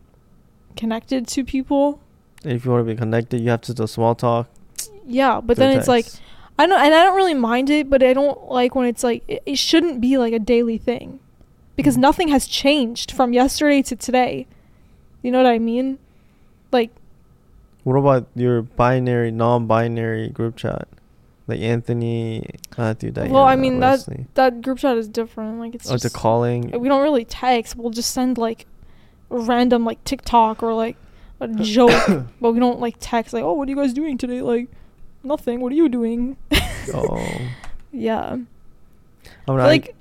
connected 0.75 1.27
to 1.29 1.43
people. 1.43 1.99
If 2.43 2.63
you 2.65 2.71
want 2.71 2.85
to 2.87 2.93
be 2.93 2.97
connected, 2.97 3.41
you 3.41 3.49
have 3.49 3.61
to 3.61 3.73
do 3.73 3.87
small 3.87 4.15
talk. 4.15 4.49
Yeah, 5.05 5.41
but 5.41 5.57
then 5.57 5.77
it's 5.77 5.87
like. 5.87 6.05
I 6.57 6.65
don't, 6.65 6.77
and 6.77 6.93
I 6.93 7.05
don't 7.05 7.15
really 7.15 7.33
mind 7.33 7.69
it, 7.69 7.89
but 7.89 8.03
I 8.03 8.11
don't 8.11 8.49
like 8.51 8.75
when 8.75 8.85
it's 8.85 9.01
like 9.01 9.23
it, 9.29 9.41
it 9.45 9.57
shouldn't 9.57 10.01
be 10.01 10.17
like 10.17 10.33
a 10.33 10.39
daily 10.39 10.77
thing, 10.77 11.21
because 11.77 11.95
Mm. 11.95 12.01
nothing 12.01 12.27
has 12.27 12.47
changed 12.47 13.11
from 13.13 13.31
yesterday 13.31 13.81
to 13.83 13.95
today. 13.95 14.45
You 15.21 15.31
know 15.31 15.41
what 15.41 15.49
I 15.49 15.57
mean? 15.57 15.99
Like, 16.73 16.91
What 17.89 17.97
about 17.97 18.27
your 18.35 18.61
binary, 18.61 19.31
non-binary 19.31 20.29
group 20.29 20.57
chat, 20.57 20.87
like 21.47 21.59
Anthony, 21.59 22.45
Matthew, 22.77 23.09
Diana, 23.09 23.33
well, 23.33 23.45
I 23.45 23.55
mean 23.55 23.79
that 23.79 24.05
Wesley? 24.07 24.27
that 24.35 24.61
group 24.61 24.77
chat 24.77 24.95
is 24.95 25.07
different. 25.07 25.59
Like, 25.59 25.73
it's 25.73 25.89
Oh, 25.89 25.95
it's 25.95 26.05
a 26.05 26.11
calling. 26.11 26.69
we 26.79 26.87
don't 26.87 27.01
really 27.01 27.25
text. 27.25 27.75
We'll 27.75 27.89
just 27.89 28.11
send 28.11 28.37
like 28.37 28.67
random 29.29 29.85
like 29.85 30.03
TikTok 30.03 30.61
or 30.61 30.75
like 30.75 30.97
a 31.39 31.47
joke, 31.63 32.27
but 32.39 32.51
we 32.51 32.59
don't 32.59 32.79
like 32.79 32.97
text 32.99 33.33
like, 33.33 33.41
"Oh, 33.43 33.53
what 33.53 33.67
are 33.67 33.71
you 33.71 33.75
guys 33.75 33.91
doing 33.91 34.19
today?" 34.19 34.43
Like, 34.43 34.69
nothing. 35.23 35.59
What 35.59 35.71
are 35.71 35.75
you 35.75 35.89
doing? 35.89 36.37
oh, 36.93 37.19
yeah. 37.91 38.27
I 38.27 38.35
mean, 38.35 38.45
I 39.47 39.47
feel 39.47 39.59
I, 39.61 39.65
like, 39.65 39.95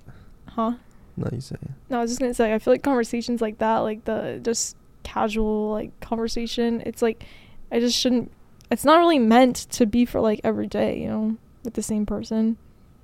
huh? 0.46 0.72
no, 1.16 1.28
you 1.32 1.40
say. 1.40 1.56
No, 1.88 2.00
I 2.00 2.02
was 2.02 2.10
just 2.10 2.20
gonna 2.20 2.34
say. 2.34 2.52
I 2.52 2.58
feel 2.58 2.74
like 2.74 2.82
conversations 2.82 3.40
like 3.40 3.56
that, 3.58 3.78
like 3.78 4.04
the 4.04 4.40
just 4.42 4.76
casual 5.04 5.72
like 5.72 5.98
conversation, 6.00 6.82
it's 6.84 7.00
like 7.00 7.24
I 7.70 7.80
just 7.80 7.98
shouldn't. 7.98 8.32
It's 8.70 8.84
not 8.84 8.98
really 8.98 9.18
meant 9.18 9.56
to 9.70 9.86
be 9.86 10.04
for 10.04 10.20
like 10.20 10.40
every 10.44 10.66
day, 10.66 11.00
you 11.00 11.08
know, 11.08 11.36
with 11.64 11.74
the 11.74 11.82
same 11.82 12.06
person. 12.06 12.56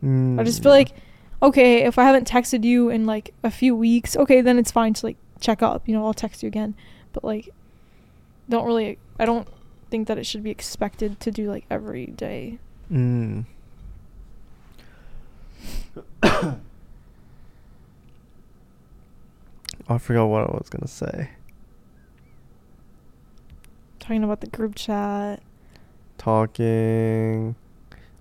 Mm, 0.03 0.39
I 0.39 0.45
just 0.45 0.63
feel 0.63 0.73
yeah. 0.73 0.79
like, 0.79 0.93
okay, 1.43 1.85
if 1.85 1.99
I 1.99 2.05
haven't 2.05 2.29
texted 2.29 2.65
you 2.65 2.91
in 2.91 3.07
like 3.07 3.33
a 3.43 3.51
few 3.51 3.75
weeks, 3.75 4.17
okay, 4.17 4.41
then 4.41 4.59
it's 4.59 4.71
fine 4.71 4.95
to 4.95 5.07
like 5.07 5.17
check 5.41 5.63
up. 5.63 5.89
You 5.89 5.95
know, 5.95 6.05
I'll 6.05 6.15
text 6.15 6.43
you 6.43 6.47
again. 6.47 6.75
But 7.13 7.25
like, 7.25 7.51
don't 8.49 8.67
really. 8.67 8.99
I 9.19 9.25
don't 9.25 9.49
think 9.91 10.09
that 10.09 10.19
it 10.19 10.27
should 10.27 10.43
be 10.43 10.51
expected 10.51 11.21
to 11.21 11.31
do 11.31 11.49
like 11.49 11.65
every 11.71 12.07
day. 12.07 12.59
Mm. 12.93 13.45
I 19.89 19.99
forgot 19.99 20.27
what 20.27 20.43
I 20.43 20.53
was 20.53 20.69
gonna 20.71 20.89
say. 20.89 21.31
Talking 24.05 24.23
about 24.25 24.41
the 24.43 24.47
group 24.49 24.75
chat. 24.75 25.41
Talking. 26.19 27.55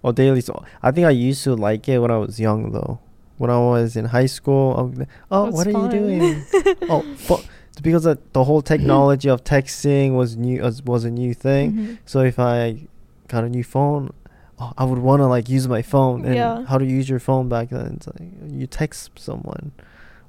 Oh, 0.04 0.12
daily. 0.12 0.42
So 0.42 0.64
I 0.82 0.92
think 0.92 1.06
I 1.08 1.10
used 1.12 1.44
to 1.44 1.56
like 1.56 1.88
it 1.90 2.00
when 2.00 2.10
I 2.12 2.18
was 2.18 2.40
young, 2.40 2.72
though. 2.72 3.00
When 3.38 3.50
I 3.50 3.58
was 3.60 3.96
in 3.98 4.06
high 4.06 4.28
school, 4.28 4.76
I 4.78 4.82
would 4.84 4.98
be, 5.00 5.06
oh, 5.32 5.46
That's 5.46 5.56
what 5.58 5.68
are 5.68 5.72
you 5.72 5.90
doing? 5.90 6.46
oh, 6.90 7.02
fu- 7.18 7.44
because 7.82 8.04
the 8.04 8.44
whole 8.44 8.62
technology 8.62 9.28
of 9.30 9.44
texting 9.44 10.16
was 10.16 10.38
new 10.38 10.62
was, 10.62 10.82
was 10.84 11.04
a 11.04 11.12
new 11.12 11.34
thing. 11.34 11.74
Mhm. 11.74 11.98
So 12.06 12.20
if 12.22 12.38
I 12.40 12.88
got 13.28 13.44
a 13.44 13.50
new 13.50 13.64
phone, 13.64 14.14
oh, 14.60 14.72
I 14.78 14.84
would 14.86 15.00
want 15.00 15.22
to 15.22 15.26
like 15.28 15.50
use 15.50 15.68
my 15.68 15.82
phone 15.82 16.24
and 16.26 16.36
Yeah. 16.36 16.66
how 16.66 16.78
to 16.78 16.86
use 16.86 17.10
your 17.10 17.20
phone 17.20 17.50
back 17.50 17.70
then. 17.70 17.96
It's 17.98 18.08
like 18.08 18.22
you 18.48 18.68
text 18.68 19.12
someone. 19.18 19.72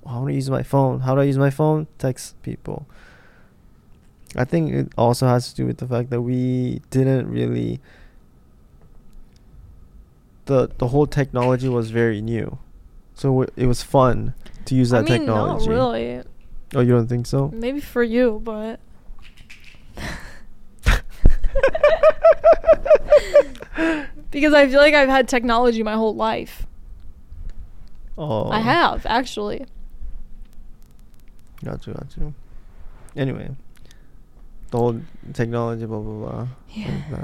Oh, 0.07 0.11
I 0.11 0.15
want 0.17 0.29
to 0.29 0.35
use 0.35 0.51
my 0.51 0.63
phone. 0.63 1.01
How 1.01 1.15
do 1.15 1.21
I 1.21 1.25
use 1.25 1.39
my 1.39 1.51
phone? 1.51 1.87
Text 1.99 2.41
people. 2.43 2.87
I 4.37 4.45
think 4.45 4.73
it 4.73 4.93
also 4.99 5.27
has 5.27 5.49
to 5.51 5.55
do 5.55 5.67
with 5.67 5.79
the 5.79 5.87
fact 5.87 6.11
that 6.11 6.23
we 6.23 6.81
didn't 6.91 7.31
really 7.31 7.81
the 10.47 10.71
the 10.79 10.89
whole 10.89 11.07
technology 11.07 11.69
was 11.69 11.91
very 11.91 12.21
new. 12.21 12.59
So 13.15 13.43
it 13.43 13.53
it 13.57 13.67
was 13.67 13.83
fun 13.83 14.35
to 14.67 14.75
use 14.75 14.93
I 14.93 14.99
that 15.03 15.11
mean, 15.11 15.21
technology. 15.21 15.69
not 15.69 15.75
really. 15.75 16.23
Oh, 16.75 16.81
you 16.81 16.93
don't 16.93 17.07
think 17.07 17.27
so? 17.27 17.51
Maybe 17.55 17.81
for 17.81 18.03
you, 18.03 18.41
but. 18.43 18.81
because 24.31 24.53
I 24.53 24.67
feel 24.69 24.81
like 24.81 24.95
I've 24.95 25.09
had 25.09 25.29
technology 25.29 25.83
my 25.85 25.95
whole 25.95 26.15
life. 26.17 26.67
Oh. 28.19 28.49
I 28.51 28.59
have 28.61 29.07
actually. 29.07 29.67
Got 31.65 31.87
you, 31.87 31.95
got 31.95 32.17
you. 32.17 32.35
Anyway, 33.17 33.51
the 34.75 34.81
whole 34.81 35.01
technology, 35.33 35.87
blah 35.87 36.01
blah 36.01 36.31
blah. 36.31 36.49
Yeah. 36.71 37.03
like. 37.13 37.23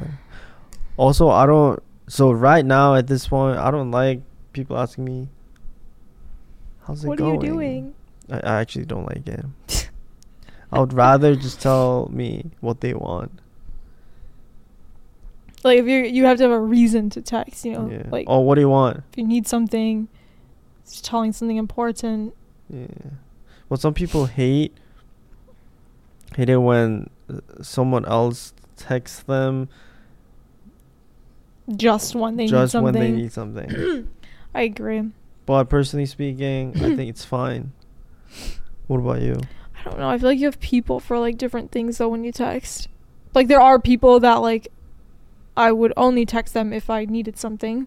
Also, 0.97 1.29
I 1.31 1.47
don't. 1.47 1.83
So 2.07 2.31
right 2.31 2.65
now, 2.65 2.95
at 2.95 3.09
this 3.09 3.27
point, 3.27 3.59
I 3.59 3.73
don't 3.73 3.91
like 3.91 4.21
people 4.53 4.79
asking 4.79 5.05
me, 5.05 5.29
"How's 6.87 7.05
it 7.05 7.09
What 7.09 7.21
are 7.21 7.25
going?" 7.25 7.41
you 7.41 7.47
doing? 7.49 7.95
I, 8.31 8.37
I 8.37 8.61
actually 8.61 8.85
don't 8.85 9.05
like 9.05 9.27
it. 9.27 9.91
I 10.73 10.79
would 10.79 10.93
rather 10.93 11.35
just 11.35 11.61
tell 11.61 12.09
me 12.13 12.53
what 12.61 12.81
they 12.83 12.95
want. 12.95 13.33
Like 15.65 15.81
if 15.81 15.87
you 15.87 16.05
you 16.05 16.27
have 16.27 16.39
to 16.39 16.45
have 16.45 16.53
a 16.53 16.61
reason 16.61 17.11
to 17.11 17.21
text, 17.21 17.65
you 17.65 17.73
know, 17.73 17.91
yeah. 17.91 18.05
like 18.11 18.27
oh, 18.29 18.41
what 18.41 18.55
do 18.55 18.61
you 18.61 18.69
want? 18.69 18.99
if 19.11 19.19
you 19.19 19.27
need 19.27 19.49
something, 19.49 20.07
it's 20.83 21.01
telling 21.01 21.33
something 21.33 21.57
important. 21.57 22.33
Yeah. 22.69 22.87
Well, 23.69 23.77
some 23.77 23.93
people 23.93 24.27
hate 24.27 24.73
hate 26.37 26.49
it 26.49 26.59
when 26.59 27.11
someone 27.63 28.05
else 28.07 28.53
texts 28.77 29.23
them 29.25 29.69
Just 31.77 32.15
when 32.15 32.37
they 32.37 32.45
need 32.45 32.51
just 32.51 32.73
something. 32.73 32.85
when 32.85 32.95
they 32.95 33.13
need 33.13 33.33
something. 33.33 34.09
I 34.55 34.63
agree. 34.63 35.11
But 35.47 35.65
personally 35.69 36.07
speaking, 36.07 36.73
I 36.77 36.95
think 36.97 37.11
it's 37.11 37.25
fine. 37.25 37.73
What 38.87 38.99
about 38.99 39.21
you? 39.21 39.37
I 39.79 39.85
don't 39.85 39.99
know. 39.99 40.09
I 40.09 40.19
feel 40.19 40.29
like 40.29 40.39
you 40.39 40.47
have 40.47 40.61
people 40.61 41.01
for 41.01 41.19
like 41.19 41.39
different 41.39 41.71
things 41.73 41.99
though 41.99 42.09
when 42.09 42.25
you 42.25 42.33
text. 42.33 42.89
Like 43.35 43.49
there 43.49 43.61
are 43.61 43.79
people 43.79 44.21
that 44.21 44.37
like 44.37 44.69
I 45.57 45.73
would 45.73 45.93
only 45.97 46.27
text 46.27 46.55
them 46.55 46.73
if 46.73 46.91
I 46.91 47.05
needed 47.05 47.39
something. 47.39 47.87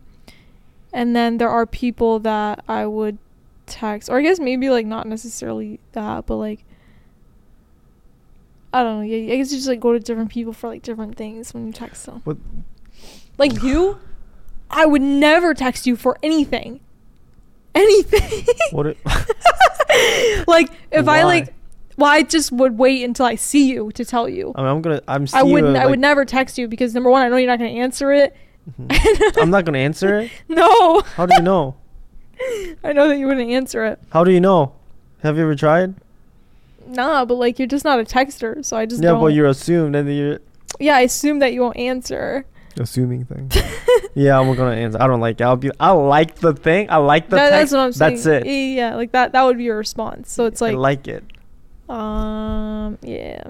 And 0.91 1.15
then 1.15 1.37
there 1.37 1.49
are 1.49 1.65
people 1.65 2.19
that 2.19 2.63
I 2.67 2.85
would 2.85 3.17
text 3.65 4.09
or 4.09 4.19
I 4.19 4.21
guess 4.21 4.39
maybe 4.39 4.69
like 4.69 4.85
not 4.85 5.07
necessarily 5.07 5.79
that, 5.93 6.25
but 6.25 6.35
like 6.35 6.63
I 8.73 8.83
don't 8.83 8.97
know. 8.99 9.05
Yeah, 9.05 9.33
I 9.33 9.37
guess 9.37 9.51
you 9.51 9.57
just 9.57 9.67
like 9.69 9.79
go 9.79 9.93
to 9.93 9.99
different 9.99 10.31
people 10.31 10.51
for 10.53 10.67
like 10.67 10.81
different 10.81 11.15
things 11.15 11.53
when 11.53 11.67
you 11.67 11.73
text 11.73 12.05
them. 12.07 12.21
What- 12.23 12.37
Like 13.37 13.61
you, 13.63 13.99
I 14.69 14.85
would 14.85 15.01
never 15.01 15.53
text 15.53 15.85
you 15.87 15.95
for 15.95 16.17
anything. 16.23 16.79
Anything. 17.75 18.45
What? 18.71 18.87
It, 18.87 18.97
like 20.47 20.69
if 20.91 21.07
I 21.07 21.23
like 21.23 21.53
well, 21.97 22.09
I 22.09 22.23
just 22.23 22.51
would 22.51 22.77
wait 22.79 23.03
until 23.03 23.27
I 23.27 23.35
see 23.35 23.69
you 23.69 23.91
to 23.91 24.03
tell 24.03 24.27
you. 24.27 24.51
I 24.55 24.61
mean, 24.61 24.69
I'm 24.71 24.81
gonna. 24.81 25.01
I'm. 25.07 25.27
I 25.33 25.43
wouldn't 25.43 25.77
I 25.77 25.81
like- 25.81 25.89
would 25.91 25.99
never 25.99 26.25
text 26.25 26.57
you 26.57 26.67
because 26.67 26.93
number 26.95 27.09
one, 27.11 27.21
I 27.21 27.29
know 27.29 27.37
you're 27.37 27.47
not 27.47 27.59
gonna 27.59 27.69
answer 27.71 28.11
it. 28.11 28.35
Mhm. 28.79 29.37
I'm 29.41 29.49
not 29.51 29.65
gonna 29.65 29.77
answer 29.77 30.19
it. 30.21 30.31
No. 30.49 31.01
How 31.01 31.25
do 31.27 31.35
you 31.35 31.41
know? 31.43 31.75
I 32.83 32.93
know 32.93 33.07
that 33.09 33.17
you 33.17 33.27
wouldn't 33.27 33.49
answer 33.51 33.85
it. 33.85 33.99
How 34.09 34.23
do 34.23 34.31
you 34.31 34.41
know? 34.41 34.73
Have 35.21 35.37
you 35.37 35.43
ever 35.43 35.55
tried? 35.55 35.93
Nah, 36.87 37.25
but 37.25 37.35
like 37.35 37.59
you're 37.59 37.67
just 37.67 37.85
not 37.85 37.99
a 37.99 38.03
texter, 38.03 38.63
so 38.63 38.77
I 38.77 38.85
just 38.85 39.01
yeah, 39.01 39.09
don't. 39.11 39.21
but 39.21 39.27
you're 39.33 39.47
assumed, 39.47 39.95
and 39.95 40.07
then 40.07 40.15
you're 40.15 40.39
Yeah, 40.79 40.95
I 40.95 41.01
assume 41.01 41.39
that 41.39 41.53
you 41.53 41.61
won't 41.61 41.77
answer. 41.77 42.45
assuming 42.79 43.25
thing. 43.25 43.51
yeah, 44.15 44.39
I'm 44.39 44.53
gonna 44.55 44.75
answer. 44.75 45.01
I 45.01 45.07
don't 45.07 45.19
like 45.21 45.39
it. 45.39 45.43
I'll 45.43 45.55
be. 45.55 45.71
I 45.79 45.91
like 45.91 46.35
the 46.35 46.53
thing. 46.53 46.89
I 46.89 46.97
like 46.97 47.29
the 47.29 47.35
That- 47.37 47.49
that's 47.51 47.71
what 47.71 47.79
I'm 47.81 47.91
saying. 47.93 48.15
That's 48.15 48.25
it. 48.25 48.45
Yeah, 48.45 48.51
yeah, 48.89 48.95
like 48.95 49.11
that 49.11 49.31
that 49.33 49.43
would 49.43 49.57
be 49.57 49.63
your 49.65 49.77
response. 49.77 50.31
So 50.31 50.45
it's 50.45 50.61
like. 50.61 50.73
I 50.73 50.77
like 50.77 51.07
like 51.07 51.07
it. 51.07 51.23
um 51.89 52.97
yeah. 53.01 53.43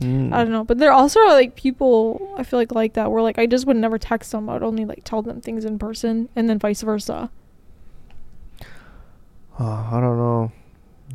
Mm. 0.00 0.32
I 0.32 0.42
don't 0.42 0.50
know, 0.50 0.64
but 0.64 0.78
there 0.78 0.90
also 0.92 1.20
are 1.20 1.28
like 1.30 1.54
people 1.54 2.34
I 2.36 2.42
feel 2.42 2.58
like 2.58 2.72
like 2.72 2.94
that 2.94 3.12
where 3.12 3.22
like 3.22 3.38
I 3.38 3.46
just 3.46 3.64
would 3.66 3.76
never 3.76 3.96
text 3.96 4.32
them. 4.32 4.48
I 4.48 4.54
would 4.54 4.62
only 4.64 4.84
like 4.84 5.02
tell 5.04 5.22
them 5.22 5.40
things 5.40 5.64
in 5.64 5.78
person, 5.78 6.28
and 6.34 6.48
then 6.50 6.58
vice 6.58 6.82
versa. 6.82 7.30
Oh, 9.58 9.88
I 9.92 10.00
don't 10.00 10.16
know. 10.18 10.52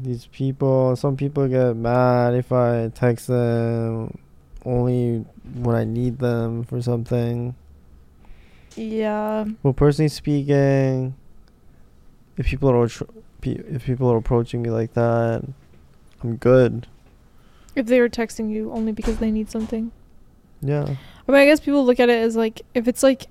These 0.01 0.27
people, 0.27 0.95
some 0.95 1.17
people 1.17 1.47
get 1.47 1.75
mad 1.75 2.33
if 2.33 2.51
I 2.51 2.89
text 2.89 3.27
them 3.27 4.17
only 4.65 5.25
when 5.55 5.75
I 5.75 5.83
need 5.83 6.19
them 6.19 6.63
for 6.63 6.81
something. 6.81 7.55
Yeah. 8.75 9.45
Well, 9.63 9.73
personally 9.73 10.09
speaking, 10.09 11.15
if 12.37 12.45
people 12.47 12.69
are 12.69 12.87
if 13.41 13.85
people 13.85 14.09
are 14.09 14.17
approaching 14.17 14.61
me 14.61 14.69
like 14.69 14.93
that, 14.93 15.43
I'm 16.23 16.35
good. 16.37 16.87
If 17.75 17.87
they 17.87 17.99
were 17.99 18.09
texting 18.09 18.51
you 18.51 18.71
only 18.71 18.91
because 18.91 19.17
they 19.17 19.31
need 19.31 19.49
something. 19.49 19.91
Yeah. 20.61 20.83
I 20.83 21.31
mean, 21.31 21.41
I 21.41 21.45
guess 21.45 21.59
people 21.59 21.85
look 21.85 21.99
at 21.99 22.09
it 22.09 22.19
as 22.19 22.35
like 22.35 22.61
if 22.73 22.87
it's 22.87 23.03
like 23.03 23.27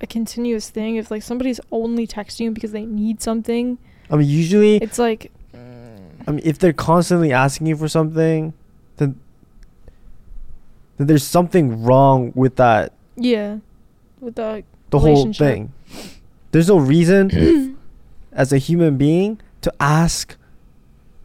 a 0.00 0.06
continuous 0.06 0.70
thing. 0.70 0.96
If 0.96 1.10
like 1.10 1.22
somebody's 1.22 1.60
only 1.70 2.06
texting 2.06 2.40
you 2.40 2.50
because 2.50 2.72
they 2.72 2.86
need 2.86 3.20
something, 3.22 3.78
I 4.10 4.16
mean, 4.16 4.28
usually, 4.28 4.76
it's 4.76 4.98
like 4.98 5.30
I 6.26 6.32
mean, 6.32 6.40
if 6.44 6.58
they're 6.58 6.72
constantly 6.72 7.32
asking 7.32 7.66
you 7.66 7.76
for 7.76 7.88
something, 7.88 8.52
then 8.96 9.18
then 10.96 11.06
there's 11.06 11.24
something 11.24 11.82
wrong 11.82 12.32
with 12.34 12.56
that 12.56 12.92
yeah, 13.16 13.58
with 14.20 14.34
that. 14.36 14.64
the 14.90 14.98
whole 14.98 15.32
thing. 15.32 15.72
There's 16.52 16.68
no 16.68 16.78
reason 16.78 17.78
as 18.32 18.52
a 18.52 18.58
human 18.58 18.96
being 18.96 19.40
to 19.62 19.72
ask 19.80 20.36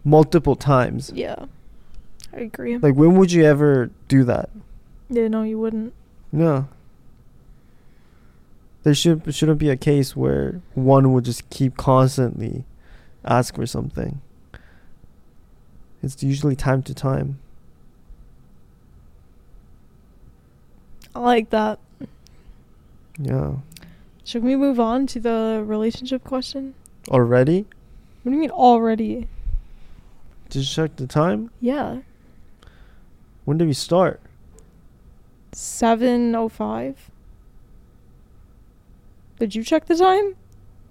multiple 0.03 0.55
times. 0.55 1.11
yeah. 1.13 1.45
I 2.33 2.39
agree. 2.39 2.77
Like 2.77 2.95
when 2.95 3.15
would 3.15 3.31
you 3.31 3.45
ever 3.45 3.91
do 4.09 4.23
that? 4.25 4.49
yeah, 5.09 5.29
no, 5.29 5.43
you 5.43 5.57
wouldn't. 5.57 5.93
No. 6.33 6.67
There 8.83 8.93
should 8.93 9.33
shouldn't 9.33 9.57
be 9.57 9.69
a 9.69 9.77
case 9.77 10.15
where 10.15 10.61
one 10.73 11.13
would 11.13 11.23
just 11.23 11.49
keep 11.49 11.77
constantly 11.77 12.65
ask 13.25 13.55
for 13.55 13.65
something. 13.65 14.21
It's 16.03 16.21
usually 16.21 16.55
time 16.55 16.83
to 16.83 16.93
time. 16.93 17.39
I 21.15 21.19
like 21.19 21.49
that. 21.49 21.79
Yeah. 23.17 23.55
Should 24.23 24.43
we 24.43 24.55
move 24.55 24.79
on 24.79 25.07
to 25.07 25.19
the 25.19 25.63
relationship 25.65 26.23
question? 26.23 26.73
Already? 27.09 27.65
What 28.23 28.31
do 28.31 28.35
you 28.35 28.41
mean 28.41 28.51
already? 28.51 29.27
Did 30.49 30.59
you 30.59 30.65
check 30.65 30.95
the 30.97 31.07
time. 31.07 31.51
Yeah, 31.61 31.99
When 33.45 33.57
did 33.57 33.67
we 33.67 33.73
start? 33.73 34.19
seven 35.53 36.35
oh 36.35 36.49
five. 36.49 37.09
Did 39.39 39.55
you 39.55 39.63
check 39.63 39.85
the 39.85 39.95
time? 39.95 40.35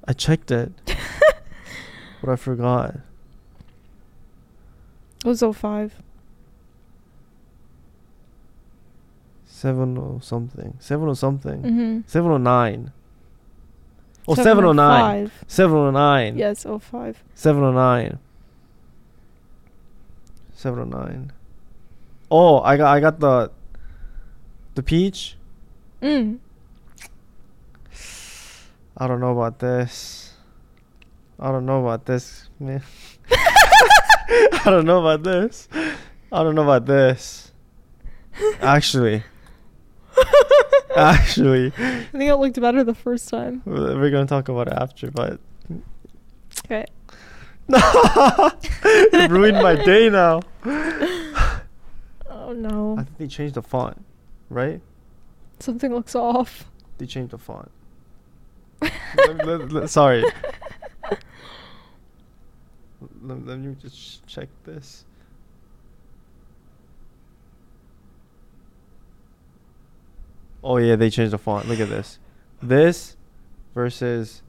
I 0.07 0.13
checked 0.13 0.51
it, 0.51 0.73
but 2.25 2.33
I 2.33 2.37
forgot. 2.37 2.95
It 5.23 5.29
was 5.29 5.43
oh 5.43 5.53
five. 5.53 6.03
Seven 9.45 9.99
oh 9.99 10.21
something. 10.23 10.77
7 10.79 11.07
or 11.07 11.15
something. 11.17 11.63
Mm-hmm. 11.63 12.01
Seven 12.07 12.31
oh 12.31 12.39
nine. 12.39 12.93
Oh, 14.27 14.35
709. 14.35 15.31
709. 15.47 16.39
Yes, 16.39 16.65
oh 16.65 16.79
five. 16.79 17.23
709. 17.35 18.19
709. 20.55 21.33
Oh, 22.31 22.61
I 22.61 22.79
got 22.79 22.97
I 22.97 23.01
got 23.01 23.21
the 23.21 23.51
the 24.75 24.83
peach. 24.83 25.37
Mm. 26.01 26.39
I 28.97 29.07
don't 29.07 29.21
know 29.21 29.33
about 29.33 29.59
this. 29.59 30.24
I 31.39 31.51
don't 31.51 31.67
know 31.67 31.81
about 31.81 32.07
this, 32.07 32.49
man. 32.61 32.83
I 33.31 34.61
don't 34.65 34.87
know 34.87 35.01
about 35.01 35.23
this. 35.23 35.69
I 36.33 36.43
don't 36.43 36.55
know 36.55 36.63
about 36.63 36.87
this. 36.87 37.53
Actually, 38.61 39.23
actually, 40.97 41.67
I 41.79 42.05
think 42.11 42.25
it 42.25 42.37
looked 42.37 42.61
better 42.61 42.83
the 42.83 42.95
first 42.95 43.29
time. 43.29 43.63
we're 43.65 44.11
gonna 44.11 44.27
talk 44.27 44.49
about 44.49 44.69
it 44.69 44.75
after, 44.75 45.11
but 45.11 45.39
Okay. 46.65 46.85
No 47.69 47.79
It 48.85 49.31
ruined 49.31 49.59
my 49.59 49.75
day 49.77 50.11
now. 50.11 50.43
Oh 52.31 52.53
no. 52.53 52.97
I 52.99 53.05
think 53.05 53.19
they 53.19 53.27
changed 53.27 53.55
the 53.55 53.63
font, 53.63 54.05
right? 54.51 54.81
Something 55.61 55.95
looks 55.95 56.15
off. 56.15 56.65
They 56.99 57.07
changed 57.07 57.33
the 57.33 57.39
font. 57.39 57.71
Sorry. 59.91 60.25
Let, 63.23 63.47
let 63.47 63.59
me 63.59 63.75
just 63.81 64.27
check 64.27 64.49
this. 64.65 65.05
Oh 70.63 70.79
yeah, 70.79 70.97
they 70.97 71.11
changed 71.11 71.33
the 71.33 71.39
font. 71.39 71.69
Look 71.69 71.81
at 71.81 71.89
this. 71.91 72.19
This 72.63 73.17
versus 73.75 74.43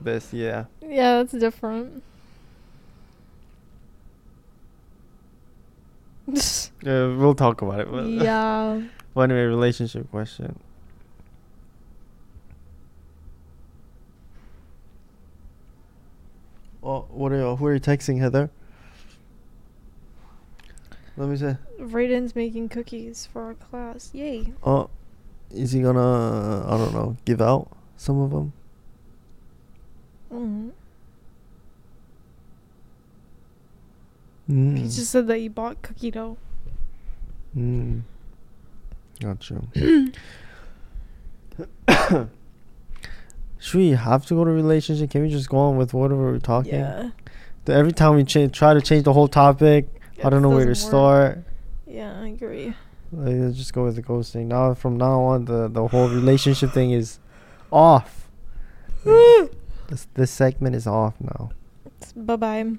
this. 0.00 0.32
Yeah. 0.32 0.64
Yeah, 0.80 1.18
that's 1.22 1.32
different. 1.32 2.02
Yeah, 6.82 7.16
we'll 7.16 7.34
talk 7.34 7.62
about 7.62 7.80
it. 7.80 7.88
Yeah. 8.22 8.82
But 9.14 9.20
anyway, 9.30 9.42
relationship 9.44 10.10
question. 10.10 10.58
Oh, 16.84 17.06
what 17.08 17.32
are 17.32 17.36
you, 17.36 17.56
who 17.56 17.66
are 17.66 17.74
you 17.74 17.80
texting, 17.80 18.18
Heather? 18.18 18.50
Let 21.16 21.28
me 21.30 21.36
see. 21.36 21.54
Raiden's 21.80 22.36
making 22.36 22.68
cookies 22.68 23.26
for 23.32 23.42
our 23.42 23.54
class. 23.54 24.10
Yay. 24.12 24.52
Oh, 24.62 24.90
is 25.50 25.72
he 25.72 25.80
gonna? 25.80 26.66
I 26.66 26.76
don't 26.76 26.92
know. 26.92 27.16
Give 27.24 27.40
out 27.40 27.70
some 27.96 28.20
of 28.20 28.30
them. 28.30 28.52
Mm. 30.32 30.72
Mm. 34.50 34.76
He 34.76 34.84
just 34.84 35.10
said 35.10 35.26
that 35.28 35.38
he 35.38 35.48
bought 35.48 35.80
cookie 35.80 36.10
dough. 36.10 36.36
Mm. 37.56 38.02
Gotcha. 39.20 39.62
Should 43.64 43.78
we 43.78 43.90
have 43.92 44.26
to 44.26 44.34
go 44.34 44.44
to 44.44 44.50
relationship? 44.50 45.08
Can 45.10 45.22
we 45.22 45.30
just 45.30 45.48
go 45.48 45.56
on 45.56 45.78
with 45.78 45.94
whatever 45.94 46.30
we're 46.32 46.38
talking? 46.38 46.74
Yeah. 46.74 47.12
Every 47.66 47.92
time 47.92 48.14
we 48.14 48.22
change, 48.22 48.52
try 48.52 48.74
to 48.74 48.82
change 48.82 49.04
the 49.04 49.14
whole 49.14 49.26
topic. 49.26 49.88
I 50.22 50.28
don't 50.28 50.42
know 50.42 50.50
where 50.50 50.66
to 50.66 50.72
doesn't 50.72 50.86
start. 50.86 51.38
Yeah, 51.86 52.20
I 52.20 52.26
agree. 52.28 52.74
Like, 53.10 53.36
let's 53.36 53.56
just 53.56 53.72
go 53.72 53.84
with 53.84 53.96
the 53.96 54.02
ghosting. 54.02 54.48
Now, 54.48 54.74
from 54.74 54.98
now 54.98 55.18
on, 55.22 55.46
the 55.46 55.68
the 55.68 55.88
whole 55.88 56.10
relationship 56.10 56.72
thing 56.72 56.90
is 56.90 57.20
off. 57.72 58.28
this 59.04 60.08
this 60.12 60.30
segment 60.30 60.76
is 60.76 60.86
off 60.86 61.14
now. 61.18 61.50
Bye 62.14 62.36
bye. 62.36 62.70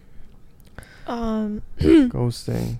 Um. 1.07 1.63
ghosting. 1.79 2.77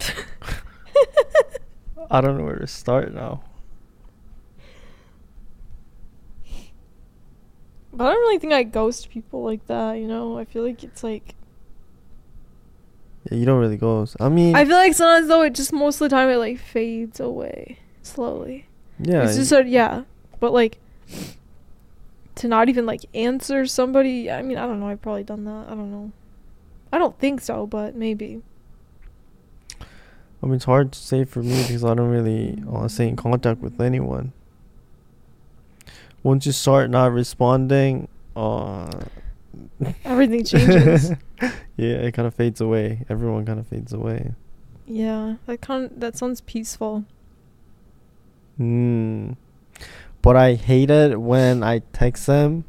I 2.10 2.20
don't 2.20 2.38
know 2.38 2.44
where 2.44 2.58
to 2.58 2.66
start 2.66 3.12
now. 3.14 3.42
But 7.92 8.08
I 8.08 8.10
don't 8.12 8.20
really 8.20 8.38
think 8.38 8.52
I 8.52 8.62
ghost 8.62 9.08
people 9.08 9.42
like 9.42 9.66
that, 9.68 9.94
you 9.94 10.06
know? 10.06 10.38
I 10.38 10.44
feel 10.44 10.62
like 10.62 10.84
it's 10.84 11.02
like. 11.02 11.34
Yeah, 13.30 13.38
you 13.38 13.46
don't 13.46 13.58
really 13.58 13.78
ghost. 13.78 14.16
I 14.20 14.28
mean, 14.28 14.54
I 14.54 14.64
feel 14.64 14.76
like 14.76 14.94
sometimes, 14.94 15.28
though, 15.28 15.42
it 15.42 15.54
just 15.54 15.72
most 15.72 15.96
of 15.96 16.10
the 16.10 16.14
time 16.14 16.28
it 16.28 16.36
like 16.36 16.58
fades 16.58 17.18
away 17.20 17.78
slowly. 18.02 18.66
yeah, 18.98 19.24
It's 19.24 19.36
just, 19.36 19.52
a, 19.52 19.64
yeah. 19.66 20.02
But 20.40 20.52
like. 20.52 20.78
To 22.36 22.48
not 22.48 22.68
even 22.68 22.84
like 22.84 23.06
answer 23.14 23.64
somebody, 23.64 24.30
I 24.30 24.42
mean, 24.42 24.58
I 24.58 24.66
don't 24.66 24.78
know. 24.78 24.88
I've 24.88 25.00
probably 25.00 25.24
done 25.24 25.44
that. 25.46 25.66
I 25.68 25.70
don't 25.70 25.90
know. 25.90 26.12
I 26.92 26.98
don't 26.98 27.18
think 27.18 27.40
so, 27.40 27.66
but 27.66 27.94
maybe. 27.96 28.42
I 30.46 30.48
mean, 30.48 30.54
it's 30.54 30.64
hard 30.64 30.92
to 30.92 30.98
say 31.00 31.24
for 31.24 31.42
me 31.42 31.60
because 31.62 31.82
I 31.82 31.94
don't 31.94 32.08
really 32.08 32.62
uh, 32.72 32.86
stay 32.86 33.08
in 33.08 33.16
contact 33.16 33.60
with 33.60 33.80
anyone. 33.80 34.32
Once 36.22 36.46
you 36.46 36.52
start 36.52 36.88
not 36.88 37.10
responding, 37.10 38.06
uh, 38.36 38.88
Everything 40.04 40.44
changes. 40.44 41.10
yeah, 41.40 41.96
it 41.96 42.14
kind 42.14 42.28
of 42.28 42.34
fades 42.36 42.60
away. 42.60 43.04
Everyone 43.08 43.44
kind 43.44 43.58
of 43.58 43.66
fades 43.66 43.92
away. 43.92 44.34
yeah, 44.86 45.34
that 45.46 45.62
kind 45.62 45.90
that 45.96 46.16
sounds 46.16 46.42
peaceful. 46.42 47.04
Hmm. 48.56 49.32
But 50.22 50.36
I 50.36 50.54
hate 50.54 50.90
it 50.90 51.20
when 51.20 51.64
I 51.64 51.80
text 51.92 52.28
them 52.28 52.66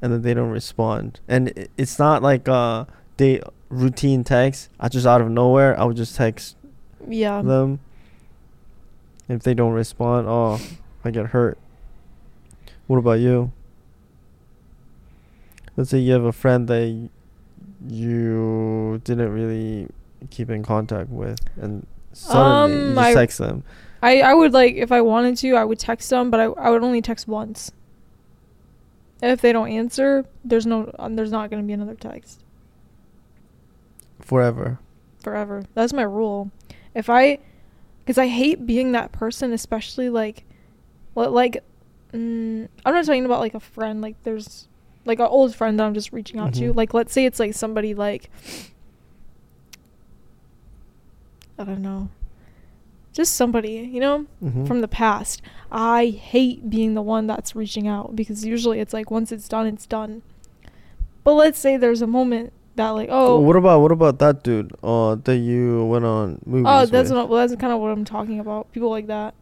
and 0.00 0.12
then 0.12 0.22
they 0.22 0.32
don't 0.34 0.50
respond. 0.50 1.18
And 1.26 1.68
it's 1.76 1.98
not 1.98 2.22
like 2.22 2.48
uh 2.48 2.84
they 3.16 3.42
routine 3.74 4.24
texts. 4.24 4.68
I 4.78 4.88
just 4.88 5.06
out 5.06 5.20
of 5.20 5.30
nowhere 5.30 5.78
I 5.78 5.84
would 5.84 5.96
just 5.96 6.16
text 6.16 6.56
Yeah. 7.08 7.42
them. 7.42 7.80
If 9.28 9.42
they 9.42 9.54
don't 9.54 9.72
respond, 9.72 10.26
oh, 10.28 10.60
I 11.04 11.10
get 11.10 11.26
hurt. 11.26 11.58
What 12.86 12.98
about 12.98 13.20
you? 13.20 13.52
Let's 15.76 15.90
say 15.90 15.98
you 15.98 16.12
have 16.12 16.24
a 16.24 16.32
friend 16.32 16.68
that 16.68 17.08
you 17.88 19.00
didn't 19.04 19.32
really 19.32 19.88
keep 20.30 20.50
in 20.50 20.62
contact 20.62 21.10
with, 21.10 21.38
and 21.60 21.86
suddenly 22.12 22.72
you 22.74 22.78
Um, 22.90 22.94
just 22.94 22.98
I- 22.98 23.14
text 23.14 23.38
them. 23.38 23.62
I, 24.02 24.20
I 24.20 24.34
would 24.34 24.52
like 24.52 24.74
if 24.74 24.92
I 24.92 25.00
wanted 25.00 25.36
to, 25.38 25.54
I 25.56 25.64
would 25.64 25.78
text 25.78 26.10
them, 26.10 26.30
but 26.30 26.38
I, 26.38 26.44
I 26.44 26.68
would 26.70 26.82
only 26.82 27.00
text 27.00 27.26
once. 27.26 27.72
If 29.22 29.40
they 29.40 29.50
don't 29.52 29.68
answer, 29.68 30.26
there's 30.44 30.66
no 30.66 30.92
um, 30.98 31.16
there's 31.16 31.30
not 31.32 31.50
gonna 31.50 31.62
be 31.62 31.72
another 31.72 31.94
text 31.94 32.43
forever. 34.24 34.78
forever. 35.22 35.62
That's 35.74 35.92
my 35.92 36.02
rule. 36.02 36.50
If 36.94 37.08
I, 37.10 37.38
because 38.04 38.18
I 38.18 38.26
hate 38.28 38.66
being 38.66 38.92
that 38.92 39.12
person, 39.12 39.52
especially 39.52 40.08
like, 40.10 40.44
li- 41.14 41.26
like, 41.26 41.62
mm, 42.12 42.68
I'm 42.84 42.94
not 42.94 43.04
talking 43.04 43.24
about 43.24 43.40
like 43.40 43.54
a 43.54 43.60
friend. 43.60 44.00
Like 44.00 44.22
there's 44.22 44.68
like 45.04 45.18
an 45.18 45.26
old 45.26 45.54
friend 45.54 45.78
that 45.78 45.84
I'm 45.84 45.94
just 45.94 46.12
reaching 46.12 46.38
out 46.40 46.54
to. 46.54 46.72
Mhm. 46.72 46.76
Like 46.76 46.94
let's 46.94 47.12
say 47.12 47.24
it's 47.26 47.38
like 47.40 47.54
somebody 47.54 47.94
like, 47.94 48.30
I 51.58 51.64
don't 51.64 51.82
know, 51.82 52.08
just 53.12 53.34
somebody 53.34 53.88
you 53.92 54.00
know. 54.00 54.26
Mm-hmm. 54.42 54.64
from 54.66 54.80
the 54.80 54.88
past. 54.88 55.40
I 55.70 56.06
hate 56.06 56.68
being 56.70 56.94
the 56.94 57.02
one 57.02 57.26
that's 57.26 57.54
reaching 57.56 57.86
out 57.88 58.14
because 58.16 58.44
usually 58.44 58.80
it's 58.80 58.92
like 58.92 59.10
once 59.10 59.32
it's 59.32 59.48
done, 59.48 59.66
it's 59.66 59.86
done. 59.86 60.22
But 61.22 61.34
let's 61.34 61.58
say 61.58 61.76
there's 61.76 62.02
a 62.02 62.06
moment 62.06 62.52
that 62.76 62.90
like 62.90 63.08
oh 63.10 63.38
What 63.40 63.56
about 63.56 63.80
what 63.80 63.92
about 63.92 64.18
that 64.18 64.42
dude? 64.42 64.72
Uh, 64.82 65.14
that 65.24 65.36
you 65.36 65.84
went 65.86 66.04
on 66.04 66.40
movies. 66.46 66.66
oh 66.68 66.86
that's 66.86 67.10
with? 67.10 67.18
what 67.18 67.28
well, 67.28 67.46
that's 67.46 67.60
kind 67.60 67.72
of 67.72 67.80
what 67.80 67.90
I'm 67.90 68.04
talking 68.04 68.40
about. 68.40 68.70
People 68.72 68.90
like 68.90 69.06
that. 69.06 69.34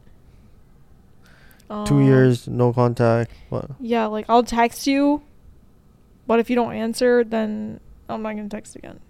Two 1.87 1.97
Um, 1.97 2.03
years, 2.05 2.47
no 2.49 2.73
contact. 2.73 3.33
What? 3.49 3.71
Yeah, 3.81 4.05
like 4.07 4.27
I'll 4.29 4.43
text 4.43 4.87
you, 4.87 5.23
but 6.27 6.39
if 6.39 6.51
you 6.51 6.57
don't 6.57 6.75
answer, 6.75 7.25
then 7.25 7.81
I'm 8.11 8.21
not 8.23 8.37
gonna 8.37 8.49
text 8.51 8.77
again. 8.77 9.01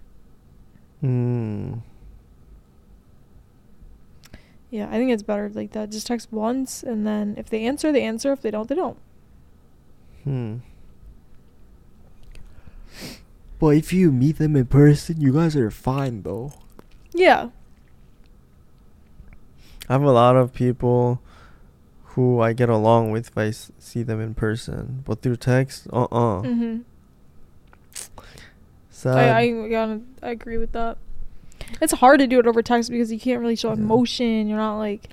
Hmm. 1.01 1.75
Yeah, 4.71 4.87
I 4.89 4.93
think 4.93 5.11
it's 5.11 5.25
better 5.25 5.51
like 5.53 5.73
that. 5.73 5.91
Just 5.91 6.07
text 6.07 6.29
once, 6.33 6.83
and 6.85 7.05
then 7.07 7.35
if 7.37 7.51
they 7.51 7.65
answer, 7.65 7.91
they 7.93 8.05
answer. 8.05 8.33
If 8.33 8.43
they 8.43 8.51
don't, 8.53 8.69
they 8.69 8.77
don't. 8.77 8.97
Hmm. 10.25 10.57
But 13.63 13.77
if 13.77 13.93
you 13.93 14.11
meet 14.11 14.39
them 14.39 14.57
in 14.57 14.67
person, 14.67 15.21
you 15.21 15.33
guys 15.35 15.55
are 15.55 15.71
fine 15.71 16.23
though. 16.25 16.53
Yeah. 17.13 17.51
I 19.89 19.93
have 19.93 20.03
a 20.03 20.11
lot 20.11 20.35
of 20.35 20.53
people 20.53 21.23
who 22.19 22.41
I 22.41 22.55
get 22.55 22.69
along 22.69 23.13
with 23.13 23.29
if 23.29 23.39
I 23.39 23.47
s- 23.47 23.71
see 23.79 24.03
them 24.03 24.21
in 24.21 24.35
person, 24.35 25.05
but 25.07 25.23
through 25.23 25.37
text, 25.37 25.87
uh 25.93 26.09
uh 26.11 26.43
Mhm. 26.43 26.83
Sad. 28.91 29.17
I 29.17 29.39
I, 29.43 29.69
gotta, 29.69 30.01
I 30.25 30.31
agree 30.31 30.59
with 30.59 30.73
that. 30.73 30.99
It's 31.81 31.93
hard 31.93 32.19
to 32.19 32.27
do 32.27 32.41
it 32.41 32.49
over 32.49 32.63
text 32.63 32.91
because 32.91 33.13
you 33.13 33.21
can't 33.21 33.41
really 33.41 33.55
show 33.55 33.69
Yeah. 33.69 33.75
emotion. 33.75 34.49
You're 34.49 34.59
not 34.59 34.79
like 34.79 35.09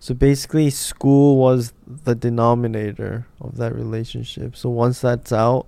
so 0.00 0.12
basically, 0.12 0.68
school 0.68 1.38
was 1.38 1.72
the 2.04 2.14
denominator 2.14 3.26
of 3.40 3.56
that 3.56 3.74
relationship. 3.74 4.54
So 4.54 4.68
once 4.68 5.00
that's 5.00 5.32
out, 5.32 5.64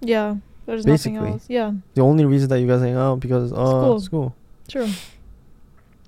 yeah. 0.00 0.36
There's 0.66 0.84
Basically. 0.84 1.18
nothing 1.18 1.32
else. 1.34 1.44
Yeah, 1.48 1.72
the 1.94 2.02
only 2.02 2.24
reason 2.24 2.48
that 2.50 2.60
you 2.60 2.66
guys 2.68 2.80
hang 2.80 2.94
out 2.94 3.20
because 3.20 3.52
uh 3.52 3.56
School. 3.66 4.00
school. 4.00 4.34
true. 4.68 4.88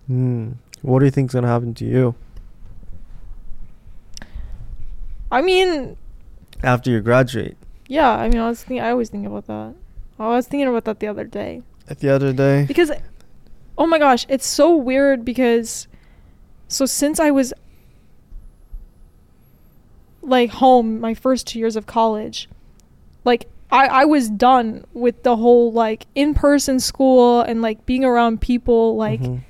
Hmm. 0.06 0.52
What 0.82 0.98
do 1.00 1.06
you 1.06 1.10
think's 1.10 1.34
gonna 1.34 1.48
happen 1.48 1.72
to 1.74 1.84
you 1.84 2.14
I 5.30 5.42
mean, 5.42 5.96
after 6.62 6.90
you 6.90 7.00
graduate? 7.00 7.56
yeah. 7.88 8.10
I 8.10 8.28
mean, 8.28 8.38
I 8.40 8.48
was 8.48 8.62
thinking. 8.62 8.80
I 8.80 8.90
always 8.90 9.08
think 9.10 9.26
about 9.26 9.46
that. 9.46 9.74
I 10.18 10.28
was 10.28 10.46
thinking 10.46 10.68
about 10.68 10.84
that 10.84 11.00
the 11.00 11.08
other 11.08 11.24
day 11.24 11.62
At 11.88 11.98
the 11.98 12.08
other 12.10 12.32
day. 12.32 12.64
because, 12.66 12.92
oh 13.76 13.86
my 13.86 13.98
gosh, 13.98 14.24
it's 14.28 14.46
so 14.46 14.76
weird 14.76 15.24
because, 15.24 15.88
so 16.68 16.86
since 16.86 17.18
I 17.18 17.32
was 17.32 17.52
like 20.22 20.50
home 20.50 21.00
my 21.00 21.14
first 21.14 21.46
two 21.48 21.58
years 21.58 21.74
of 21.76 21.86
college, 21.86 22.48
like 23.24 23.48
I 23.74 23.86
I 23.86 24.04
was 24.04 24.30
done 24.30 24.84
with 24.94 25.22
the 25.22 25.36
whole 25.36 25.72
like 25.72 26.06
in 26.14 26.34
person 26.34 26.78
school 26.80 27.40
and 27.40 27.60
like 27.62 27.84
being 27.86 28.04
around 28.04 28.40
people 28.40 28.96
like 28.96 29.20
Mhm. 29.20 29.40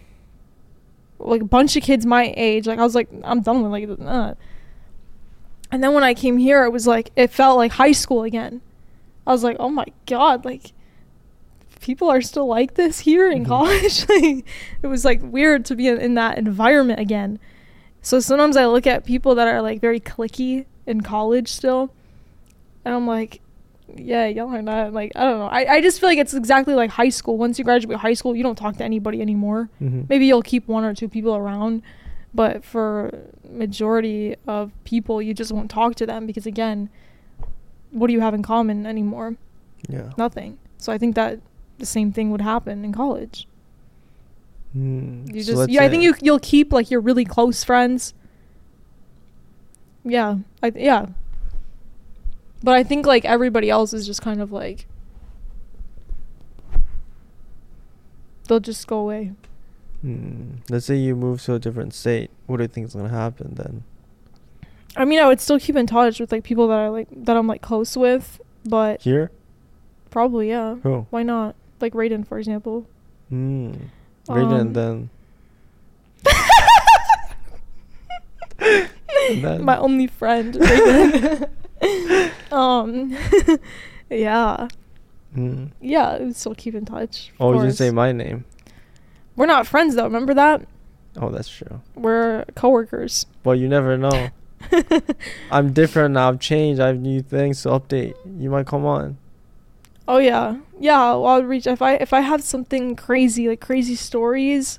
like 1.18 1.43
a 1.43 1.47
bunch 1.47 1.77
of 1.77 1.83
kids 1.83 2.05
my 2.07 2.33
age. 2.37 2.66
Like 2.66 2.79
I 2.79 2.83
was 2.85 2.95
like, 2.95 3.09
I'm 3.22 3.41
done 3.43 3.62
with 3.62 3.70
like 3.72 3.87
that. 3.99 4.37
And 5.70 5.83
then 5.83 5.93
when 5.95 6.05
I 6.05 6.14
came 6.14 6.39
here, 6.39 6.64
it 6.64 6.70
was 6.70 6.87
like 6.87 7.11
it 7.16 7.31
felt 7.31 7.57
like 7.57 7.72
high 7.72 7.93
school 7.93 8.22
again. 8.22 8.61
I 9.27 9.33
was 9.33 9.43
like, 9.45 9.57
oh 9.61 9.68
my 9.70 9.87
god, 10.07 10.45
like 10.45 10.72
people 11.81 12.09
are 12.11 12.22
still 12.22 12.47
like 12.47 12.75
this 12.75 13.01
here 13.01 13.31
in 13.31 13.45
Mhm. 13.45 13.49
college. 13.49 14.09
like, 14.09 14.47
it 14.83 14.87
was 14.87 15.05
like 15.05 15.20
weird 15.22 15.64
to 15.66 15.77
be 15.77 15.89
in, 15.89 15.99
in 15.99 16.14
that 16.14 16.39
environment 16.39 17.01
again. 17.01 17.39
So 18.01 18.20
sometimes 18.20 18.57
I 18.57 18.66
look 18.66 18.87
at 18.87 19.05
people 19.05 19.35
that 19.35 19.49
are 19.49 19.61
like 19.62 19.81
very 19.81 20.01
clicky 20.01 20.66
in 20.87 21.01
college 21.01 21.49
still, 21.49 21.91
and 22.85 22.95
I'm 22.95 23.07
like, 23.07 23.41
yeah, 23.97 24.26
y'all 24.26 24.49
are 24.55 24.62
not 24.62 24.92
like 24.92 25.12
I 25.16 25.24
don't 25.24 25.38
know. 25.38 25.47
I, 25.47 25.74
I 25.74 25.80
just 25.80 26.01
feel 26.01 26.09
like 26.09 26.18
it's 26.18 26.34
exactly 26.34 26.74
like 26.74 26.90
high 26.90 27.09
school. 27.11 27.36
Once 27.38 27.59
you 27.59 27.64
graduate 27.64 27.99
high 27.99 28.14
school, 28.14 28.34
you 28.36 28.42
don't 28.42 28.57
talk 28.57 28.76
to 28.76 28.84
anybody 28.84 29.20
anymore 29.20 29.68
Mhm. 29.80 30.09
maybe 30.09 30.26
you'll 30.26 30.42
keep 30.42 30.66
one 30.68 30.84
or 30.84 30.95
two 30.95 31.09
people 31.09 31.34
around 31.36 31.82
but 32.34 32.64
for 32.64 33.11
majority 33.49 34.34
of 34.47 34.72
people 34.84 35.22
you 35.22 35.32
just 35.32 35.53
won't 35.53 35.70
talk 35.70 35.95
to 35.95 36.05
them 36.07 36.26
because 36.26 36.47
again 36.47 36.88
what 37.92 38.09
do 38.09 38.12
you 38.12 38.20
have 38.20 38.34
in 38.34 38.42
common 38.42 38.86
anymore 38.86 39.36
Yeah. 39.88 40.11
nothing 40.18 40.59
so 40.78 40.92
i 40.92 40.99
think 40.99 41.14
that 41.14 41.38
the 41.78 41.86
same 41.86 42.11
thing 42.11 42.30
would 42.32 42.40
happen 42.40 42.84
in 42.84 42.92
college 42.92 43.47
Hmm. 44.72 45.24
you 45.32 45.42
So 45.45 45.53
just 45.55 45.70
yeah 45.70 45.82
i 45.84 45.88
think 45.88 46.03
you 46.03 46.14
you'll 46.20 46.40
keep 46.40 46.72
like 46.72 46.90
your 46.90 47.01
really 47.01 47.24
close 47.24 47.62
friends 47.62 48.12
yeah 50.05 50.38
i 50.62 50.72
yeah 50.74 51.07
but 52.65 52.75
i 52.75 52.83
think 52.83 53.07
like 53.07 53.25
everybody 53.25 53.71
else 53.71 53.93
is 53.93 54.05
just 54.07 54.21
kind 54.23 54.41
of 54.41 54.51
like 54.51 54.87
they'll 58.49 58.59
just 58.61 58.87
go 58.87 58.99
away 58.99 59.33
Hmm. 60.03 60.57
Let's 60.69 60.85
say 60.85 60.97
you 60.97 61.17
move 61.17 61.41
to 61.45 61.55
a 61.55 61.59
different 61.59 61.95
state. 61.95 62.31
What 62.47 62.59
do 62.59 62.62
you 62.65 62.69
think 62.69 62.87
is 62.89 62.93
gonna 62.95 63.09
happen 63.09 63.55
then? 63.55 63.85
I 64.95 65.07
mean, 65.07 65.19
I 65.19 65.27
would 65.27 65.41
still 65.41 65.59
keep 65.59 65.77
in 65.77 65.87
touch 65.87 66.21
with 66.21 66.31
like 66.31 66.45
people 66.45 66.69
that 66.69 66.79
I 66.79 66.89
like 66.89 67.09
that 67.25 67.39
I'm 67.39 67.47
like 67.47 67.62
close 67.62 67.97
with, 67.97 68.39
but 68.67 69.01
Here? 69.01 69.31
probably 70.11 70.51
yeah. 70.51 70.75
Who? 70.83 71.07
Why 71.09 71.23
not? 71.23 71.55
Like 71.81 71.95
Raiden, 71.95 72.27
for 72.29 72.39
example. 72.39 72.87
Hmm. 73.31 73.73
Raiden 74.29 74.61
Um, 74.61 74.73
then. 74.75 75.11
Then- 79.41 79.65
My 79.65 79.79
only 79.79 80.07
friend. 80.07 80.55
Um, 82.55 83.16
yeah, 84.11 84.68
Hmm. 85.34 85.66
yeah. 85.80 86.30
Still 86.32 86.55
keep 86.55 86.74
in 86.74 86.84
touch. 86.84 87.32
Oh, 87.40 87.52
you 87.55 87.61
didn't 87.61 87.74
say 87.74 87.90
my 87.90 88.12
name. 88.12 88.44
We're 89.36 89.46
not 89.46 89.66
friends 89.66 89.96
though. 89.96 90.05
Remember 90.05 90.32
that? 90.34 90.66
Oh, 91.20 91.30
that's 91.30 91.48
true. 91.48 91.80
We're 91.96 92.44
coworkers. 92.55 93.26
Well, 93.44 93.57
you 93.57 93.68
never 93.68 93.96
know. 93.98 94.28
I'm 95.50 95.72
different 95.72 96.14
now. 96.14 96.28
I've 96.28 96.40
changed. 96.40 96.80
I 96.80 96.88
have 96.88 97.00
new 97.00 97.20
things 97.20 97.62
to 97.62 97.68
update. 97.70 98.14
You 98.38 98.50
might 98.50 98.66
come 98.66 98.84
on. 98.86 99.18
Oh 100.07 100.18
yeah, 100.18 100.57
yeah. 100.78 100.98
Well, 100.98 101.26
I'll 101.26 101.42
reach 101.42 101.66
if 101.66 101.80
I 101.82 101.94
if 101.94 102.12
I 102.12 102.20
have 102.20 102.42
something 102.42 102.94
crazy 102.94 103.48
like 103.48 103.61
crazy 103.61 103.96
stories. 103.96 104.78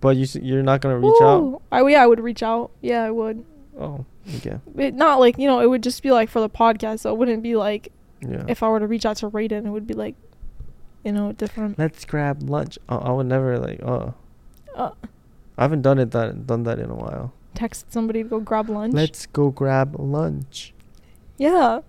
But 0.00 0.16
you 0.16 0.22
s- 0.24 0.36
you're 0.36 0.62
not 0.62 0.80
gonna 0.80 0.98
reach 0.98 1.20
out. 1.22 1.40
Ooh, 1.42 1.62
I 1.70 1.86
yeah, 1.88 2.02
I 2.02 2.06
would 2.06 2.20
reach 2.20 2.42
out. 2.42 2.70
Yeah, 2.80 3.04
I 3.04 3.10
would. 3.10 3.44
Oh, 3.78 4.04
okay. 4.36 4.58
It, 4.76 4.94
not 4.94 5.20
like 5.20 5.38
you 5.38 5.46
know, 5.48 5.60
it 5.60 5.66
would 5.68 5.82
just 5.82 6.02
be 6.02 6.10
like 6.10 6.28
for 6.30 6.40
the 6.40 6.48
podcast. 6.50 7.00
So 7.00 7.12
it 7.12 7.18
wouldn't 7.18 7.42
be 7.42 7.56
like 7.56 7.92
Yeah. 8.20 8.44
if 8.48 8.62
I 8.62 8.68
were 8.68 8.80
to 8.80 8.86
reach 8.86 9.04
out 9.06 9.16
to 9.18 9.30
Raiden, 9.30 9.66
it 9.66 9.70
would 9.70 9.86
be 9.86 9.94
like, 9.94 10.14
you 11.04 11.12
know, 11.12 11.32
different. 11.32 11.78
Let's 11.78 12.04
grab 12.04 12.42
lunch. 12.48 12.78
Oh, 12.88 12.98
I 12.98 13.10
would 13.12 13.26
never 13.26 13.58
like. 13.58 13.82
Oh, 13.82 14.14
Uh, 14.74 14.90
I 15.58 15.62
haven't 15.64 15.82
done 15.82 15.98
it 15.98 16.10
that 16.12 16.46
done 16.46 16.62
that 16.64 16.78
in 16.78 16.90
a 16.90 16.94
while. 16.94 17.32
text 17.54 17.92
somebody 17.92 18.22
to 18.22 18.28
go 18.28 18.40
grab 18.40 18.68
lunch. 18.70 18.94
Let's 18.94 19.26
go 19.26 19.50
grab 19.50 19.96
lunch. 19.98 20.72
yeah, 21.38 21.80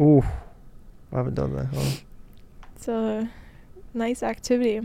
Ooh, 0.00 0.22
I 1.12 1.16
haven't 1.18 1.34
done 1.34 1.54
that. 1.56 1.66
Huh? 1.66 1.90
it's 2.74 2.88
a 2.88 3.30
nice 3.94 4.22
activity. 4.24 4.80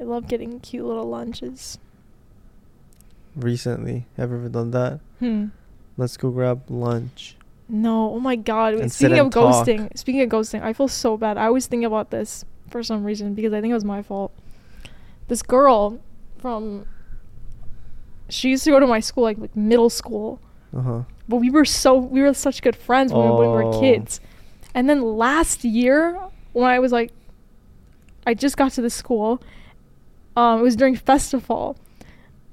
I 0.00 0.04
love 0.04 0.28
getting 0.28 0.60
cute 0.60 0.86
little 0.86 1.04
lunches. 1.08 1.78
Recently, 3.36 4.06
have 4.16 4.30
you 4.30 4.36
ever 4.36 4.48
done 4.48 4.70
that? 4.72 5.00
Hmm. 5.18 5.46
Let's 5.96 6.16
go 6.16 6.30
grab 6.30 6.62
lunch. 6.68 7.36
No, 7.68 8.14
oh 8.14 8.20
my 8.20 8.34
god. 8.36 8.74
And 8.74 8.90
speaking 8.90 9.18
of 9.18 9.30
talk. 9.30 9.66
ghosting, 9.66 9.96
speaking 9.96 10.22
of 10.22 10.28
ghosting, 10.28 10.62
I 10.62 10.72
feel 10.72 10.88
so 10.88 11.16
bad. 11.16 11.38
I 11.38 11.46
always 11.46 11.66
think 11.66 11.84
about 11.84 12.10
this 12.10 12.44
for 12.68 12.82
some 12.82 13.04
reason 13.04 13.34
because 13.34 13.52
I 13.52 13.60
think 13.60 13.70
it 13.70 13.74
was 13.74 13.84
my 13.84 14.02
fault. 14.02 14.32
This 15.28 15.42
girl 15.42 16.00
from 16.38 16.86
she 18.28 18.50
used 18.50 18.64
to 18.64 18.70
go 18.70 18.80
to 18.80 18.86
my 18.86 19.00
school 19.00 19.22
like 19.24 19.38
like 19.38 19.54
middle 19.54 19.90
school. 19.90 20.40
Uh 20.76 20.80
huh. 20.82 21.02
But 21.28 21.36
we 21.36 21.50
were 21.50 21.64
so 21.64 21.96
we 21.96 22.22
were 22.22 22.34
such 22.34 22.62
good 22.62 22.74
friends 22.76 23.12
when, 23.12 23.22
we, 23.24 23.30
when 23.30 23.40
we 23.42 23.54
were 23.54 23.64
Oh. 23.64 23.80
kids. 23.80 24.20
And 24.74 24.88
then 24.88 25.02
last 25.02 25.64
year 25.64 26.18
when 26.52 26.68
I 26.68 26.80
was 26.80 26.90
like 26.90 27.12
I 28.26 28.34
just 28.34 28.56
got 28.56 28.72
to 28.72 28.82
the 28.82 28.90
school, 28.90 29.40
um, 30.36 30.60
it 30.60 30.62
was 30.62 30.74
during 30.76 30.96
festival. 30.96 31.76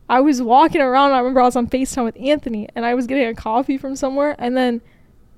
I 0.09 0.21
was 0.21 0.41
walking 0.41 0.81
around. 0.81 1.11
I 1.11 1.19
remember 1.19 1.41
I 1.41 1.45
was 1.45 1.55
on 1.55 1.67
FaceTime 1.67 2.05
with 2.05 2.17
Anthony, 2.19 2.69
and 2.75 2.85
I 2.85 2.93
was 2.93 3.07
getting 3.07 3.27
a 3.27 3.33
coffee 3.33 3.77
from 3.77 3.95
somewhere. 3.95 4.35
And 4.39 4.55
then 4.55 4.81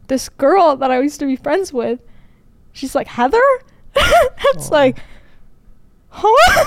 this 0.07 0.29
girl 0.29 0.75
that 0.75 0.91
I 0.91 0.99
used 1.01 1.19
to 1.19 1.25
be 1.25 1.35
friends 1.35 1.73
with, 1.73 1.99
she's 2.71 2.93
like 2.93 3.07
Heather. 3.07 3.41
it's 3.95 4.69
like, 4.69 4.99
huh? 6.09 6.65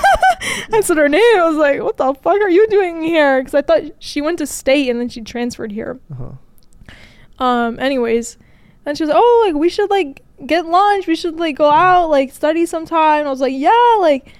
I 0.73 0.81
said 0.81 0.97
her 0.97 1.07
name. 1.07 1.21
I 1.37 1.47
was 1.47 1.57
like, 1.57 1.81
what 1.81 1.97
the 1.97 2.13
fuck 2.13 2.41
are 2.41 2.49
you 2.49 2.67
doing 2.67 3.03
here? 3.03 3.39
Because 3.39 3.53
I 3.53 3.61
thought 3.61 3.83
she 3.99 4.21
went 4.21 4.39
to 4.39 4.47
state 4.47 4.89
and 4.89 4.99
then 4.99 5.09
she 5.09 5.21
transferred 5.21 5.71
here. 5.71 5.99
Uh 6.11 6.15
huh. 6.15 7.43
Um. 7.43 7.79
Anyways, 7.79 8.37
and 8.85 8.97
she 8.97 9.03
was 9.03 9.09
like, 9.09 9.17
"Oh, 9.19 9.43
like 9.47 9.59
we 9.59 9.69
should 9.69 9.89
like 9.89 10.21
get 10.45 10.65
lunch. 10.65 11.07
We 11.07 11.15
should 11.15 11.39
like 11.39 11.55
go 11.55 11.69
out, 11.69 12.09
like 12.09 12.31
study 12.31 12.65
sometime." 12.65 13.19
And 13.19 13.27
I 13.27 13.31
was 13.31 13.41
like, 13.41 13.53
"Yeah." 13.55 13.97
Like, 13.99 14.33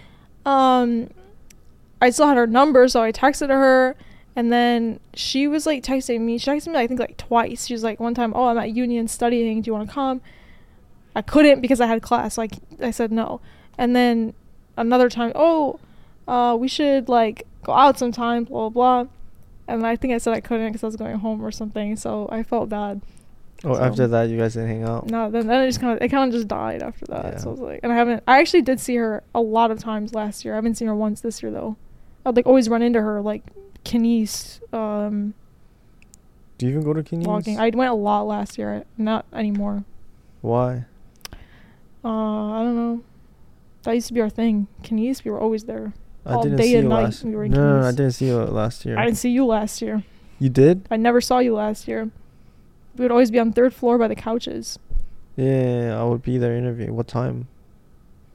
um, 0.45 1.09
I 2.03 2.09
still 2.09 2.27
had 2.27 2.37
her 2.37 2.47
number, 2.47 2.87
so 2.87 3.01
I 3.01 3.11
texted 3.11 3.49
her, 3.49 3.95
and 4.35 4.51
then 4.51 4.99
she 5.13 5.47
was 5.47 5.65
like 5.65 5.83
texting 5.83 6.21
me. 6.21 6.37
She 6.37 6.49
texted 6.51 6.67
me, 6.73 6.79
I 6.79 6.87
think, 6.87 6.99
like 6.99 7.17
twice. 7.17 7.65
She 7.67 7.73
was 7.73 7.83
like, 7.83 7.99
one 7.99 8.13
time, 8.13 8.33
"Oh, 8.35 8.47
I'm 8.47 8.57
at 8.57 8.71
Union 8.71 9.07
studying. 9.07 9.61
Do 9.61 9.69
you 9.69 9.73
want 9.73 9.87
to 9.87 9.93
come?" 9.93 10.21
I 11.15 11.21
couldn't 11.21 11.61
because 11.61 11.79
I 11.79 11.85
had 11.87 12.01
class. 12.01 12.37
Like, 12.37 12.53
I 12.81 12.91
said 12.91 13.11
no. 13.11 13.39
And 13.77 13.95
then 13.95 14.33
another 14.77 15.09
time, 15.09 15.31
"Oh, 15.35 15.79
uh, 16.27 16.55
we 16.59 16.67
should 16.67 17.07
like 17.09 17.45
go 17.63 17.71
out 17.73 17.97
sometime." 17.97 18.43
Blah 18.45 18.69
blah. 18.69 19.03
blah. 19.03 19.11
And 19.67 19.87
I 19.87 19.95
think 19.95 20.13
I 20.13 20.17
said 20.17 20.33
I 20.33 20.41
couldn't 20.41 20.67
because 20.73 20.83
I 20.83 20.87
was 20.87 20.97
going 20.97 21.15
home 21.19 21.41
or 21.43 21.49
something. 21.51 21.95
So 21.95 22.27
I 22.29 22.43
felt 22.43 22.67
bad. 22.69 23.01
Oh, 23.63 23.75
So- 23.75 23.81
after 23.81 24.07
that, 24.07 24.23
you 24.29 24.37
guys 24.37 24.55
didn't 24.55 24.67
hang 24.69 24.83
out. 24.83 25.09
No, 25.09 25.31
then, 25.31 25.47
then 25.47 25.63
it 25.63 25.67
just 25.67 25.79
kind 25.79 25.95
of 25.95 26.03
it 26.03 26.09
kind 26.09 26.27
of 26.27 26.35
just 26.35 26.49
died 26.49 26.83
after 26.83 27.05
that. 27.05 27.25
Yeah. 27.25 27.37
So. 27.37 27.47
I 27.47 27.51
was 27.51 27.59
like, 27.61 27.79
and 27.83 27.93
I 27.93 27.95
haven't. 27.95 28.23
I 28.27 28.39
actually 28.41 28.63
did 28.63 28.79
see 28.81 28.95
her 28.97 29.23
a 29.33 29.39
lot 29.39 29.71
of 29.71 29.79
times 29.79 30.13
last 30.13 30.43
year. 30.43 30.53
I 30.55 30.57
haven't 30.57 30.75
seen 30.75 30.87
her 30.89 30.95
once 30.95 31.21
this 31.21 31.41
year 31.41 31.51
though. 31.51 31.77
I'd 32.25 32.35
like 32.35 32.45
always 32.47 32.69
run 32.69 32.81
into 32.81 33.01
her 33.01 33.21
like 33.21 33.43
Kenise 33.83 34.61
um, 34.73 35.33
Do 36.57 36.65
you 36.65 36.71
even 36.71 36.83
go 36.83 36.93
to 36.93 37.03
Kenny's? 37.03 37.27
walking. 37.27 37.59
I 37.59 37.69
went 37.69 37.91
a 37.91 37.95
lot 37.95 38.21
last 38.27 38.57
year. 38.57 38.83
Not 38.97 39.25
anymore. 39.33 39.83
Why? 40.41 40.85
Uh, 42.03 42.07
I 42.07 42.63
don't 42.63 42.75
know. 42.75 43.03
That 43.83 43.93
used 43.95 44.07
to 44.07 44.13
be 44.13 44.21
our 44.21 44.29
thing. 44.29 44.67
Kenise, 44.83 45.23
we 45.25 45.31
were 45.31 45.39
always 45.39 45.65
there. 45.65 45.93
I 46.25 46.35
All 46.35 46.43
didn't 46.43 46.57
day 46.57 46.67
see 46.67 46.75
and 46.75 46.83
you 46.83 46.89
night 46.89 47.03
last. 47.03 47.23
we 47.25 47.35
were 47.35 47.43
in 47.43 47.51
no, 47.51 47.57
no, 47.75 47.81
no, 47.81 47.87
I 47.87 47.91
didn't 47.91 48.11
see 48.11 48.27
you 48.27 48.37
last 48.37 48.85
year. 48.85 48.97
I 48.97 49.03
didn't 49.05 49.17
see 49.17 49.29
you 49.31 49.45
last 49.45 49.81
year. 49.81 50.03
You 50.39 50.49
did? 50.49 50.87
I 50.89 50.95
never 50.97 51.19
saw 51.19 51.39
you 51.39 51.53
last 51.53 51.87
year. 51.87 52.09
We 52.95 53.03
would 53.03 53.11
always 53.11 53.31
be 53.31 53.39
on 53.39 53.51
third 53.51 53.73
floor 53.73 53.97
by 53.97 54.07
the 54.07 54.15
couches. 54.15 54.79
Yeah, 55.35 55.97
I 55.99 56.03
would 56.03 56.21
be 56.21 56.37
there 56.37 56.55
interviewing. 56.55 56.95
What 56.95 57.07
time? 57.07 57.47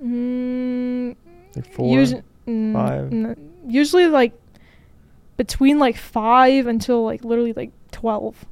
Mm, 0.04 1.16
Like 1.56 1.72
four. 1.72 1.94
Usually, 1.98 2.22
mm, 2.46 2.72
five? 2.72 3.12
n- 3.12 3.47
usually 3.68 4.06
like 4.08 4.32
between 5.36 5.78
like 5.78 5.96
five 5.96 6.66
until 6.66 7.04
like 7.04 7.22
literally 7.24 7.52
like 7.52 7.70
twelve. 7.92 8.44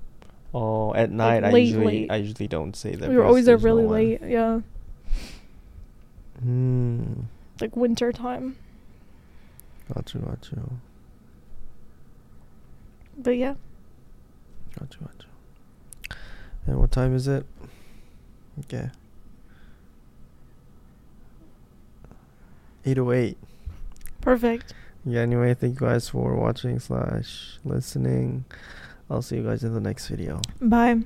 Oh, 0.54 0.94
at 0.94 1.10
night 1.10 1.44
I 1.44 1.50
late, 1.50 1.66
usually 1.66 1.86
late. 1.86 2.10
I 2.10 2.16
usually 2.16 2.46
don't 2.48 2.74
say 2.76 2.94
that. 2.94 3.08
we 3.08 3.16
were 3.16 3.24
always 3.24 3.46
there 3.46 3.56
really 3.56 3.84
one. 3.84 3.94
late. 3.94 4.20
Yeah, 4.24 4.60
Hmm. 6.40 7.22
like 7.60 7.74
winter 7.76 8.12
time. 8.12 8.56
Got 9.92 10.14
you, 10.14 10.20
got 10.20 10.48
you, 10.52 10.78
But 13.18 13.36
yeah, 13.36 13.54
got 14.78 14.94
you, 14.94 15.06
got 15.06 15.24
you. 15.24 16.16
And 16.66 16.80
what 16.80 16.90
time 16.90 17.14
is 17.14 17.28
it? 17.28 17.46
Okay. 18.60 18.90
808. 22.84 23.36
perfect. 24.20 24.72
Yeah, 25.06 25.20
anyway, 25.20 25.54
thank 25.54 25.80
you 25.80 25.86
guys 25.86 26.08
for 26.08 26.34
watching 26.34 26.80
slash 26.80 27.58
listening. 27.64 28.44
I'll 29.08 29.22
see 29.22 29.36
you 29.36 29.44
guys 29.44 29.62
in 29.62 29.72
the 29.72 29.80
next 29.80 30.08
video. 30.08 30.40
Bye. 30.60 31.02